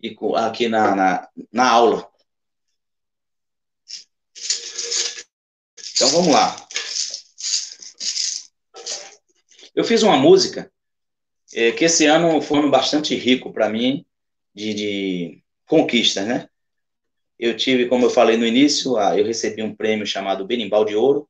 [0.02, 2.08] e aqui na, na, na aula.
[5.94, 6.56] Então vamos lá.
[9.74, 10.72] Eu fiz uma música
[11.52, 14.04] é, que esse ano foi um bastante rico para mim,
[14.54, 16.48] de, de conquistas, né?
[17.42, 21.26] Eu tive, como eu falei no início, eu recebi um prêmio chamado Berimbau de Ouro,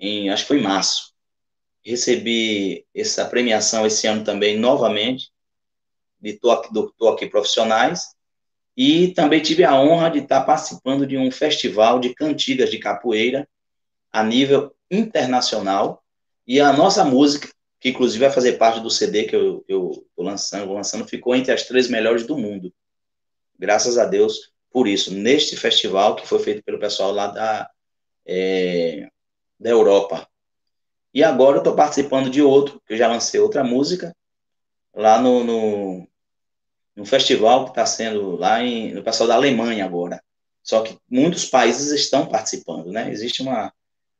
[0.00, 1.14] em, acho que foi em março.
[1.84, 5.30] Recebi essa premiação esse ano também, novamente,
[6.20, 8.16] de toque, do toque profissionais,
[8.76, 13.48] e também tive a honra de estar participando de um festival de cantigas de capoeira
[14.10, 16.02] a nível internacional,
[16.44, 17.48] e a nossa música
[17.78, 21.62] que inclusive vai fazer parte do CD que eu estou lançando, lançando, ficou entre as
[21.62, 22.74] três melhores do mundo.
[23.56, 27.70] Graças a Deus por isso, neste festival que foi feito pelo pessoal lá da,
[28.26, 29.08] é,
[29.58, 30.28] da Europa.
[31.14, 34.14] E agora eu estou participando de outro, que eu já lancei outra música,
[34.94, 36.06] lá no, no,
[36.94, 40.22] no festival que está sendo lá em, no pessoal da Alemanha agora.
[40.62, 43.10] Só que muitos países estão participando, né?
[43.10, 43.72] Existe uma,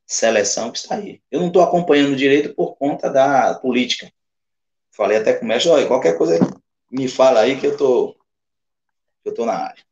[0.06, 1.20] seleção que está aí.
[1.30, 4.10] Eu não estou acompanhando direito por conta da política.
[4.90, 6.38] Falei até com o mestre, qualquer coisa
[6.90, 8.16] me fala aí que eu tô,
[9.22, 9.86] eu tô na área.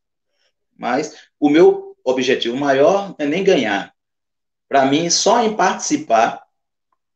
[0.77, 3.93] Mas o meu objetivo maior é nem ganhar.
[4.67, 6.45] Para mim, só em participar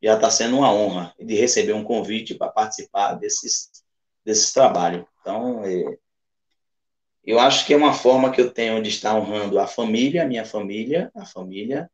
[0.01, 3.69] já está sendo uma honra de receber um convite para participar desses,
[4.23, 5.05] desses trabalhos.
[5.19, 5.97] Então, é,
[7.25, 10.27] eu acho que é uma forma que eu tenho de estar honrando a família, a
[10.27, 11.89] minha família, a família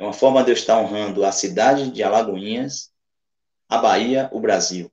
[0.00, 2.90] é uma forma de eu estar honrando a cidade de Alagoinhas,
[3.68, 4.90] a Bahia, o Brasil,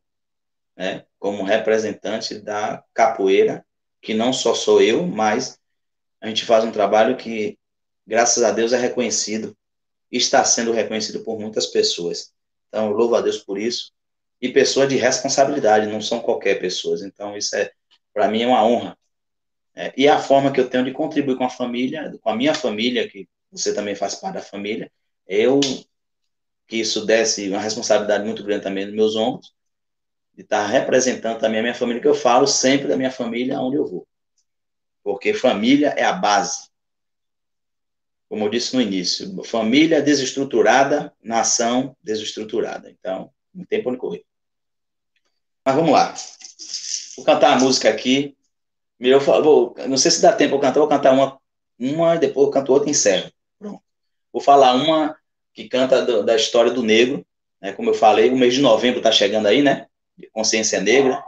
[0.76, 1.06] né?
[1.18, 3.66] como representante da capoeira,
[4.02, 5.60] que não só sou eu, mas
[6.22, 7.58] a gente faz um trabalho que,
[8.06, 9.56] graças a Deus, é reconhecido,
[10.12, 12.34] está sendo reconhecido por muitas pessoas.
[12.68, 13.92] Então, louvo a Deus por isso.
[14.42, 17.02] E pessoas de responsabilidade, não são qualquer pessoas.
[17.02, 17.72] Então, isso é,
[18.14, 18.98] para mim, é uma honra.
[19.76, 22.54] É, e a forma que eu tenho de contribuir com a família, com a minha
[22.54, 24.92] família, que você também faz parte da família,
[25.28, 25.60] eu
[26.68, 29.54] que isso desse uma responsabilidade muito grande também nos meus ombros,
[30.38, 33.76] de estar representando também a minha família, que eu falo sempre da minha família onde
[33.76, 34.08] eu vou.
[35.04, 36.70] Porque família é a base.
[38.30, 42.92] Como eu disse no início, família desestruturada, nação desestruturada.
[42.92, 44.26] Então, não tem por onde correr.
[45.66, 46.14] Mas vamos lá.
[47.16, 48.38] Vou cantar a música aqui.
[49.00, 51.40] Eu vou, não sei se dá tempo eu cantar, vou cantar uma,
[51.80, 53.32] uma e depois eu canto outra e encerro.
[54.32, 55.18] Vou falar uma
[55.52, 57.26] que canta do, da história do negro,
[57.60, 57.74] né?
[57.74, 59.87] Como eu falei, o mês de novembro está chegando aí, né?
[60.18, 61.24] De consciência negra.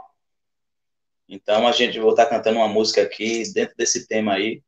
[1.28, 4.62] Então a gente vai estar cantando uma música aqui dentro desse tema aí,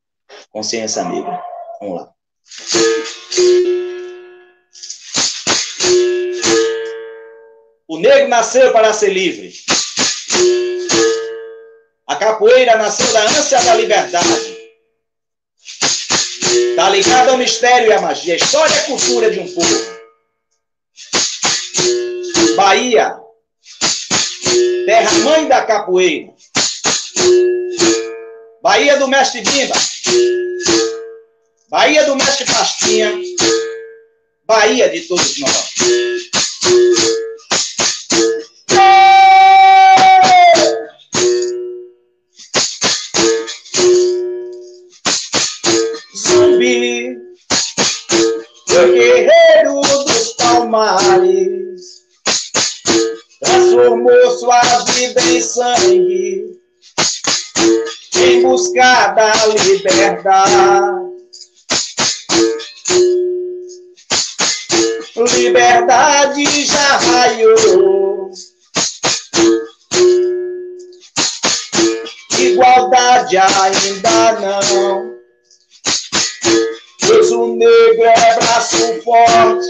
[0.51, 1.43] consciência negra.
[1.81, 2.13] Vamos lá.
[7.89, 9.53] O negro nasceu para ser livre.
[12.07, 14.57] A capoeira nasceu da ânsia da liberdade.
[16.71, 18.35] Está ligada ao mistério e à magia.
[18.35, 19.93] A história e a cultura de um povo.
[22.57, 23.22] Bahia,
[24.85, 26.33] terra mãe da capoeira.
[28.63, 29.75] Bahia do mestre Bimba.
[31.69, 33.13] Bahia do mestre Pastinha.
[34.47, 35.75] Bahia de todos nós.
[53.73, 56.61] Transformou sua vida em sangue,
[58.17, 61.13] em busca da liberdade.
[65.37, 68.31] liberdade já raiou.
[72.39, 75.13] Igualdade ainda não.
[77.07, 79.67] Pois o negro é braço forte,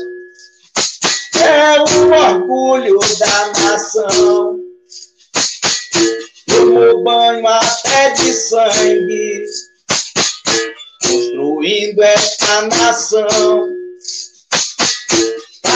[1.43, 4.59] é o orgulho da nação.
[6.47, 9.45] Tomou banho até de sangue,
[11.03, 13.73] construindo esta nação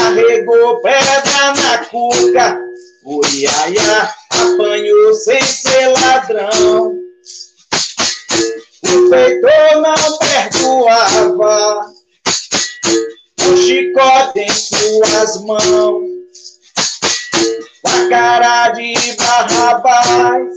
[0.06, 2.60] carregou pedra na cuca,
[3.04, 6.94] o Iaia apanhou sem ser ladrão.
[8.84, 11.92] O feitor não perdoava,
[13.48, 16.04] o chicote em suas mãos,
[17.84, 20.54] a cara de Barrabás,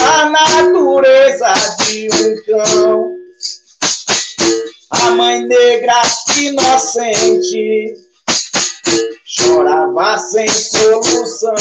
[0.00, 1.54] a natureza
[1.86, 3.12] de um cão.
[4.90, 6.02] A mãe negra
[6.36, 7.94] inocente
[9.24, 11.54] chorava sem solução.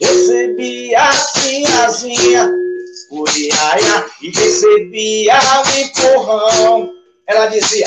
[0.00, 2.52] Recebia sinhazinha,
[3.10, 6.97] uriaia, e recebia um empurrão.
[7.28, 7.86] Ela dizia: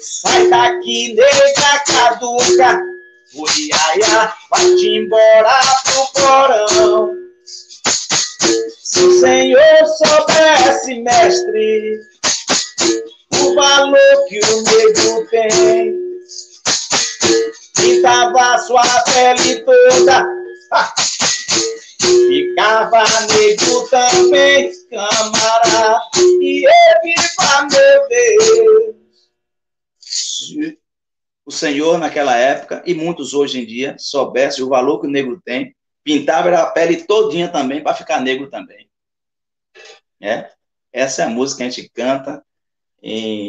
[0.00, 2.80] sai daqui, nega caduca,
[3.34, 7.16] uriaia, vai-te embora pro porão.
[8.84, 12.00] Se o Senhor soubesse, mestre,
[13.34, 15.94] o valor que o negro tem,
[17.74, 20.26] pintava sua pele toda.
[22.28, 23.04] Ficava
[23.34, 26.00] negro também, camarada,
[26.40, 26.64] e
[27.70, 28.96] meu Deus.
[31.44, 35.40] O Senhor, naquela época, e muitos hoje em dia, soubesse o valor que o negro
[35.44, 38.88] tem, pintava a pele todinha também para ficar negro também.
[40.20, 40.50] É?
[40.92, 42.44] Essa é a música que a gente canta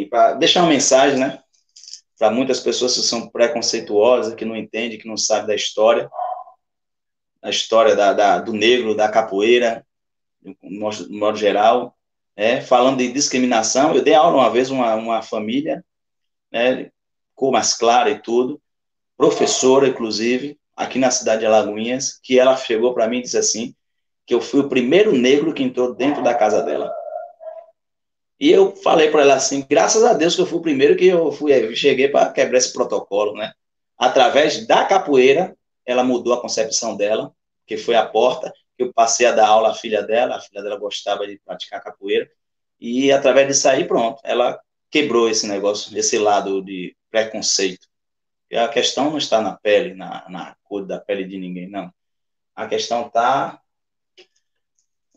[0.10, 1.42] para deixar uma mensagem, né?
[2.18, 6.10] para muitas pessoas que são preconceituosas, que não entendem, que não sabem da história,
[7.42, 9.86] a história da, da, do negro, da capoeira,
[10.42, 11.96] de modo, geral,
[12.36, 13.94] é, falando de discriminação.
[13.94, 15.84] Eu dei aula uma vez uma, uma família,
[16.52, 16.92] né,
[17.36, 18.62] cor mais clara e tudo,
[19.16, 23.76] professora, inclusive, aqui na cidade de Alagoinhas, que ela chegou para mim e disse assim,
[24.26, 26.94] que eu fui o primeiro negro que entrou dentro da casa dela.
[28.40, 31.08] E eu falei para ela assim, graças a Deus que eu fui o primeiro que
[31.08, 33.52] eu fui, eu cheguei para quebrar esse protocolo, né?
[33.98, 37.34] Através da capoeira, ela mudou a concepção dela,
[37.66, 40.78] que foi a porta, eu passei a dar aula à filha dela, a filha dela
[40.78, 42.30] gostava de praticar capoeira,
[42.80, 44.60] e através disso aí, pronto, ela
[44.90, 47.88] quebrou esse negócio, esse lado de preconceito.
[48.49, 51.91] E a questão não está na pele, na, na cor da pele de ninguém, não.
[52.56, 53.62] A questão está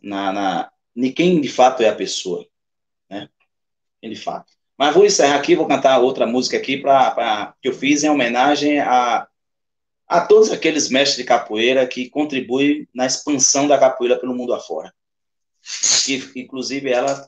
[0.03, 2.47] na, na, em quem de fato é a pessoa
[4.09, 4.53] de fato.
[4.79, 8.09] Mas vou encerrar aqui, vou cantar outra música aqui pra, pra, que eu fiz em
[8.09, 9.29] homenagem a,
[10.11, 14.93] a todos aqueles mestres de capoeira que contribuem na expansão da capoeira pelo mundo afora.
[16.05, 17.25] Que, inclusive, ela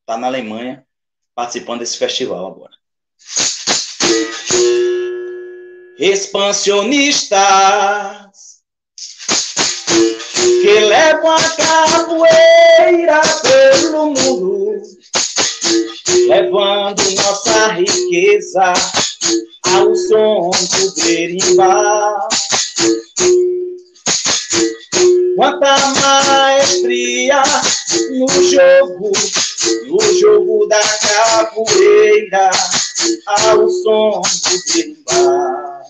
[0.00, 0.84] está na Alemanha
[1.34, 2.72] participando desse festival agora.
[5.98, 7.40] Expansionistas
[10.60, 14.82] que levam a capoeira pelo mundo
[16.28, 18.74] levando nossa riqueza
[19.68, 22.28] ao som do berimbau.
[25.36, 27.42] Quanta maestria
[28.10, 29.12] no jogo,
[29.86, 32.50] no jogo da capoeira,
[33.26, 35.82] ao som do berimbau.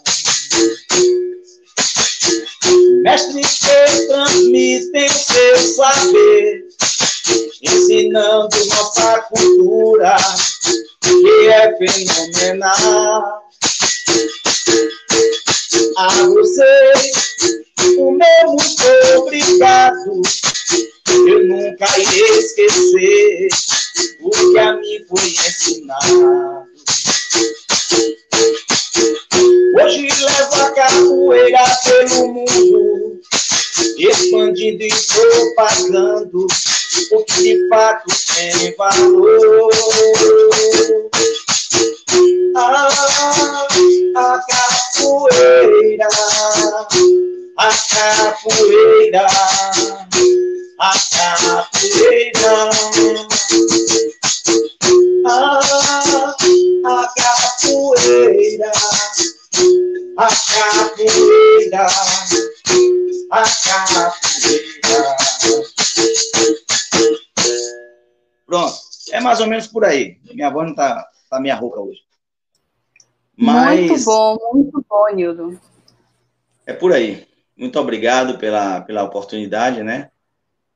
[3.02, 6.64] Mestres que transmitem seu saber
[7.62, 10.16] ensinando nossa cultura
[11.00, 13.42] que é fenomenal.
[15.96, 17.12] A vocês,
[17.98, 20.22] o meu muito obrigado.
[21.08, 23.48] Eu nunca irei esquecer
[24.20, 26.66] o que a mim foi ensinado.
[29.76, 33.20] Hoje levo a capoeira pelo mundo,
[33.98, 36.46] expandindo e propagando
[37.10, 38.04] o que de fato
[38.34, 39.70] tem valor.
[42.54, 43.66] Ah,
[44.14, 44.38] a
[45.02, 46.06] capoeira,
[47.58, 49.26] a capoeira,
[50.78, 52.70] a capoeira.
[55.24, 56.34] Ah,
[56.84, 58.72] a capoeira,
[60.18, 61.86] a capoeira,
[63.30, 65.16] a capoeira.
[68.46, 68.76] Pronto,
[69.10, 70.18] é mais ou menos por aí.
[70.32, 72.00] Minha voz não tá, tá minha rouca hoje.
[73.36, 75.60] Mas muito bom, muito bom, Nildo.
[76.66, 77.26] É por aí.
[77.56, 80.10] Muito obrigado pela, pela oportunidade, né?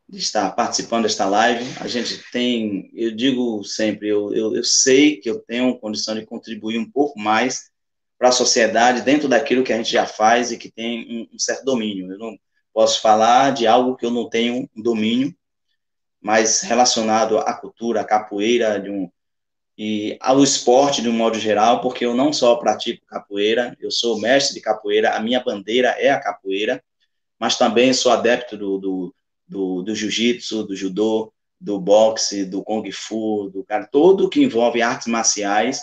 [0.08, 1.64] De estar participando desta live.
[1.80, 6.24] A gente tem, eu digo sempre, eu, eu, eu sei que eu tenho condição de
[6.24, 7.70] contribuir um pouco mais
[8.18, 11.38] para a sociedade dentro daquilo que a gente já faz e que tem um, um
[11.38, 12.10] certo domínio.
[12.12, 12.36] Eu não
[12.72, 15.34] posso falar de algo que eu não tenho domínio,
[16.20, 19.10] mas relacionado à cultura, à capoeira, de um,
[19.78, 24.18] e ao esporte de um modo geral, porque eu não só pratico capoeira, eu sou
[24.18, 26.82] mestre de capoeira, a minha bandeira é a capoeira,
[27.38, 29.14] mas também sou adepto do, do,
[29.46, 31.30] do, do jiu-jitsu, do judô,
[31.60, 35.82] do boxe, do kung fu, do cara, todo que envolve artes marciais.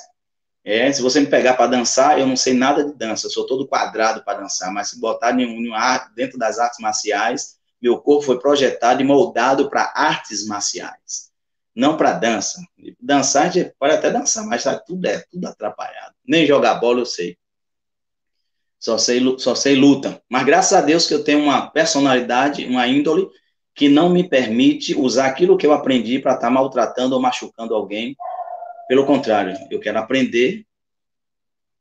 [0.64, 3.46] É, se você me pegar para dançar, eu não sei nada de dança, eu sou
[3.46, 5.76] todo quadrado para dançar, mas se botar nenhum, nenhum
[6.16, 11.33] dentro das artes marciais, meu corpo foi projetado e moldado para artes marciais
[11.76, 12.62] não para dança.
[13.00, 16.14] Dançar, a gente pode até dançar, mas tá tudo é tudo atrapalhado.
[16.26, 17.38] Nem jogar bola eu sei.
[18.80, 20.22] Só sei, só sei luta.
[20.30, 23.30] Mas graças a Deus que eu tenho uma personalidade, uma índole
[23.74, 27.74] que não me permite usar aquilo que eu aprendi para estar tá maltratando ou machucando
[27.74, 28.16] alguém.
[28.88, 30.66] Pelo contrário, eu quero aprender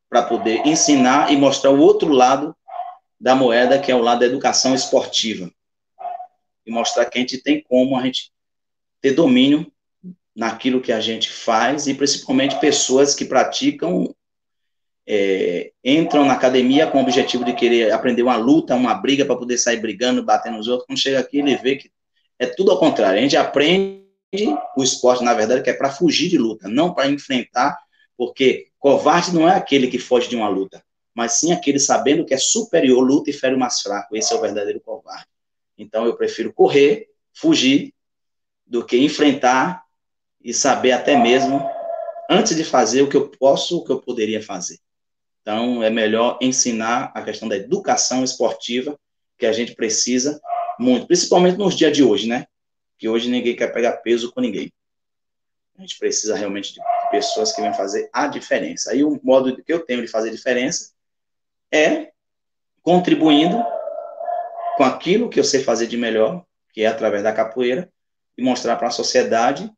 [0.08, 2.54] para poder ensinar e mostrar o outro lado
[3.18, 5.50] da moeda, que é o lado da educação esportiva.
[6.66, 8.30] E mostrar que a gente tem como a gente
[9.00, 9.71] ter domínio
[10.34, 14.14] naquilo que a gente faz e principalmente pessoas que praticam
[15.06, 19.36] é, entram na academia com o objetivo de querer aprender uma luta, uma briga para
[19.36, 20.86] poder sair brigando, batendo nos outros.
[20.86, 21.90] Quando chega aqui, ele vê que
[22.38, 23.18] é tudo ao contrário.
[23.18, 24.02] A gente aprende
[24.76, 27.78] o esporte, na verdade, que é para fugir de luta, não para enfrentar,
[28.16, 30.82] porque covarde não é aquele que foge de uma luta,
[31.14, 34.16] mas sim aquele sabendo que é superior, luta e fere o mais fraco.
[34.16, 35.26] Esse é o verdadeiro covarde.
[35.76, 37.92] Então, eu prefiro correr, fugir,
[38.66, 39.82] do que enfrentar
[40.44, 41.64] e saber até mesmo,
[42.28, 44.78] antes de fazer, o que eu posso, o que eu poderia fazer.
[45.40, 48.98] Então, é melhor ensinar a questão da educação esportiva,
[49.38, 50.40] que a gente precisa
[50.78, 52.46] muito, principalmente nos dias de hoje, né?
[52.96, 54.72] Que hoje ninguém quer pegar peso com ninguém.
[55.76, 58.92] A gente precisa realmente de pessoas que vêm fazer a diferença.
[58.92, 60.92] Aí, o modo que eu tenho de fazer diferença
[61.72, 62.12] é
[62.82, 63.64] contribuindo
[64.76, 67.90] com aquilo que eu sei fazer de melhor, que é através da capoeira,
[68.36, 69.70] e mostrar para a sociedade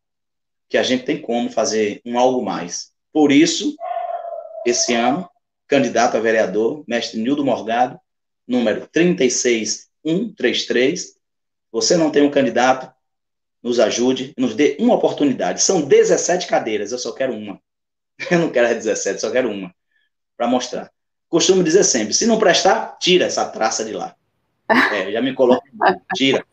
[0.68, 2.92] que a gente tem como fazer um algo mais.
[3.12, 3.76] Por isso,
[4.66, 5.28] esse ano,
[5.66, 7.98] candidato a vereador, mestre Nildo Morgado,
[8.46, 11.14] número 36133.
[11.70, 12.92] Você não tem um candidato,
[13.62, 15.62] nos ajude, nos dê uma oportunidade.
[15.62, 17.58] São 17 cadeiras, eu só quero uma.
[18.30, 19.74] Eu não quero 17, só quero uma,
[20.36, 20.90] para mostrar.
[21.28, 24.14] Costumo dizer sempre, se não prestar, tira essa traça de lá.
[24.68, 25.66] É, já me coloca,
[26.14, 26.46] tira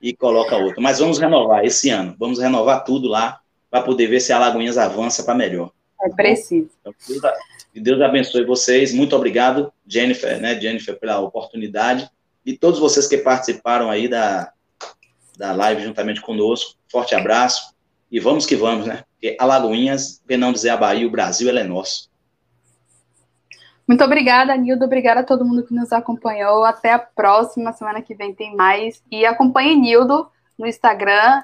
[0.00, 0.80] e coloca outro.
[0.80, 3.38] Mas vamos renovar esse ano, vamos renovar tudo lá,
[3.74, 5.72] para poder ver se a Lagoinhas avança para melhor.
[6.00, 6.70] É preciso.
[6.80, 6.94] Então,
[7.72, 8.94] que Deus abençoe vocês.
[8.94, 12.08] Muito obrigado, Jennifer, né, Jennifer, pela oportunidade.
[12.46, 14.52] E todos vocês que participaram aí da,
[15.36, 16.76] da live juntamente conosco.
[16.88, 17.74] Forte abraço.
[18.12, 19.02] E vamos que vamos, né?
[19.10, 22.08] Porque Alagoinhas, por não dizer a Bahia, o Brasil, ele é nosso.
[23.88, 24.84] Muito obrigada, Nildo.
[24.84, 26.64] Obrigada a todo mundo que nos acompanhou.
[26.64, 27.72] Até a próxima.
[27.72, 29.02] Semana que vem tem mais.
[29.10, 30.28] E acompanhe Nildo
[30.58, 31.42] no Instagram.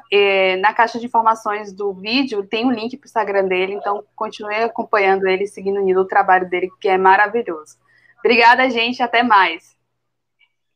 [0.61, 4.05] na caixa de informações do vídeo tem o um link para o Instagram dele, então
[4.15, 7.77] continue acompanhando ele, seguindo o trabalho dele, que é maravilhoso.
[8.19, 9.03] Obrigada, gente.
[9.03, 9.77] Até mais.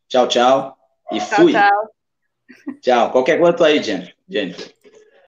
[0.09, 0.77] Tchau, tchau.
[1.13, 1.53] E tchau, fui.
[1.53, 1.91] Tchau.
[2.81, 3.11] Tchau.
[3.11, 4.15] Qualquer coisa, tô aí, Jennifer.
[4.29, 4.75] Jennifer.